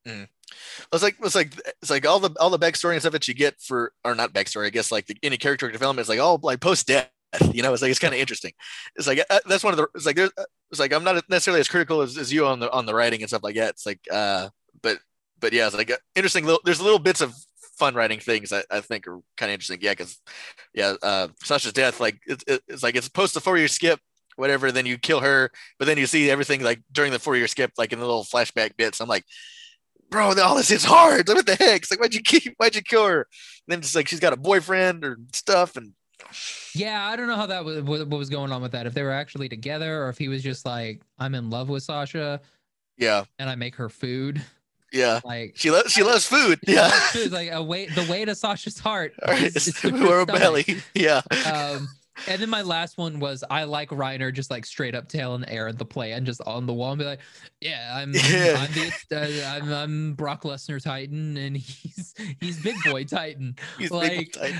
[0.07, 1.53] it's like it's like
[1.83, 4.33] it's like all the all the backstory and stuff that you get for or not
[4.33, 4.67] backstory.
[4.67, 7.11] I guess like the, any character development is like all like post death.
[7.53, 8.53] You know, it's like it's kind of interesting.
[8.97, 9.89] It's like uh, that's one of the.
[9.95, 10.31] It's like there's.
[10.71, 13.21] It's like I'm not necessarily as critical as, as you on the on the writing
[13.21, 13.71] and stuff like that.
[13.71, 14.49] It's like uh,
[14.83, 14.99] but
[15.41, 16.45] but yeah, it's like uh, interesting.
[16.45, 17.35] Little there's little bits of
[17.79, 19.79] fun writing things I, I think are kind of interesting.
[19.81, 20.19] Yeah, because
[20.75, 24.01] yeah, uh, Sasha's death like it's it's like it's post the four year skip
[24.37, 24.71] whatever.
[24.71, 27.73] Then you kill her, but then you see everything like during the four year skip
[27.77, 29.01] like in the little flashback bits.
[29.01, 29.25] I'm like.
[30.11, 31.29] Bro, all this is hard.
[31.29, 31.83] What the heck?
[31.83, 32.55] It's like, why'd you keep?
[32.57, 33.19] Why'd you kill her?
[33.19, 33.27] And
[33.67, 35.93] then it's like she's got a boyfriend or stuff, and
[36.75, 38.87] Yeah, I don't know how that was what was going on with that.
[38.87, 41.83] If they were actually together, or if he was just like, I'm in love with
[41.83, 42.41] Sasha
[42.97, 44.43] yeah, and I make her food.
[44.93, 45.21] yeah.
[45.25, 46.59] Like She loves she loves food.
[46.67, 46.91] Yeah.
[47.15, 49.15] it's like a way the way to Sasha's heart.
[49.27, 50.79] Right, is- it's is through her her belly.
[50.95, 51.23] Yeah.
[51.47, 51.89] Um,
[52.27, 55.79] and then my last one was I like Reiner just like straight up tailing Eren
[55.79, 57.21] the plan just on the wall and be like,
[57.61, 58.57] yeah, I'm Yeah.
[58.59, 63.57] I'm the uh, I'm, I'm Brock Lesnar Titan and he's he's Big Boy Titan.
[63.79, 64.55] He's Like, big tight.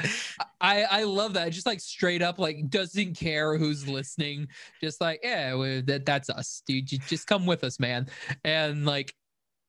[0.61, 4.49] I I love that just like straight up like doesn't care who's listening,
[4.81, 6.91] just like yeah, well, that that's us, dude.
[6.91, 8.09] You just come with us, man.
[8.45, 9.15] And like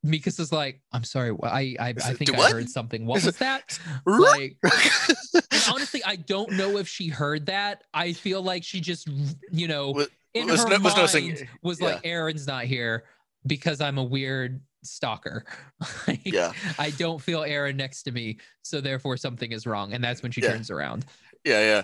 [0.06, 3.06] Mikasa's like, I'm sorry, I I, I think I heard something.
[3.06, 3.78] What was that?
[4.06, 4.58] Like
[5.70, 7.84] honestly, I don't know if she heard that.
[7.94, 9.08] I feel like she just,
[9.52, 11.88] you know, Was- in was her no- was mind noticing- was yeah.
[11.88, 13.04] like, Eren's not here
[13.48, 15.44] because I'm a weird stalker.
[16.08, 16.54] Like, yeah.
[16.78, 20.32] I don't feel Eren next to me, so therefore something is wrong, and that's when
[20.32, 20.52] she Yeah.
[20.54, 21.06] turns around.
[21.44, 21.60] Yeah.
[21.62, 21.82] Yeah.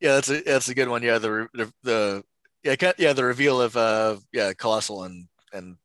[0.00, 0.14] Yeah.
[0.14, 1.02] That's a that's a good one.
[1.02, 1.18] Yeah.
[1.18, 2.24] The the, the
[2.62, 5.76] yeah yeah the reveal of uh yeah colossal and and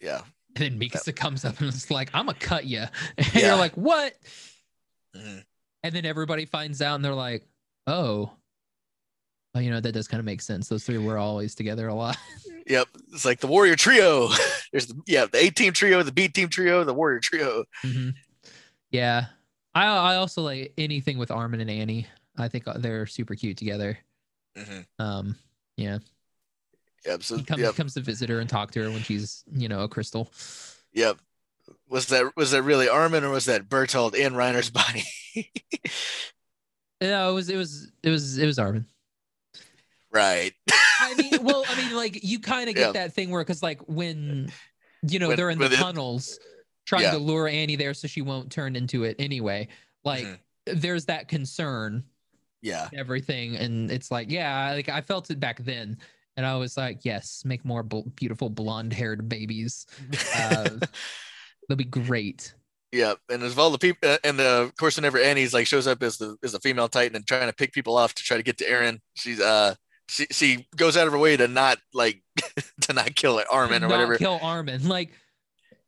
[0.00, 0.20] yeah
[0.56, 2.84] And then Mikasa comes up and is like, "I'm gonna cut you,"
[3.18, 3.48] and Yeah.
[3.48, 4.14] you're like, "What?"
[5.16, 5.44] Mhm.
[5.82, 7.46] And then everybody finds out, and they're like,
[7.86, 8.32] "Oh."
[9.54, 10.68] Oh, you know that does kind of make sense.
[10.68, 12.16] Those three were always together a lot.
[12.66, 14.28] yep it's like the warrior trio
[14.72, 18.14] there's the yeah the A team trio the B team trio the warrior trio Mhm.
[18.90, 19.26] Yeah,
[19.74, 22.06] I I also like anything with Armin and Annie.
[22.36, 23.98] I think they're super cute together.
[24.56, 24.86] Mhm.
[24.98, 25.36] Um,
[25.76, 25.98] yeah,
[27.08, 29.42] yep so he comes yep comes to visit her and talk to her when she's
[29.52, 30.30] you know a crystal.
[30.92, 31.16] yep
[31.88, 35.04] was that was that really Armin or was that Bertolt in Reiner's body
[37.00, 38.86] No, it was it was it was it was Armin.
[40.12, 40.52] right
[41.00, 42.92] I mean, well, I mean, like you kind of get Yeah.
[42.92, 44.50] that thing where because like when
[45.02, 46.38] you know When- they're in the it- tunnels
[46.86, 47.12] trying Yeah.
[47.12, 49.68] to lure Annie there so she won't turn into it anyway.
[50.04, 50.38] Like Mhm.
[50.66, 52.04] there's that concern
[52.62, 55.98] yeah everything, and it's like yeah, like I felt it back then,
[56.38, 59.86] and I was like, yes, make more bl- beautiful blonde haired babies.
[60.36, 60.68] Uh,
[61.68, 62.54] They'll be great.
[62.92, 66.00] Yeah, and of all the people, and uh, of course, whenever Annie's like shows up
[66.00, 68.42] as the as a female Titan and trying to pick people off to try to
[68.44, 69.74] get to Eren, she's uh
[70.08, 72.22] she she goes out of her way to not like
[72.82, 74.16] to not kill Armin or whatever.
[74.16, 74.88] Kill Armin.
[74.88, 75.10] Like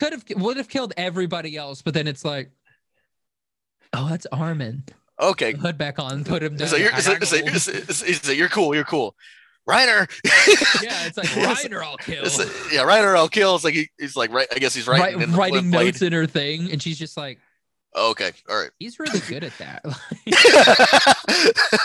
[0.00, 2.50] could have would have killed everybody else, but then it's like,
[3.92, 4.84] oh, that's Armin.
[5.20, 6.68] Okay, Hood back on, put him down.
[6.68, 7.62] so you're so, so, haggled.
[7.62, 9.14] so, so, so you're cool, you're cool,
[9.70, 10.82] Reiner.
[10.82, 12.24] yeah, it's like Reiner, I'll kill.
[12.24, 12.38] it's,
[12.72, 13.16] yeah, Reiner.
[13.16, 13.54] I'll kill.
[13.54, 14.48] It's like he, he's like right.
[14.54, 15.86] I guess he's writing the writing blade.
[15.86, 17.38] notes in her thing, and she's just like,
[17.94, 18.70] Oh, okay, all right.
[18.78, 19.84] he's really good at that.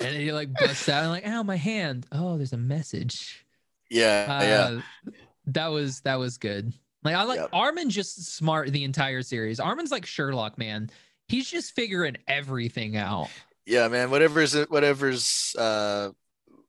[0.00, 2.06] and he like busts out and like, ow, my hand.
[2.12, 3.44] Oh, there's a message.
[3.90, 5.12] yeah, Uh, yeah,
[5.46, 6.72] That was that was good.
[7.02, 7.50] Like I like Yep.
[7.52, 9.60] Armin just smart the entire series.
[9.60, 10.90] Armin's like Sherlock, man.
[11.28, 13.28] He's just figuring everything out.
[13.66, 14.10] Yeah, man.
[14.10, 16.10] Whatever Whatever's whatever's uh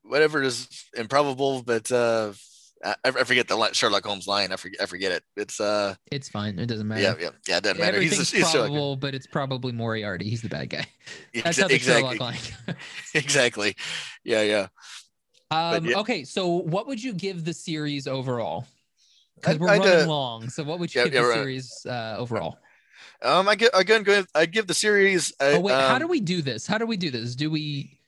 [0.04, 2.34] whatever is improbable, but uh
[2.84, 4.52] I, I forget the Sherlock Holmes line.
[4.52, 5.24] I forget I forget it.
[5.36, 6.58] It's uh It's fine.
[6.58, 7.02] It doesn't matter.
[7.02, 7.58] yeah yeah yeah.
[7.58, 8.00] It doesn't matter.
[8.02, 10.30] He's Everything's he's probable, but it's probably Moriarty.
[10.30, 10.86] He's the bad guy.
[11.34, 12.76] That's Exa- how the exactly Sherlock line.
[13.14, 13.76] exactly.
[14.24, 14.68] Yeah yeah.
[15.52, 16.00] Um, yeah.
[16.00, 18.66] Okay, so what would you give the series overall?
[19.36, 20.50] Because we're I'd, running uh, long.
[20.50, 22.58] So what would you yeah, give yeah, the series uh, overall?
[23.24, 24.04] Um, I get again.
[24.04, 24.24] Go.
[24.34, 25.34] I give the series.
[25.40, 26.66] I, Oh wait, how um, do we do this?
[26.68, 27.36] How do we do this?
[27.36, 28.00] Do we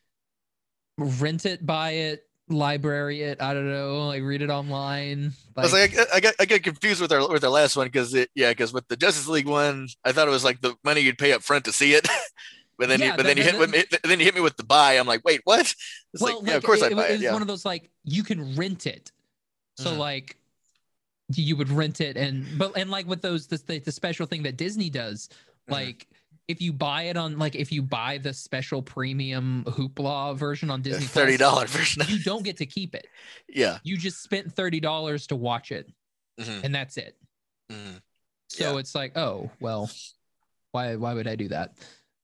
[0.97, 3.41] rent it, buy it, library it.
[3.41, 5.33] I don't know, like read it online.
[5.57, 7.87] I was like, I, I got I get confused with our with our last one
[7.87, 10.75] because it yeah because with the Justice League one I thought it was like the
[10.83, 12.07] money you'd pay up front to see it,
[12.77, 14.35] but then Yeah, you, but then that- you hit that- with me, then you hit
[14.35, 14.93] me with the buy.
[14.93, 15.61] I'm like, wait, what?
[16.13, 17.13] It's well, like, yeah, of course it, I buy it it.
[17.13, 19.11] was Yeah, one of those like you can rent it.
[19.77, 19.97] So Mhm.
[19.97, 20.37] like
[21.41, 24.57] you would rent it and but and like with those the, the, special thing that
[24.57, 25.29] Disney does,
[25.67, 25.71] Mhm.
[25.73, 26.07] like
[26.47, 30.81] if you buy it on like if you buy the special premium hoopla version on
[30.81, 32.03] Disney Plus, thirty dollar version.
[32.07, 33.07] you don't get to keep it.
[33.47, 33.79] yeah.
[33.83, 35.89] You just spent thirty dollars to watch it,
[36.39, 37.17] Mhm, and that's it.
[37.71, 38.01] mhm.
[38.49, 38.79] So Yeah.
[38.79, 39.89] it's like, oh well,
[40.71, 41.75] why why would I do that?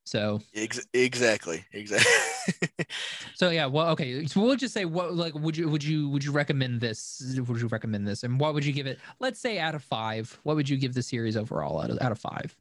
[0.09, 1.63] So Ex- exactly.
[1.71, 2.87] Exactly.
[3.35, 4.25] so yeah, well okay.
[4.25, 7.37] So we'll just say what like would you would you would you recommend this?
[7.37, 8.23] Would you recommend this?
[8.23, 8.97] And what would you give it?
[9.19, 10.39] Let's say out of five.
[10.41, 12.57] What would you give the series overall out of out of five?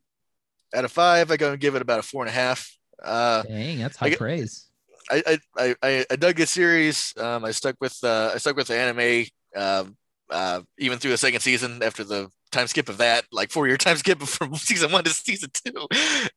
[0.74, 2.70] Out of five, I go and give it about a four and a half.
[3.02, 4.66] Uh, Dang, that's high get- praise.
[5.10, 7.14] I, I, I, I- I dug this series.
[7.16, 9.24] Um, I stuck with uh, I stuck with the anime.
[9.56, 9.96] Um,
[10.28, 13.76] uh, even through the second season after the time skip of that, like four year
[13.86, 15.88] time skip from season one to season two,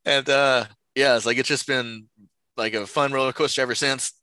[0.06, 0.66] and uh,
[0.96, 2.08] yeah, it's like it's just been
[2.58, 4.14] like a fun roller coaster ever since.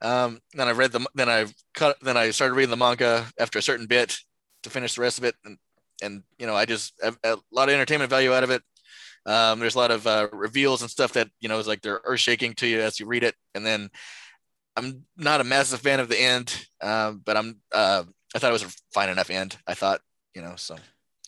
[0.00, 3.58] Um, then I read the then I cut then I started reading the manga after
[3.58, 4.16] a certain bit
[4.62, 5.58] to finish the rest of it, and
[6.02, 8.62] and you know I just a, a lot of entertainment value out of it.
[9.26, 12.00] Um, there's a lot of uh, reveals and stuff that you know is like they're
[12.04, 13.88] earth shaking to you as you read it, and then
[14.76, 18.04] I'm not a massive fan of the end, um, but I'm uh,
[18.34, 19.56] I thought it was a fine enough end.
[19.66, 20.00] I thought
[20.34, 20.76] you know so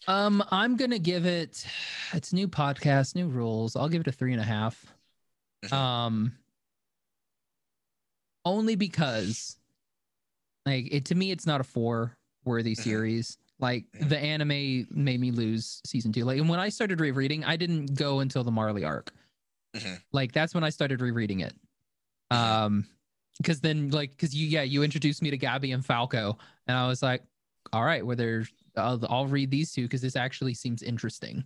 [0.09, 1.67] Um, I'm gonna give it.
[2.13, 3.75] It's new podcast, new rules.
[3.77, 4.95] I'll give it a three and a half.
[5.65, 5.73] Mhm.
[5.73, 6.39] Um,
[8.45, 9.57] only because,
[10.65, 12.83] like, it to me, it's not a four worthy Mhm.
[12.83, 13.39] series.
[13.59, 14.09] Like Mhm.
[14.11, 16.25] the anime made me lose season two.
[16.25, 19.13] Like, and when I started rereading, I didn't go until the Marley arc.
[20.13, 21.55] Like that's when I started rereading it.
[22.31, 22.87] Um,
[23.39, 26.87] because then like because you yeah you introduced me to Gabi and Falco, and I
[26.87, 27.23] was like,
[27.73, 31.45] all right, well there's I'll, I'll read these two because this actually seems interesting.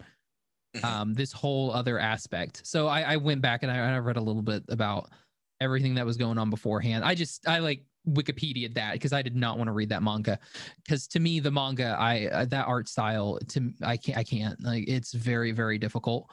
[0.76, 0.84] Mhm.
[0.84, 2.62] Um, this whole other aspect.
[2.64, 5.10] So I, I went back and I, I read a little bit about
[5.60, 7.04] everything that was going on beforehand.
[7.04, 10.38] I just I like Wikipedia that because I did not want to read that manga
[10.76, 14.62] because to me the manga I uh, that art style to I can't I can't
[14.62, 16.30] like it's very very difficult.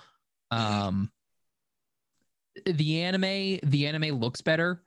[0.54, 0.58] Mhm.
[0.60, 1.12] Um,
[2.66, 4.84] the anime the anime looks better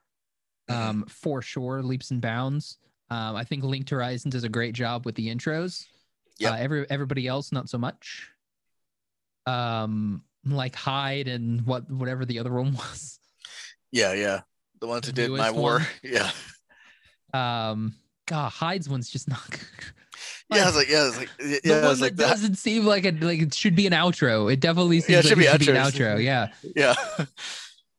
[0.69, 0.75] Mhm.
[0.75, 2.79] um for sure leaps and bounds
[3.11, 5.87] um i think linked horizon does a great job with the intros
[6.41, 6.53] Yep.
[6.53, 8.29] uh, every everybody else not so much
[9.47, 13.19] um like hyde and what whatever the other one was
[13.93, 14.41] yeah yeah
[14.81, 15.87] the ones who The did my war one?
[16.03, 16.31] yeah
[17.33, 17.95] um
[18.27, 19.61] god hyde's one's just not good
[20.53, 22.57] yeah I was like yeah I was like yeah the one that like that doesn't
[22.57, 24.53] seem like a like it should be an outro.
[24.53, 26.17] It definitely seems Yeah, it like should it be should be an outro.
[26.17, 26.23] outro.
[26.25, 26.49] Yeah.
[26.75, 27.27] yeah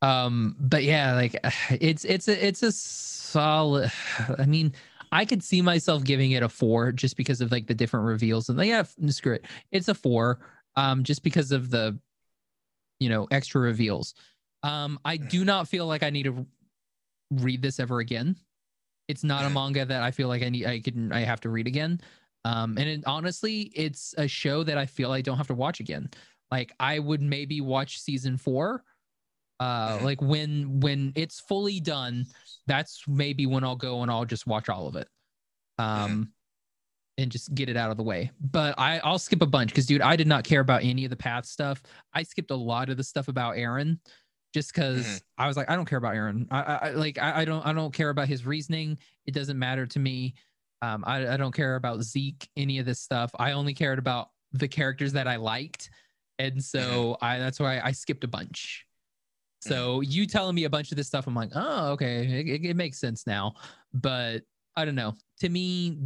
[0.01, 1.35] um but yeah like
[1.69, 3.91] it's it's a it's a solid
[4.37, 4.73] i mean
[5.11, 8.49] i could see myself giving it a four just because of like the different reveals
[8.49, 9.45] and like, yeah screw it.
[9.71, 10.39] It's a four
[10.75, 11.97] um just because of the
[12.99, 14.13] you know extra reveals.
[14.63, 16.45] Um i do not feel like i need to
[17.31, 18.35] read this ever again.
[19.07, 19.53] It's not a Mhm.
[19.53, 21.99] manga that i feel like i need i can i have to read again.
[22.45, 25.79] Um and it, honestly it's a show that i feel i don't have to watch
[25.79, 26.09] again.
[26.51, 28.83] Like i would maybe watch season four
[29.61, 32.25] uh like when when it's fully done
[32.67, 35.07] that's maybe when i'll go and i'll just watch all of it.
[35.77, 36.33] Um
[37.17, 38.31] and just get it out of the way.
[38.39, 41.09] But i i'll skip a bunch because dude i did not care about any of
[41.09, 41.81] the path stuff.
[42.13, 43.99] I skipped a lot of the stuff about Eren
[44.53, 45.21] just because Mhm.
[45.37, 46.45] i was like i don't care about Eren.
[46.51, 48.97] I, I I- like I, I don't i don't care about his reasoning.
[49.25, 50.33] It doesn't matter to me.
[50.81, 53.31] Um I, I don't care about zeke any of this stuff.
[53.37, 55.89] I only cared about the characters that i liked.
[56.39, 58.85] And so i that's why i skipped a bunch
[59.61, 62.65] so you telling me a bunch of this stuff, I'm like, oh, okay, it, it-
[62.71, 63.53] it makes sense now.
[63.93, 64.43] But
[64.75, 65.15] I don't know.
[65.41, 65.97] To me,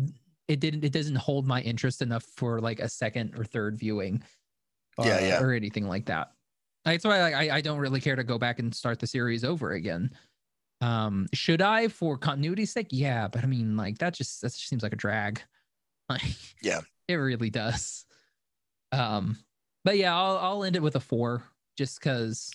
[0.48, 0.84] it didn't.
[0.84, 4.22] It doesn't hold my interest enough for like a second or third viewing.
[5.00, 5.42] Yeah, uh, yeah.
[5.42, 6.32] or anything like that.
[6.86, 9.44] That's why like, I I don't really care to go back and start the series
[9.44, 10.12] over again.
[10.82, 12.88] Um, should I for continuity's sake?
[12.92, 15.42] Yeah, but I mean, like that just that just seems like a drag.
[16.10, 16.22] Like,
[16.62, 16.82] Yeah.
[17.08, 18.06] it really does.
[18.92, 19.38] Um,
[19.84, 21.44] but yeah, I'll I'll end it with a four
[21.78, 22.52] just because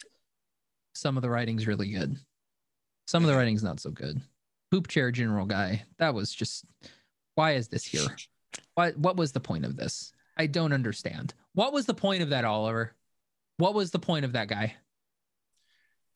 [0.94, 2.16] some of the writing's really good.
[3.06, 4.20] Some of the writing's not so good.
[4.70, 5.84] Poop chair general guy.
[5.98, 6.64] That was just
[7.34, 8.02] why is this here?
[8.74, 10.12] What what was the point of this?
[10.36, 11.34] I don't understand.
[11.54, 12.92] What was the point of that, Oliver?
[13.56, 14.74] What was the point of that guy?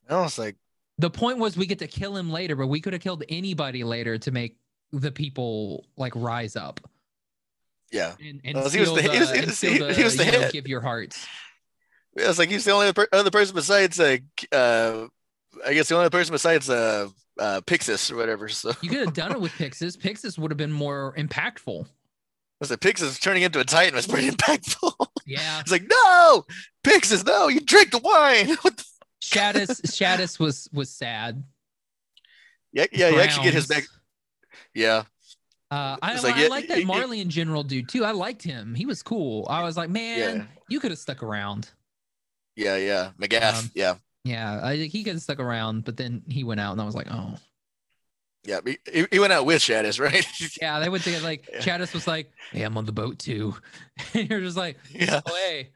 [0.08, 0.56] I was like
[0.98, 3.84] The point was we get to kill him later, but we could have killed anybody
[3.84, 4.56] later to make
[4.92, 6.80] the people like rise up
[7.90, 9.40] yeah and, and he was the- the, he was- he
[9.80, 11.26] was- he was the you know, give your hearts.
[12.16, 15.06] It's like he's the only other person besides like uh
[15.66, 17.08] I guess the only person besides uh,
[17.38, 18.48] uh Pixis or whatever.
[18.48, 19.96] So You could have done it with Pixis.
[19.96, 21.86] Pixis would have been more impactful.
[22.60, 24.92] was it Pixis turning into a Titan was pretty impactful.
[25.26, 25.60] Yeah.
[25.60, 26.44] it's like no,
[26.84, 28.56] Pixis, no, you drink the wine.
[28.62, 28.84] What the-
[29.22, 31.42] Shadis Shadis was was sad.
[32.72, 33.84] yeah, yeah, you actually get his back.
[34.74, 35.04] Yeah,
[35.70, 38.04] Uh, I, like, I yeah, like that Marley and General dude too.
[38.04, 38.74] I liked him.
[38.74, 39.46] He was cool.
[39.48, 40.44] I was like, man, Yeah.
[40.68, 41.70] you could have stuck around.
[42.56, 43.10] Yeah, yeah.
[43.20, 43.58] Magath.
[43.64, 43.94] Um, yeah,
[44.24, 46.84] Yeah, I think he could have stuck around, but then he went out, and I
[46.84, 47.34] was like, oh,
[48.44, 48.60] yeah.
[48.64, 50.26] He- He, went out with Shadis, right?
[50.60, 50.80] yeah.
[50.80, 51.60] They went to like Yeah.
[51.60, 53.56] Shadis was like, hey, I'm on the boat too.
[54.14, 55.20] and you're just like, yeah.
[55.26, 55.70] oh hey,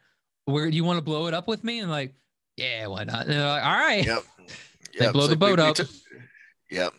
[0.44, 1.80] where do you want to blow it up with me?
[1.80, 2.14] And like,
[2.56, 3.22] yeah, why not?
[3.22, 4.04] And they're like, all right.
[4.06, 4.24] Yep.
[4.98, 5.74] They Yep, blow it's the we- boat we up.
[5.76, 5.88] took-
[6.70, 6.94] Yep.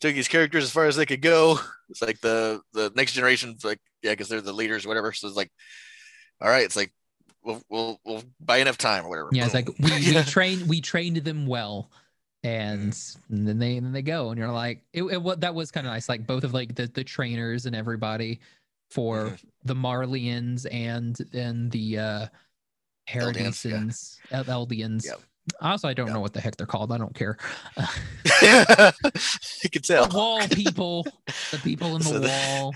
[0.00, 1.58] Took these characters as far as they could go.
[1.88, 5.12] It's like the the next generation's like yeah, because they're the leaders, whatever.
[5.12, 5.50] So it's like,
[6.40, 6.92] all right, it's like
[7.46, 9.28] we'll we'll we'll buy enough time or whatever.
[9.32, 11.90] Yeah, it's like we, we trained we trained them well,
[12.42, 12.94] and,
[13.30, 15.70] and then they and then they go, and you're like, it, it what that was
[15.70, 16.08] kind of nice.
[16.08, 18.40] Like both of like the the trainers and everybody
[18.90, 19.44] for Mhm.
[19.64, 22.26] the Marleyans and and the uh
[23.08, 24.42] Eldians, yeah.
[24.42, 25.04] Eldians.
[25.06, 25.20] Yep.
[25.60, 26.14] Also, I don't Yep.
[26.14, 26.90] know what the heck they're called.
[26.90, 27.36] I don't care.
[28.42, 30.06] you can tell.
[30.06, 31.04] the wall people,
[31.52, 32.74] the people in the So the- wall.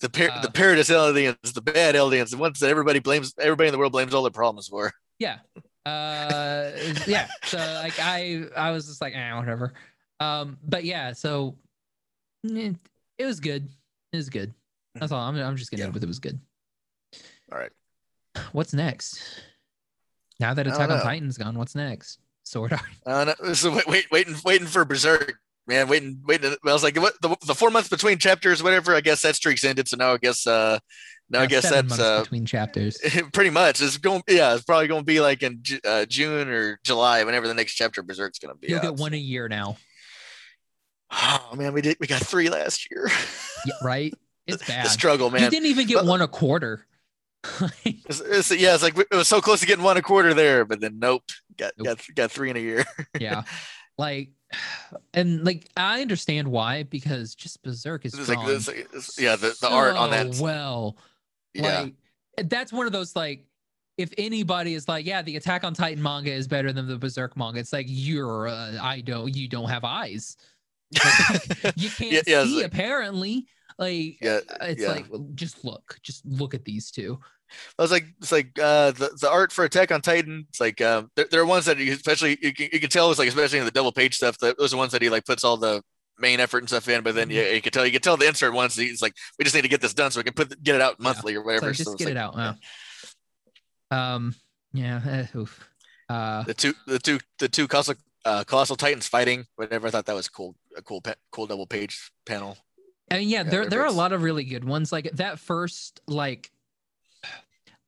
[0.00, 3.68] The par- uh, the Paradise Eldians, the bad Eldians, the ones that everybody blames, everybody
[3.68, 4.92] in the world blames all their problems for.
[5.18, 5.38] Yeah.
[5.86, 6.72] Uh
[7.06, 7.26] yeah.
[7.44, 9.72] So like I I was just like, eh, whatever.
[10.20, 11.56] Um, but yeah, so
[12.54, 12.72] eh,
[13.16, 13.66] it was good.
[14.12, 14.52] It was good.
[14.94, 15.20] That's all.
[15.20, 15.86] I'm I'm just gonna Yeah.
[15.86, 16.38] end with it was good.
[17.50, 17.70] All right.
[18.52, 19.22] What's next?
[20.38, 21.00] Now that Attack on.
[21.00, 22.18] Titan's gone, what's next?
[22.42, 22.82] Sword Art.
[23.06, 25.34] Uh, no, so wait, wait, waiting, waiting for Berserk,
[25.66, 25.88] man.
[25.88, 26.54] Waiting, waiting.
[26.66, 27.14] I was like, what?
[27.22, 28.94] The, the four months between chapters, whatever.
[28.94, 29.88] I guess that streak's ended.
[29.88, 30.78] So now I guess, uh,
[31.28, 32.98] now I guess that's uh, between chapters.
[33.32, 33.80] pretty much.
[33.82, 37.48] It's going, yeah, it's probably going to be like in uh, June or July, whenever
[37.48, 38.68] the next chapter of Berserk's going to be.
[38.68, 38.82] You'll out.
[38.82, 39.76] get one a year now.
[41.10, 41.96] Oh man, we did.
[42.00, 43.08] We got three last year.
[43.66, 44.14] Yeah, right?
[44.48, 44.86] It's the bad.
[44.86, 45.50] struggle, You man.
[45.50, 46.86] didn't even get But- one a quarter.
[47.84, 50.64] It's, it's- yeah, it's like it was so close to getting one a quarter there,
[50.64, 51.24] but then nope,
[51.56, 51.98] got Nope.
[51.98, 52.84] got got three in a year.
[53.18, 53.42] yeah.
[53.98, 54.30] Like
[55.14, 59.36] and like I understand why, because just Berserk is It's like, it's like- it's- yeah,
[59.36, 60.34] the, the art on that.
[60.34, 60.96] so well.
[61.54, 61.82] Yeah,
[62.36, 63.44] Like that's one of those like
[63.96, 67.34] if anybody is like, yeah, the Attack on Titan manga is better than the Berserk
[67.36, 70.36] manga, it's like you're uh, I don't you don't have eyes.
[71.04, 73.46] Like, you can't Yeah, yeah, see apparently.
[73.78, 74.40] Like yeah.
[74.62, 74.88] it's yeah.
[74.88, 77.18] like just look, just look at these two.
[77.78, 80.46] I was like, it's like uh, the the art for Attack on Titan.
[80.48, 83.10] It's like um, there, there are ones that you, especially you can, you can tell
[83.10, 84.36] it's like especially in the double page stuff.
[84.38, 85.82] That those are ones that he like puts all the
[86.18, 87.02] main effort and stuff in.
[87.02, 87.34] But then Mhm.
[87.34, 88.74] you, you can tell you can tell the insert ones.
[88.76, 90.80] He's like, we just need to get this done so we can put get it
[90.80, 91.66] out monthly or whatever.
[91.66, 92.36] like, so just it's get it like, out.
[92.36, 92.54] yeah.
[93.92, 94.14] yeah.
[94.14, 94.34] Um
[94.72, 95.68] yeah, oof.
[96.08, 97.94] Uh The two the two the two colossal
[98.24, 99.86] uh, colossal titans fighting whatever.
[99.86, 100.56] I thought that was cool.
[100.76, 102.56] A cool pa- cool double page panel.
[103.10, 104.90] I mean, yeah, Yeah, there there are a lot of really good ones.
[104.90, 106.50] Like that first, like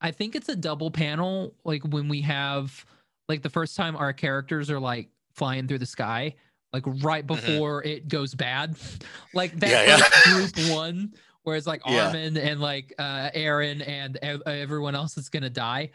[0.00, 1.54] I think it's a double panel.
[1.64, 2.84] Like when we have
[3.28, 6.34] like the first time our characters are like flying through the sky,
[6.72, 8.76] like right before it goes bad.
[9.34, 9.88] like that Mm-hmm.
[9.88, 10.40] Yeah, yeah.
[10.40, 12.06] first group one, where it's like Yeah.
[12.06, 15.90] Armin and like uh Eren and ev- everyone else is gonna die.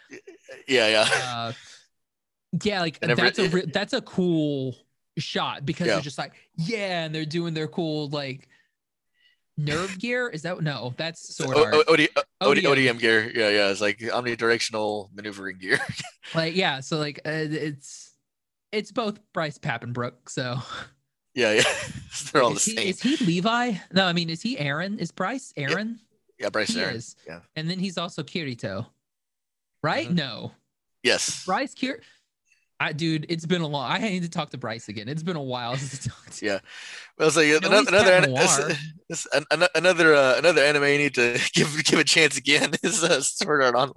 [0.67, 1.07] Yeah, yeah.
[1.25, 1.53] Uh
[2.63, 4.75] yeah, like every- that's a re- that's a cool
[5.17, 5.93] shot because Yeah.
[5.93, 8.47] they're just like yeah, and they're doing their cool like
[9.57, 10.27] nerve gear.
[10.29, 10.93] Is that no?
[10.97, 11.73] That's sword O- art.
[11.75, 12.09] O- OD,
[12.41, 12.99] OD, ODM.
[12.99, 13.31] Gear.
[13.35, 13.69] Yeah, yeah.
[13.69, 15.79] It's like omnidirectional maneuvering gear.
[16.33, 18.11] Like yeah, so like uh, it's
[18.71, 20.29] it's both Bryce Papenbrook.
[20.29, 20.57] So
[21.35, 21.63] yeah, yeah.
[22.31, 22.87] They're all the is, he, same.
[22.87, 23.73] is he Levi?
[23.91, 24.99] No, I mean is he Eren?
[24.99, 25.97] Is Bryce Eren?
[26.39, 26.95] yeah, Bryce he Eren.
[26.95, 27.15] is.
[27.27, 27.39] Yeah.
[27.57, 28.85] And then he's also Kirito,
[29.83, 30.07] right?
[30.07, 30.15] Mhm.
[30.15, 30.51] No,
[31.03, 31.43] Yes.
[31.45, 31.99] Bryce Kir.
[32.83, 33.89] I dude, it's been a long.
[33.89, 35.07] I need to talk to Bryce again.
[35.07, 36.45] It's been a while since I talked to.
[36.45, 36.59] Yeah.
[37.17, 38.77] Well, it's like No, another another it's-
[39.09, 43.03] it's an- another uh, another anime you need to give give a chance again is
[43.03, 43.93] uh, Sword Art Online.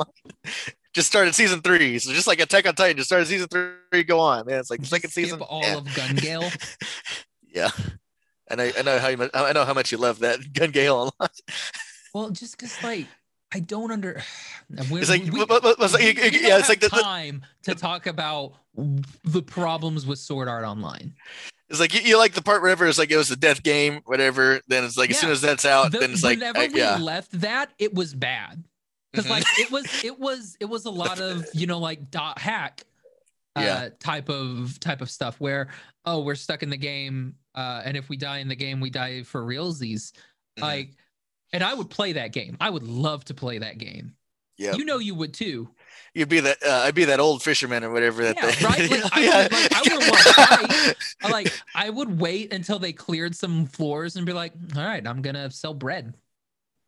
[0.94, 4.04] just started season three, so just like Attack on Titan, just started season three.
[4.04, 4.58] Go on, man.
[4.60, 5.40] It's like Just second season.
[5.40, 5.76] all yeah.
[5.78, 6.48] of Gun Gale.
[7.52, 7.70] yeah.
[8.48, 10.94] And I, I know how you I know how much you love that Gun Gale
[10.96, 11.30] Online.
[12.14, 13.06] Well, just because like
[13.54, 14.22] I don't under.
[14.68, 16.90] It's like, we, but- but- but like- we- you- you- we yeah, it's like have
[16.90, 18.54] the- the- time to talk about
[19.24, 21.14] the problems with Sword Art Online.
[21.68, 24.00] It's like you, you like the part wherever it's like it was a death game,
[24.04, 24.60] whatever.
[24.68, 26.78] Then it's like as soon as that's out, The- then it's like whenever uh, we
[26.80, 28.64] yeah, left that, it was bad
[29.12, 29.30] because Mhm.
[29.30, 32.82] like it was it was it was a lot of you know like dot hack
[33.56, 33.88] uh, Yeah.
[34.00, 35.68] type of type of stuff where
[36.04, 38.90] oh we're stuck in the game uh, and if we die in the game we
[38.90, 40.12] die for realsies
[40.58, 40.62] Mhm.
[40.62, 40.90] like
[41.52, 42.56] and I would play that game.
[42.60, 44.14] I would love to play that game.
[44.58, 44.74] yeah.
[44.74, 45.68] You know you would too.
[46.14, 48.90] you'd be that uh, I'd be that old fisherman or whatever that Yeah, they, right?
[49.02, 49.42] Like, I yeah.
[49.42, 50.96] would- like, I want.
[51.22, 55.06] I, like I would wait until they cleared some floors and be like, all right,
[55.06, 56.14] I'm gonna sell bread.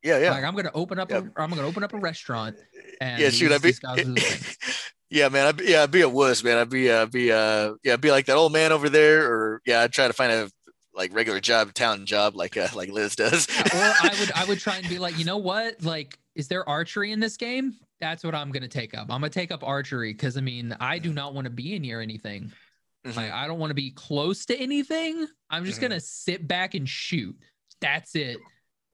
[0.03, 0.31] yeah, yeah.
[0.33, 1.19] Like I'm gonna open up Yeah.
[1.37, 2.57] a I'm gonna open up a restaurant
[3.01, 4.57] and yeah, shoot, I'd be these guys are the thing.
[5.11, 6.57] yeah, man, I'd be, yeah, I'd be a wuss, man.
[6.59, 9.61] I'd be uh be uh yeah, I'd be like that old man over there, or
[9.67, 10.51] yeah, I'd try to find a
[10.99, 13.49] like regular job, town job, like uh, like Liz does.
[13.49, 15.83] or I would I would try and be like, you know what?
[15.83, 17.75] Like, is there archery in this game?
[18.01, 19.03] That's what I'm gonna take up.
[19.11, 22.01] I'm gonna take up archery because I mean, I do not want to be near
[22.01, 22.53] anything.
[23.07, 23.17] Mhm.
[23.17, 25.27] Like, I don't want to be close to anything.
[25.49, 25.83] I'm just Mhm.
[25.83, 27.37] gonna sit back and shoot.
[27.81, 28.39] That's it.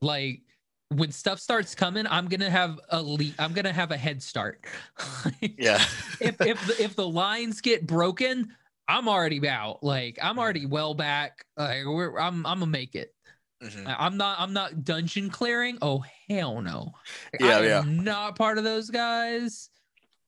[0.01, 0.43] Like
[0.91, 3.35] when stuff starts coming, I'm gonna have a lead.
[3.39, 4.65] I'm gonna have a head start.
[5.41, 5.83] yeah,
[6.21, 8.53] if if the, if the lines get broken,
[8.89, 9.83] I'm already out.
[9.83, 11.45] Like I'm already well back.
[11.57, 13.15] Like we're I'm I'm gonna make it.
[13.63, 13.87] Mhm.
[13.87, 15.79] I- I'm not I'm not dungeon clearing.
[15.81, 16.93] Oh hell no.
[17.33, 18.03] Like, Yeah, I am yeah.
[18.03, 19.71] not part of those guys.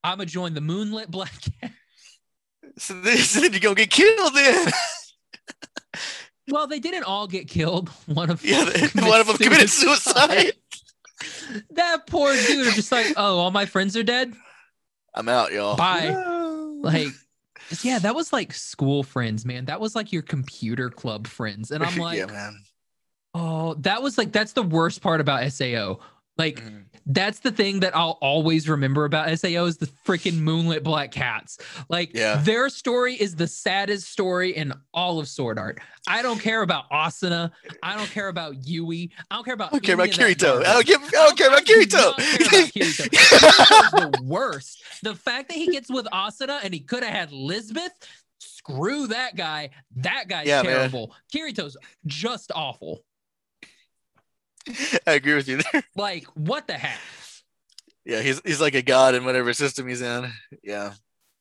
[0.03, 1.71] I'm gonna join the Moonlit Black Cat.
[2.77, 4.71] so this then you're gonna get killed then.
[6.49, 7.89] Well, they didn't all get killed.
[8.05, 10.53] One of yeah, them one of them committed suicide.
[11.71, 14.33] that poor dude are just like, oh, all my friends are dead.
[15.13, 15.75] I'm out, y'all.
[15.75, 16.09] Bye.
[16.11, 16.79] No.
[16.81, 17.07] Like,
[17.81, 19.65] yeah, that was like school friends, man.
[19.65, 21.71] That was like your computer club friends.
[21.71, 22.63] And I'm like, yeah, man.
[23.33, 25.99] oh, that was like that's the worst part about SAO.
[26.37, 26.85] Like Mhm.
[27.09, 31.57] That's the thing that I'll always remember about SAO is the freaking Moonlit Black Cats.
[31.89, 32.35] Like Yeah.
[32.37, 35.79] their story is the saddest story in all of Sword Art.
[36.05, 37.51] I don't care about Asuna.
[37.81, 39.11] I don't care about Yui.
[39.31, 39.69] I don't care about.
[39.69, 40.65] I don't care about Kirito.
[40.65, 42.15] I don't, give, I don't care about Kirito.
[42.15, 43.09] care about Kirito.
[43.09, 44.83] Kirito's the worst.
[45.03, 47.91] The fact that he gets with Asuna and he could have had Lisbeth,
[48.39, 49.69] screw that guy.
[49.97, 50.73] That guy's Yeah, man.
[50.73, 51.13] terrible.
[51.33, 53.01] Kirito's just awful.
[55.07, 55.83] I agree with you there.
[55.95, 56.99] Like, what the heck?
[58.05, 60.31] Yeah, he's he's like a god in whatever system he's in.
[60.63, 60.93] Yeah.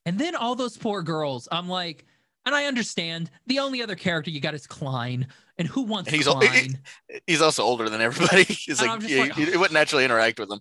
[0.05, 1.49] And then all those poor girls.
[1.51, 2.05] I'm like,
[2.45, 5.27] and I understand the only other character you got is Klein.
[5.59, 6.79] And who wants And he's Klein?
[7.27, 8.45] He's also older than everybody.
[8.49, 10.61] He's And like, yeah, like, you, you wouldn't naturally interact with him.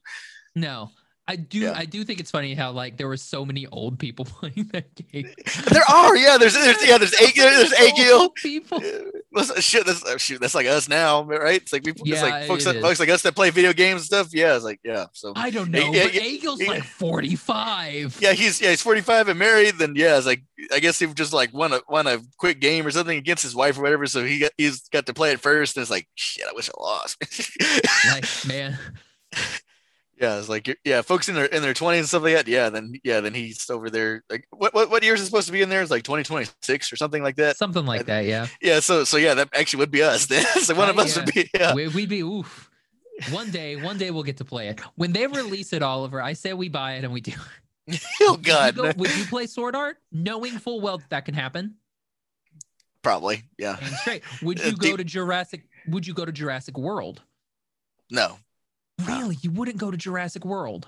[0.56, 0.92] No.
[1.28, 1.74] I do Yeah.
[1.76, 4.94] I do think it's funny how like there were so many old people playing that
[4.96, 5.34] game.
[5.72, 6.38] There are, yeah.
[6.38, 6.98] There's, there's yeah.
[7.00, 7.34] There's eight.
[7.36, 8.20] There's Agil.
[8.20, 8.80] old people.
[9.60, 10.40] Shit, that's uh, shoot.
[10.40, 11.62] That's like us now, right?
[11.62, 14.30] It's like it's Yeah, like folks, folks like us that play video games and stuff.
[14.34, 15.08] Yeah, it's like yeah.
[15.14, 18.20] So I don't know, yeah, but Agil's like 45.
[18.22, 19.76] yeah, he's yeah he's 45 and married.
[19.76, 22.86] Then yeah, it's like I guess he just like won a won a quick game
[22.86, 24.06] or something against his wife or whatever.
[24.06, 25.76] So he got he's got to play it first.
[25.76, 26.46] And it's like shit.
[26.48, 27.18] I wish I lost.
[28.14, 28.78] Like, man.
[30.20, 32.48] Yeah, it's like yeah, folks in their in their 20s and stuff like that.
[32.48, 34.24] Yeah, then yeah, then he's over there.
[34.30, 35.82] Like what what what year is it supposed to be in there?
[35.82, 37.58] It's like 2026 or something like that.
[37.58, 38.48] Something like that, yeah.
[38.62, 40.26] Yeah, so so yeah, that actually would be us.
[40.28, 41.24] Then so one of Right, us yeah.
[41.26, 41.74] would be yeah.
[41.74, 42.70] We, we'd be oof.
[43.32, 44.80] One day, one day we'll get to play it.
[44.96, 47.32] When they release it, Oliver, I say we buy it and we do.
[48.22, 51.26] oh Would you God, go- would you play Sword Art, knowing full well that, that
[51.26, 51.76] can happen?
[53.02, 53.78] probably yeah.
[53.82, 54.24] And straight.
[54.42, 55.62] Would Uh, you go to Jurassic?
[55.88, 57.22] Would you go to Jurassic World?
[58.10, 58.38] No.
[59.06, 60.88] Really, you wouldn't go to Jurassic World?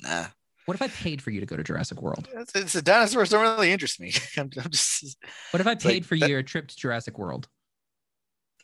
[0.00, 0.26] nah.
[0.66, 2.28] What if I paid for you to go to Jurassic World?
[2.34, 4.12] It's, it's the dinosaurs don't really interest me.
[4.36, 5.16] I'm, I'm just
[5.52, 7.46] What if I like paid for that- you a trip to Jurassic World?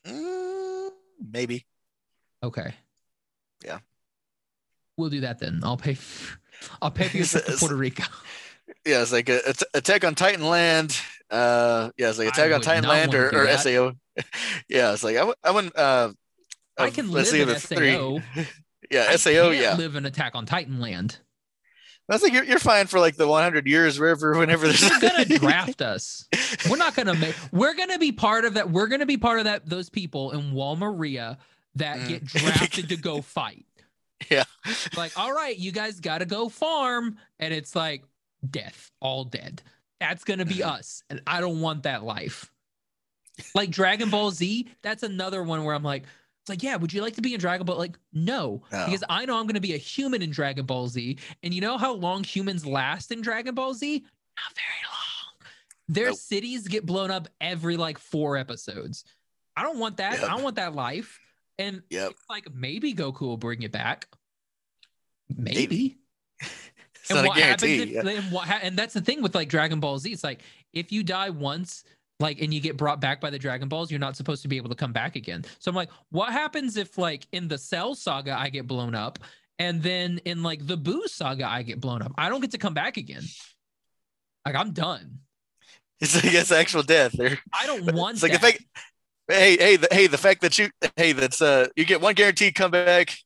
[0.07, 0.91] mm,
[1.33, 1.65] maybe.
[2.43, 2.75] Okay.
[3.65, 3.79] Yeah.
[4.97, 5.61] We'll do that then.
[5.63, 5.93] I'll pay.
[5.93, 6.39] f-
[6.81, 8.05] I'll pay for your trip to Puerto Rico.
[8.87, 10.99] Yeah, it's like a, it's Attack on Titan Land.
[11.31, 13.61] Uh, yeah, it's like I Attack on would Titan Land or, or that.
[13.61, 13.93] SAO.
[14.69, 15.77] yeah, it's like I, w- I wouldn't.
[15.77, 16.13] Uh,
[16.79, 18.19] I can let's live see in three- SAO.
[18.93, 19.51] Yeah, SAO.
[19.51, 21.19] Yeah, live in Attack on Titan land.
[22.09, 24.81] that's like you're, you're fine for like the 100 years, wherever, whenever there's.
[25.01, 26.29] They're gonna draft us.
[26.69, 27.35] We're not gonna make.
[27.53, 28.71] We're gonna be part of that.
[28.71, 29.67] We're gonna be part of that.
[29.69, 31.39] Those people in Wall Maria
[31.77, 32.09] that Mm.
[32.09, 33.65] get drafted to go fight.
[34.31, 34.45] Yeah.
[34.97, 38.05] Like, all right, you guys got to go farm, and it's like
[38.49, 39.63] death, all dead.
[40.01, 40.67] That's gonna be Mhm.
[40.67, 42.53] us, and I don't want that life.
[43.55, 46.05] Like Dragon Ball Z, that's another one where I'm like,
[46.43, 47.77] it's like, yeah, would you like to be in Dragon Ball?
[47.79, 48.85] Like, no, No.
[48.87, 51.79] because I know I'm gonna be a human in Dragon Ball Z, and you know
[51.79, 53.99] how long humans last in Dragon Ball Z?
[54.01, 55.49] Not very long.
[55.89, 56.17] Their Nope.
[56.17, 59.05] cities get blown up every like four episodes.
[59.57, 60.15] I don't want that.
[60.15, 60.23] Yep.
[60.25, 61.21] I don't want that life.
[61.59, 62.11] And Yep.
[62.13, 64.09] it's like maybe Goku will bring it back.
[65.35, 65.99] Maybe.
[67.11, 69.99] And what happens if, and, what ha- and that's the thing with like Dragon Ball
[69.99, 70.13] Z.
[70.13, 70.41] It's like
[70.73, 71.83] if you die once,
[72.23, 74.57] like and you get brought back by the Dragon Balls, you're not supposed to be
[74.57, 75.45] able to come back again.
[75.59, 79.19] So I'm like, what happens if like in the Cell saga I get blown up,
[79.59, 82.13] and then in like the Boo saga I get blown up?
[82.17, 83.25] I don't get to come back again.
[84.47, 85.19] Like I'm done.
[86.01, 87.13] It's like it's actual death.
[87.13, 87.39] There.
[87.61, 88.41] I don't want It's like that.
[88.41, 88.65] the fact.
[89.29, 90.09] Hey, hey, the, hey!
[90.09, 93.17] The fact that you, hey, that's uh, you get one guaranteed comeback,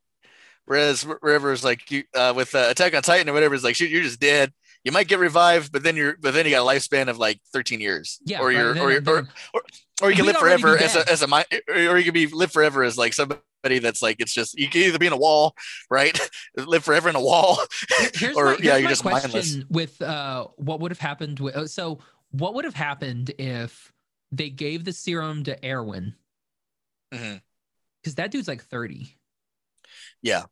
[0.67, 3.77] Whereas wherever it's like you uh, with uh, Attack on Titan or whatever, it's like
[3.77, 4.53] shoot, you're just dead.
[4.87, 7.41] You might get revived, but then you're but then you got a lifespan of like
[7.53, 8.21] 13 years.
[8.25, 9.63] Yeah, or you're then- or, you're- or, or
[10.01, 11.45] or you can live forever as a as a
[11.91, 13.41] or you can be live forever as like somebody
[13.81, 15.57] that's like it's just you can either be in a wall,
[15.91, 16.17] right?
[16.57, 17.59] live forever in a wall,
[18.15, 19.57] here's or my, yeah, you're just question mindless.
[19.71, 21.99] with uh what would have happened with oh, so
[22.31, 23.93] what would have happened if
[24.31, 26.15] they gave the serum to Erwin
[27.11, 29.17] because that dude's like 30
[30.23, 30.45] Yeah.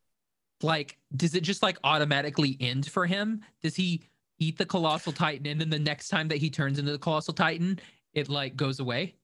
[0.62, 4.02] like does it just like automatically end for him does he
[4.38, 7.34] eat the colossal titan and then the next time that he turns into the colossal
[7.34, 7.78] titan
[8.12, 9.14] it like goes away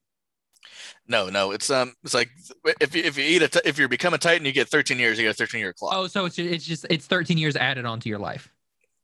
[1.08, 2.28] No, no, it's um, it's like
[2.80, 4.98] if you if you eat a t- if you become a Titan, you get 13
[4.98, 5.18] years.
[5.18, 5.94] You get a 13 year clock.
[5.96, 8.50] oh so it's it's just it's 13 years added onto your life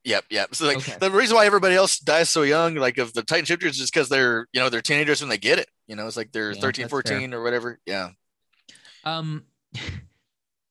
[0.05, 0.55] Yep, yep.
[0.55, 0.97] So like Okay.
[1.01, 3.93] the reason why everybody else dies so young, like of the Titan shifters, is just
[3.93, 5.69] because they're you know they're teenagers when they get it.
[5.89, 7.13] You know, it's like they're Yeah, 13, that's fair.
[7.13, 7.81] 14 or whatever.
[7.87, 8.11] Yeah,
[9.03, 9.45] um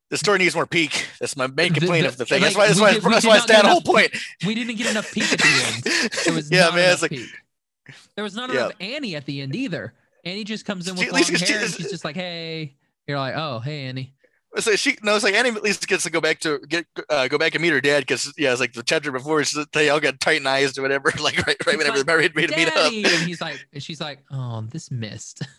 [0.10, 1.06] the story needs more Pieck.
[1.19, 2.41] That's my main complaint the- of the thing.
[2.41, 4.11] like, that's why that's why did- that's why it's that whole point.
[4.45, 6.91] we didn't get enough Pieck at the end yeah, man.
[6.94, 7.30] It's like Pieck.
[8.15, 8.57] There was not Yeah.
[8.68, 9.94] enough Annie at the end either.
[10.23, 12.76] Annie just comes in with at long hair she- and she's just like, "Hey."
[13.07, 14.14] You're like, "Oh, hey, Annie."
[14.65, 17.27] like she no, it's like Annie at least gets to go back to get uh,
[17.27, 19.99] go back and meet her dad because yeah, it's like the chapter before they all
[19.99, 21.11] got titanized or whatever.
[21.19, 22.91] Like right, right It's whenever like, married, ready to meet up.
[22.91, 25.41] And he's like, and she's like, "Oh, this missed."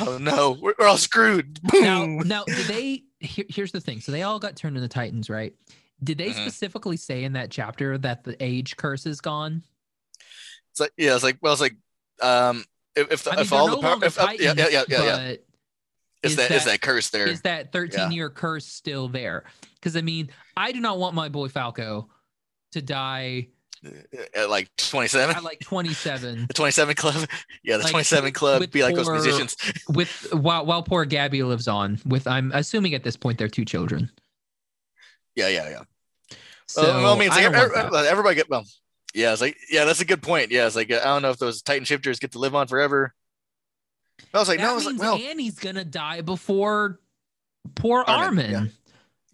[0.00, 1.60] Oh no, we're, we're all screwed.
[1.72, 2.26] now, Boom.
[2.26, 3.04] now, did they?
[3.26, 4.00] Here, here's the thing.
[4.00, 5.54] So they all got turned into Titans, right?
[6.02, 6.34] Did they Mhm.
[6.42, 9.62] specifically say in that chapter that the age curse is gone?
[10.70, 11.76] It's like yeah, it's like well, it's like
[12.22, 14.68] um, if if, the, I mean, if all no the power, if, uh, yeah, yeah,
[14.68, 15.46] yeah, yeah, yeah, but
[16.22, 17.26] it's is that is that- that curse there.
[17.26, 19.44] is that 13 year curse still there?
[19.74, 22.10] Because I mean, I do not want my boy Falco
[22.72, 23.48] to die
[24.34, 27.28] at like 27 at like 27 the 27 club
[27.64, 29.56] yeah the Like, 27 club be like those musicians
[29.88, 33.64] with while while poor Gabi lives on with I'm assuming at this point they're two
[33.64, 34.10] children.
[35.34, 35.82] yeah yeah yeah
[36.66, 37.98] So well, well, I mean it's I like don't every- want that.
[37.98, 38.64] every- everybody get well
[39.14, 41.38] yeah it's like yeah that's a good point yeah it's like i don't know if
[41.38, 43.14] those titan shifters get to live on forever
[44.34, 47.00] i was like that no I was like means well Annie's gonna die before
[47.74, 48.50] poor Armin, Armin.
[48.50, 48.85] yeah.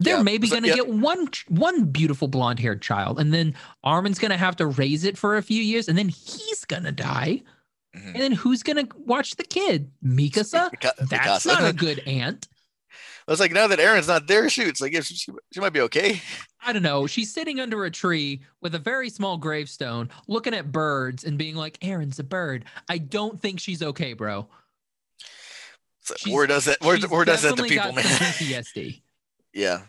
[0.02, 0.74] They're Yeah, maybe so- gonna yeah.
[0.76, 3.54] get one one beautiful blonde haired child, and then
[3.84, 7.42] Armin's gonna have to raise it for a few years, and then he's gonna die.
[7.96, 8.06] mhm.
[8.06, 9.90] And then who's gonna watch the kid?
[10.04, 10.70] Mikasa?
[10.72, 12.48] Mika- That's not a good aunt.
[13.28, 15.14] I was like, now that Eren's not there, shoots like if she,
[15.52, 16.20] she might be okay.
[16.64, 17.06] I don't know.
[17.06, 21.54] She's sitting under a tree with a very small gravestone, looking at birds and being
[21.54, 22.64] like, Eren's a bird.
[22.88, 24.48] I don't think she's okay, bro.
[26.00, 26.80] So where does that?
[26.80, 28.04] Where, where does that to people, man?
[28.04, 29.02] PTSD.
[29.54, 29.82] yeah.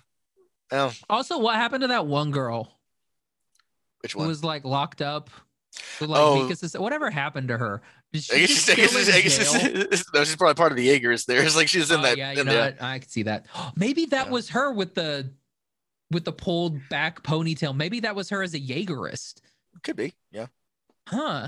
[0.73, 2.77] Oh, Also, what happened to that one girl
[4.01, 4.27] which who one?
[4.27, 5.29] was like locked up?
[6.01, 6.51] Like Oh.
[6.77, 7.81] Whatever happened to her?
[8.11, 9.09] Is I guess she's, I guess she's,
[9.55, 11.25] I guess no, she's probably part of the Jaegers.
[11.25, 12.17] There, it's like she's in Oh, that.
[12.17, 12.81] yeah, you know what?
[12.81, 13.45] I could see that.
[13.75, 14.31] Maybe that Yeah.
[14.31, 15.31] was her with the
[16.11, 17.75] with the pulled back ponytail.
[17.75, 19.41] Maybe that was her as a Yeagerist.
[19.83, 20.13] Could be.
[20.31, 20.47] Yeah.
[21.07, 21.47] Huh.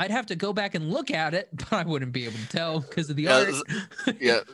[0.00, 2.48] I'd have to go back and look at it, but I wouldn't be able to
[2.48, 3.44] tell because of the Yeah,
[4.06, 4.16] art.
[4.20, 4.40] Yeah.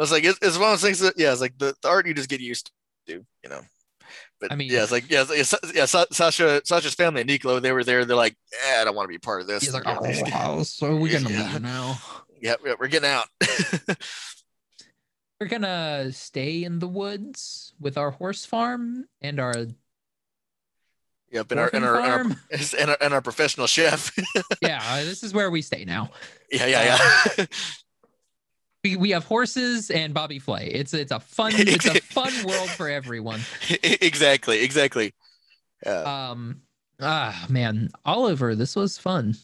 [0.00, 1.88] I was like, it's, it's one of those things that, yeah, it's like the, the
[1.90, 2.70] art you just get used
[3.06, 3.12] to,
[3.44, 3.60] you know.
[4.40, 7.60] But I mean- yeah, it's like, yeah, it's like, yeah, Sasha, Sasha's family and Nico,
[7.60, 8.06] they were there.
[8.06, 8.34] They're like,
[8.66, 9.62] eh, I don't want to be part of this.
[9.64, 9.98] He's like, Yeah,
[10.48, 11.52] oh, so we're gonna Yeah.
[11.52, 11.98] leave now.
[12.40, 13.26] yeah, yeah, we're getting out.
[15.40, 19.54] We're gonna stay in the woods with our horse farm and our
[21.30, 22.36] yep, and our, and our, and our,
[22.78, 24.12] and our, and our professional chef.
[24.60, 26.10] yeah, uh, this is where we stay now.
[26.52, 26.98] yeah, yeah,
[27.38, 27.46] yeah.
[28.82, 30.68] We, we have horses and Bobby Flay.
[30.68, 33.40] It's it's a fun it's a fun world for everyone.
[33.82, 35.14] exactly, exactly.
[35.84, 36.30] Yeah.
[36.30, 36.62] Um
[37.00, 39.34] ah man, Oliver, this was fun.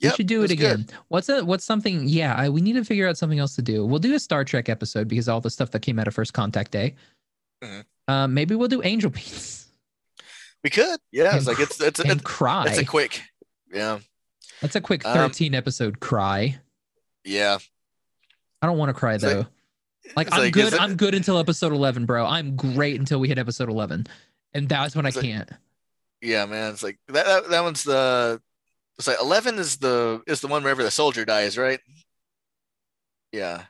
[0.00, 0.58] Yep, we should do it was good.
[0.58, 0.86] again.
[1.08, 2.08] What's a what's something?
[2.08, 3.84] Yeah, I, we need to figure out something else to do.
[3.84, 6.32] We'll do a Star Trek episode because all the stuff that came out of First
[6.32, 6.94] Contact Day.
[7.62, 7.84] Mhm.
[8.08, 9.66] Uh, maybe we'll do Angel Beats
[10.64, 10.98] we could.
[11.12, 12.64] Yeah, it's like it's it's it's, cry.
[12.68, 13.22] it's a quick.
[13.72, 14.00] Yeah,
[14.60, 16.58] That's a quick Um, 13 episode cry.
[17.24, 17.58] yeah.
[18.62, 19.46] I don't want to cry like- though.
[20.16, 20.72] Like, it's I'm like, good.
[20.72, 22.24] it- I'm good until episode 11, bro.
[22.24, 24.06] I'm great until we hit episode 11,
[24.54, 25.50] and that's when I like- can't.
[26.22, 26.72] Yeah, man.
[26.72, 27.48] It's like that, that.
[27.50, 28.40] That one's the.
[28.98, 31.80] It's like eleven is the is the one wherever the soldier dies, right?
[33.32, 33.64] Yeah.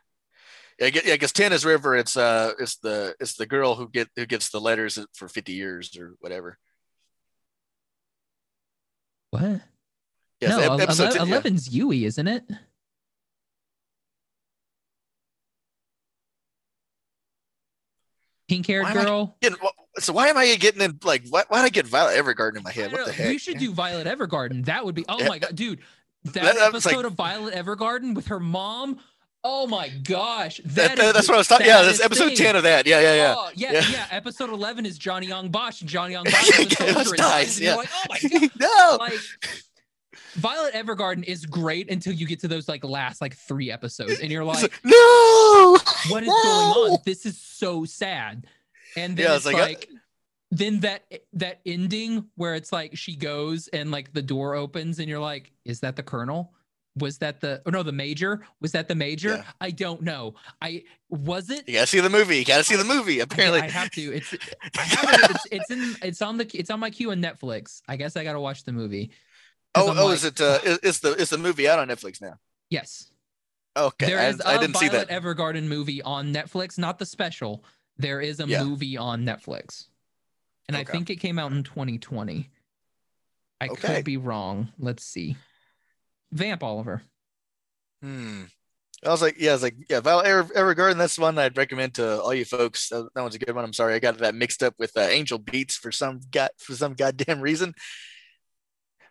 [0.81, 1.95] Yeah, I get, yeah, because ten is River.
[1.95, 5.53] It's uh, it's the it's the girl who get who gets the letters for fifty
[5.53, 6.59] years or whatever.
[9.31, 9.61] What?
[10.41, 11.41] Yeah, no, so ep- ele- episode 10, yeah.
[11.43, 12.45] 11's Yui, isn't it?
[18.51, 19.37] Pink haired Why am I girl.
[19.41, 19.59] Getting-
[19.99, 22.63] so why am I getting in like why why did I get Violet Evergarden in
[22.65, 22.91] my head?
[22.93, 23.29] What the heck?
[23.29, 24.65] We should do Violet Evergarden.
[24.65, 25.05] That would be.
[25.09, 25.79] Oh my god, dude!
[26.25, 28.99] That, That- episode like- of Violet Evergarden with her mom.
[29.45, 30.61] Oh my gosh.
[30.67, 31.67] That, that- that's what I was talking.
[31.67, 31.81] About.
[31.81, 32.37] Yeah, that's episode thing.
[32.37, 32.87] ten of that.
[32.87, 33.35] Yeah, yeah, yeah.
[33.39, 33.85] Oh, yeah, Yeah.
[33.91, 37.17] yeah, Episode 11 is Johnny Young Bosch, and Johnny Young Bosch is a soldier.
[37.17, 37.77] nice, yeah.
[37.77, 38.51] like, oh my God.
[38.61, 38.97] no.
[39.01, 39.15] Like,
[40.35, 44.31] Violet Evergarden is great until you get to those like last like three episodes, and
[44.31, 45.79] you're like, like, no.
[46.09, 46.73] what is No!
[46.75, 46.99] going on?
[47.05, 48.47] This is so sad.
[48.97, 49.97] And then Yeah, it's like, like, uh,
[50.53, 51.05] then that
[51.35, 55.53] that ending where it's like she goes and like the door opens and you're like,
[55.65, 56.53] is that the colonel?
[56.97, 58.41] Was that the oh no the major?
[58.61, 59.29] Was that the major?
[59.37, 59.45] Yeah.
[59.61, 60.35] I don't know.
[60.61, 61.69] I was it.
[61.69, 62.39] You gotta see the movie.
[62.39, 63.21] You gotta see the movie.
[63.21, 64.13] I- Apparently, I have to.
[64.13, 64.35] It's
[64.77, 65.31] I have it.
[65.31, 65.97] It's, it's in.
[66.03, 66.51] It's on the.
[66.53, 67.81] It's on my queue on Netflix.
[67.87, 69.13] I guess I gotta watch the movie.
[69.75, 70.41] Oh, I'm oh, like, is it?
[70.41, 72.35] Uh, it's the it's the movie out on Netflix now.
[72.71, 73.11] Yes.
[73.77, 75.23] Okay, There I, is I a didn't see Violet that.
[75.23, 77.65] Evergarden movie on Netflix, not the special.
[77.99, 78.65] There is a Yeah.
[78.65, 79.87] movie on Netflix,
[80.69, 82.51] and I think it came out in 2020.
[83.61, 83.97] I Okay.
[83.97, 84.73] could be wrong.
[84.79, 85.37] Let's see.
[86.33, 87.03] Vamp Oliver.
[88.03, 88.45] Hmm.
[89.05, 90.99] I was like, yeah, I was like, yeah, Ever, Evergarden.
[90.99, 92.89] That's one I'd recommend to all you folks.
[92.91, 93.65] That, that one's a good one.
[93.65, 96.75] I'm sorry, I got that mixed up with uh, Angel Beats for some got for
[96.75, 97.75] some goddamn reason.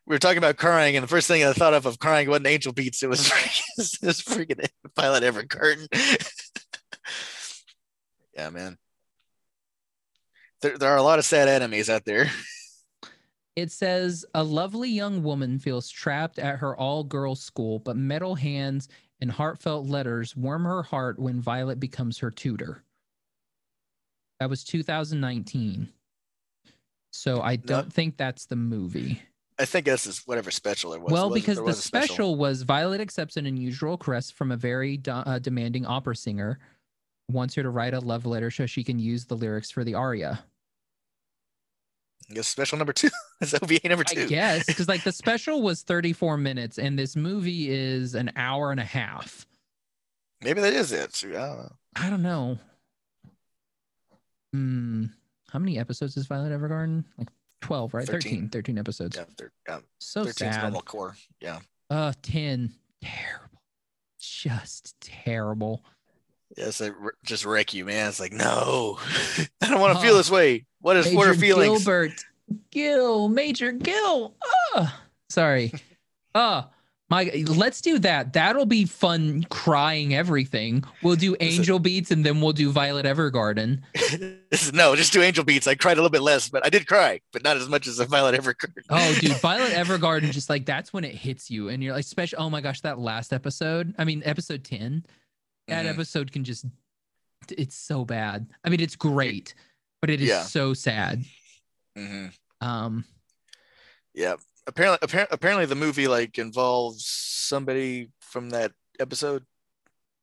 [0.09, 2.47] We were talking about crying, and the first thing I thought of of crying wasn't
[2.47, 3.03] Angel Beats.
[3.03, 5.87] It was freaking, was freaking Violet Evergarden.
[8.33, 8.79] yeah, man.
[10.63, 12.31] There, there are a lot of sad enemies out there.
[13.55, 18.33] It says a lovely young woman feels trapped at her all girls school, but metal
[18.33, 18.89] hands
[19.21, 22.83] and heartfelt letters warm her heart when Violet becomes her tutor.
[24.39, 25.89] That was 2019.
[27.11, 29.21] So I don't think that's the movie.
[29.59, 31.11] I think this is whatever special it was.
[31.11, 32.35] well, was- because there the was a special.
[32.37, 36.59] was Violet accepts an unusual caress from a very do- uh, demanding opera singer,
[37.29, 39.95] wants her to write a love letter so she can use the lyrics for the
[39.95, 40.43] aria.
[42.29, 43.09] I guess special number two.
[43.41, 44.21] Is OVA number two.
[44.23, 48.71] I guess because like the special was 34 minutes and this movie is an hour
[48.71, 49.45] and a half.
[50.41, 51.21] Maybe that is it.
[51.25, 51.69] I don't know.
[51.95, 52.57] I don't know.
[54.53, 55.05] Hmm.
[55.51, 57.03] How many episodes is Violet Evergarden?
[57.17, 57.29] Like
[57.61, 58.05] 12, right?
[58.07, 58.31] 13.
[58.31, 58.49] 13.
[58.49, 59.17] 13 episodes.
[59.17, 60.61] Yeah, thir- yeah, So 13's sad.
[60.63, 61.15] normal core.
[61.41, 61.59] Yeah.
[61.89, 62.71] Uh, 10.
[63.01, 63.61] Terrible.
[64.19, 65.83] Just terrible.
[66.57, 68.09] Yeah, it's like just wreck you, man.
[68.09, 68.97] It's like, no,
[69.61, 70.17] I don't want to feel Oh.
[70.17, 70.65] this way.
[70.81, 71.83] What is what are feelings?
[71.85, 72.11] Gilbert.
[72.71, 73.29] Gil.
[73.29, 74.35] Major Gil.
[74.75, 74.87] Uh,
[75.29, 75.71] sorry.
[76.33, 76.63] Uh,
[77.09, 78.33] my, let's do that.
[78.33, 80.83] That'll be fun crying everything.
[81.01, 83.81] We'll do Is Angel Beats and then we'll do Violet Evergarden.
[84.51, 85.67] Is- no, just do angel beats.
[85.67, 87.99] I cried a little bit less, but I did cry, but not as much as
[87.99, 88.83] a Violet Evergarden.
[88.89, 92.41] Oh, dude, Violet Evergarden, just like that's when it hits you, and you're like, special.
[92.41, 93.93] Oh my gosh, that last episode.
[93.97, 95.05] I mean, episode ten.
[95.67, 95.89] That Mhm.
[95.89, 96.65] episode can just.
[97.51, 98.47] It's so bad.
[98.63, 99.53] I mean, it's great,
[100.01, 100.43] but it is Yeah.
[100.43, 101.23] so sad.
[101.97, 102.33] Mhm.
[102.61, 103.05] Um,
[104.13, 104.35] Yeah.
[104.69, 109.43] Apparently, apparently, apparently, the movie like involves somebody from that episode.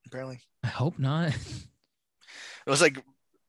[0.06, 1.28] Apparently, I hope not.
[2.66, 3.04] it was like, it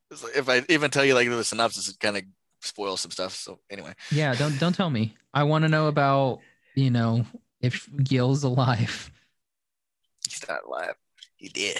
[0.09, 2.23] was like- if I even tell you like the synopsis, it kind of
[2.61, 3.33] spoils some stuff.
[3.35, 5.15] So anyway, yeah, don't don't tell me.
[5.33, 6.39] I want to know about
[6.75, 7.25] you know
[7.61, 9.11] if Gil's alive.
[10.27, 10.95] he's not alive.
[11.35, 11.77] He did.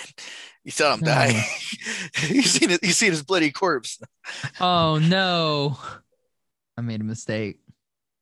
[0.64, 1.08] You saw him No.
[1.08, 1.44] die.
[2.28, 2.84] you seen it.
[2.84, 4.00] You seen his bloody corpse.
[4.60, 5.80] Oh no,
[6.78, 7.60] I made a mistake.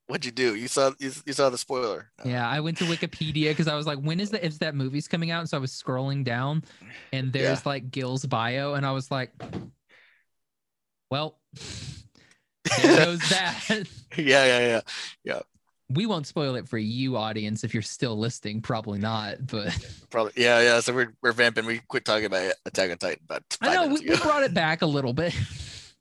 [0.07, 0.53] What'd you do?
[0.55, 2.11] You saw you, you saw the spoiler.
[2.23, 2.29] No.
[2.31, 5.07] Yeah, I went to Wikipedia because I was like, when is the if that movie's
[5.07, 5.39] coming out?
[5.39, 6.63] And so I was scrolling down
[7.11, 9.31] and there's like Gil's bio, and I was like,
[11.09, 11.39] well,
[12.81, 13.63] there goes that.
[14.17, 14.81] yeah, yeah, yeah.
[15.23, 15.39] yeah.
[15.89, 18.61] we won't spoil it for you, audience, if you're still listening.
[18.61, 19.75] Probably not, but
[20.11, 20.33] Probably.
[20.35, 20.79] Yeah, yeah.
[20.81, 21.65] So we're we're vamping.
[21.65, 24.81] We quit talking about Attack on Titan but I know we, we brought it back
[24.83, 25.33] a little bit.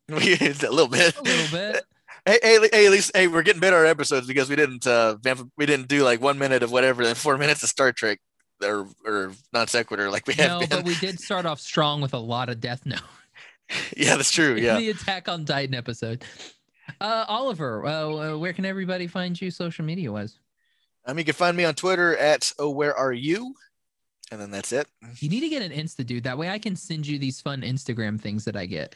[0.06, 1.16] We- a little bit.
[1.16, 1.85] a little bit.
[2.26, 5.16] Hey, hey, hey, at least hey, we're getting better at episodes because we didn't uh
[5.56, 8.18] we didn't do like one minute of whatever and four minutes of Star Trek
[8.62, 10.68] or or non sequitur like we have No, been.
[10.70, 13.01] but we did start off strong with a lot of Death Note.
[13.96, 14.55] yeah, that's true.
[14.55, 14.76] Yeah.
[14.78, 16.24] the Attack on Titan episode.
[17.01, 20.38] Uh, Oliver, uh, uh, where can everybody find you social media wise?
[21.06, 23.55] Um, you can find me on Twitter at oh where are you,
[24.30, 24.86] and then that's it.
[25.18, 26.24] You need to get an Insta, dude.
[26.24, 28.94] That way I can send you these fun Instagram things that I get.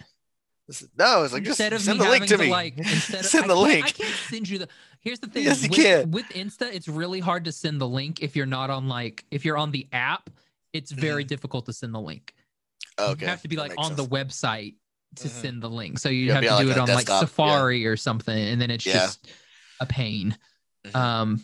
[0.69, 2.51] Is- No, it's like just instead of send the link having to me.
[2.51, 3.87] like instead of Send I the can't- link.
[3.87, 4.69] I can't send you the
[5.01, 5.45] here's the thing.
[5.45, 6.11] Yes, you with, can.
[6.11, 9.45] with Insta, it's really hard to send the link if you're not on like if
[9.45, 10.29] you're on the app,
[10.73, 12.35] it's very difficult to send the link.
[12.99, 13.13] Mm-hmm.
[13.13, 14.75] Okay, You have to be like on the website
[15.17, 15.31] to Mhm.
[15.31, 15.99] send the link.
[15.99, 17.21] So you have to do like, it on like desktop, yeah.
[17.21, 18.95] Safari or something, and then it's Yeah.
[18.95, 19.27] just
[19.81, 20.37] a pain.
[20.87, 20.95] Mhm.
[20.97, 21.43] Um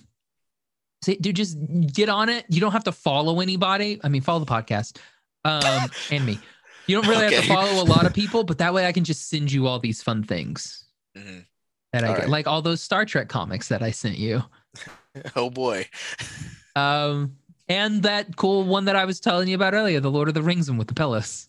[1.02, 1.56] say, dude, just
[1.92, 2.44] get on it.
[2.48, 4.00] You don't have to follow anybody.
[4.02, 4.98] I mean, follow the podcast.
[5.44, 6.38] Um and me.
[6.86, 9.04] You don't really have to follow a lot of people, but that way I can
[9.04, 10.84] just send you all these fun things
[11.16, 11.46] Mhm.
[11.92, 12.28] that I All get, right.
[12.30, 14.42] like all those Star Trek comics that I sent you.
[15.36, 15.88] Oh boy.
[16.76, 17.36] Um,
[17.68, 20.42] and that cool one that I was telling you about earlier, the Lord of the
[20.42, 21.48] Rings one with the pillows.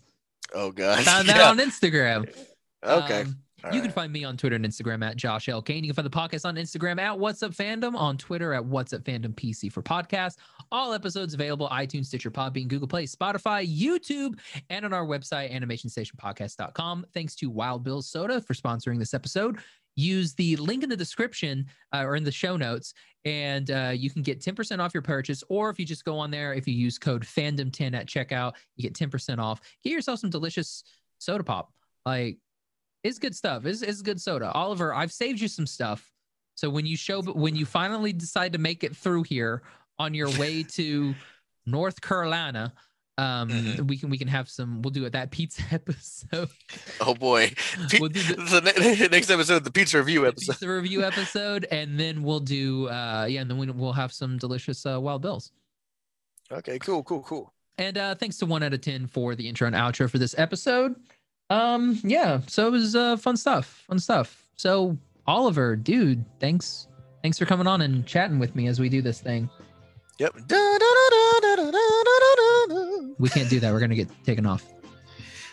[0.53, 1.03] Oh god.
[1.03, 1.49] Found that Yeah.
[1.49, 2.31] on Instagram.
[2.83, 3.21] Okay.
[3.21, 5.61] Um, All you can find me on Twitter and Instagram at Josh L.
[5.61, 5.83] Kane.
[5.83, 8.93] You can find the podcast on Instagram at What's Up Fandom, on Twitter at What's
[8.93, 10.35] Up Fandom PC for podcast.
[10.71, 14.39] All episodes available iTunes, Stitcher, Podbean, Google Play, Spotify, YouTube,
[14.69, 17.05] and on our website, animationstationpodcast.com.
[17.13, 19.57] Thanks to Wild Bill Soda for sponsoring this episode.
[19.95, 22.93] Use the link in the description uh, or in the show notes,
[23.23, 25.43] and uh, you can get 10% off your purchase.
[25.49, 28.87] Or if you just go on there, if you use code FANDOM10 at checkout, you
[28.87, 29.61] get 10% off.
[29.83, 30.83] Get yourself some delicious
[31.17, 31.71] soda pop.
[32.05, 32.37] Like,
[33.05, 33.65] it's good stuff.
[33.65, 34.51] It's, it's good soda.
[34.51, 36.11] Oliver, I've saved you some stuff.
[36.55, 39.61] So when you show, when you finally decide to make it through here
[39.99, 41.13] on your way to
[41.65, 42.73] North Carolina,
[43.17, 43.87] um, Mhm.
[43.87, 44.81] we can we can have some.
[44.81, 46.49] We'll do it that pizza episode.
[46.99, 47.53] Oh boy.
[47.89, 50.51] Pe- We'll do the, the next episode, the pizza review episode.
[50.53, 54.37] pizza review episode, and then we'll do uh yeah, and then we- we'll have some
[54.37, 55.51] delicious uh, wild bills.
[56.51, 57.53] Okay, cool, cool, cool.
[57.77, 60.35] And uh, thanks to one out of ten for the intro and outro for this
[60.37, 60.95] episode.
[61.49, 64.43] Um, yeah, so it was uh, fun stuff, fun stuff.
[64.55, 64.97] So
[65.27, 66.87] Oliver, dude, thanks,
[67.21, 69.49] thanks for coming on and chatting with me as we do this thing.
[70.17, 70.33] Yep.
[73.17, 74.65] We can't do that; we're gonna get taken off.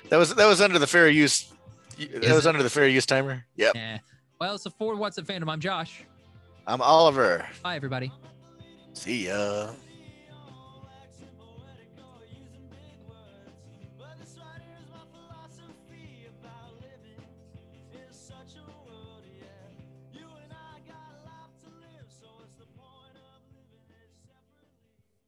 [0.08, 1.52] That was that was under the fair use.
[1.98, 2.48] That Is was it?
[2.48, 3.44] under the fair use timer.
[3.56, 3.72] Yep.
[3.74, 3.98] Yeah.
[4.40, 6.04] Well, so for What's Up Fandom, I'm Josh.
[6.66, 7.46] I'm Oliver.
[7.62, 8.12] Bye, everybody.
[8.92, 9.70] See ya.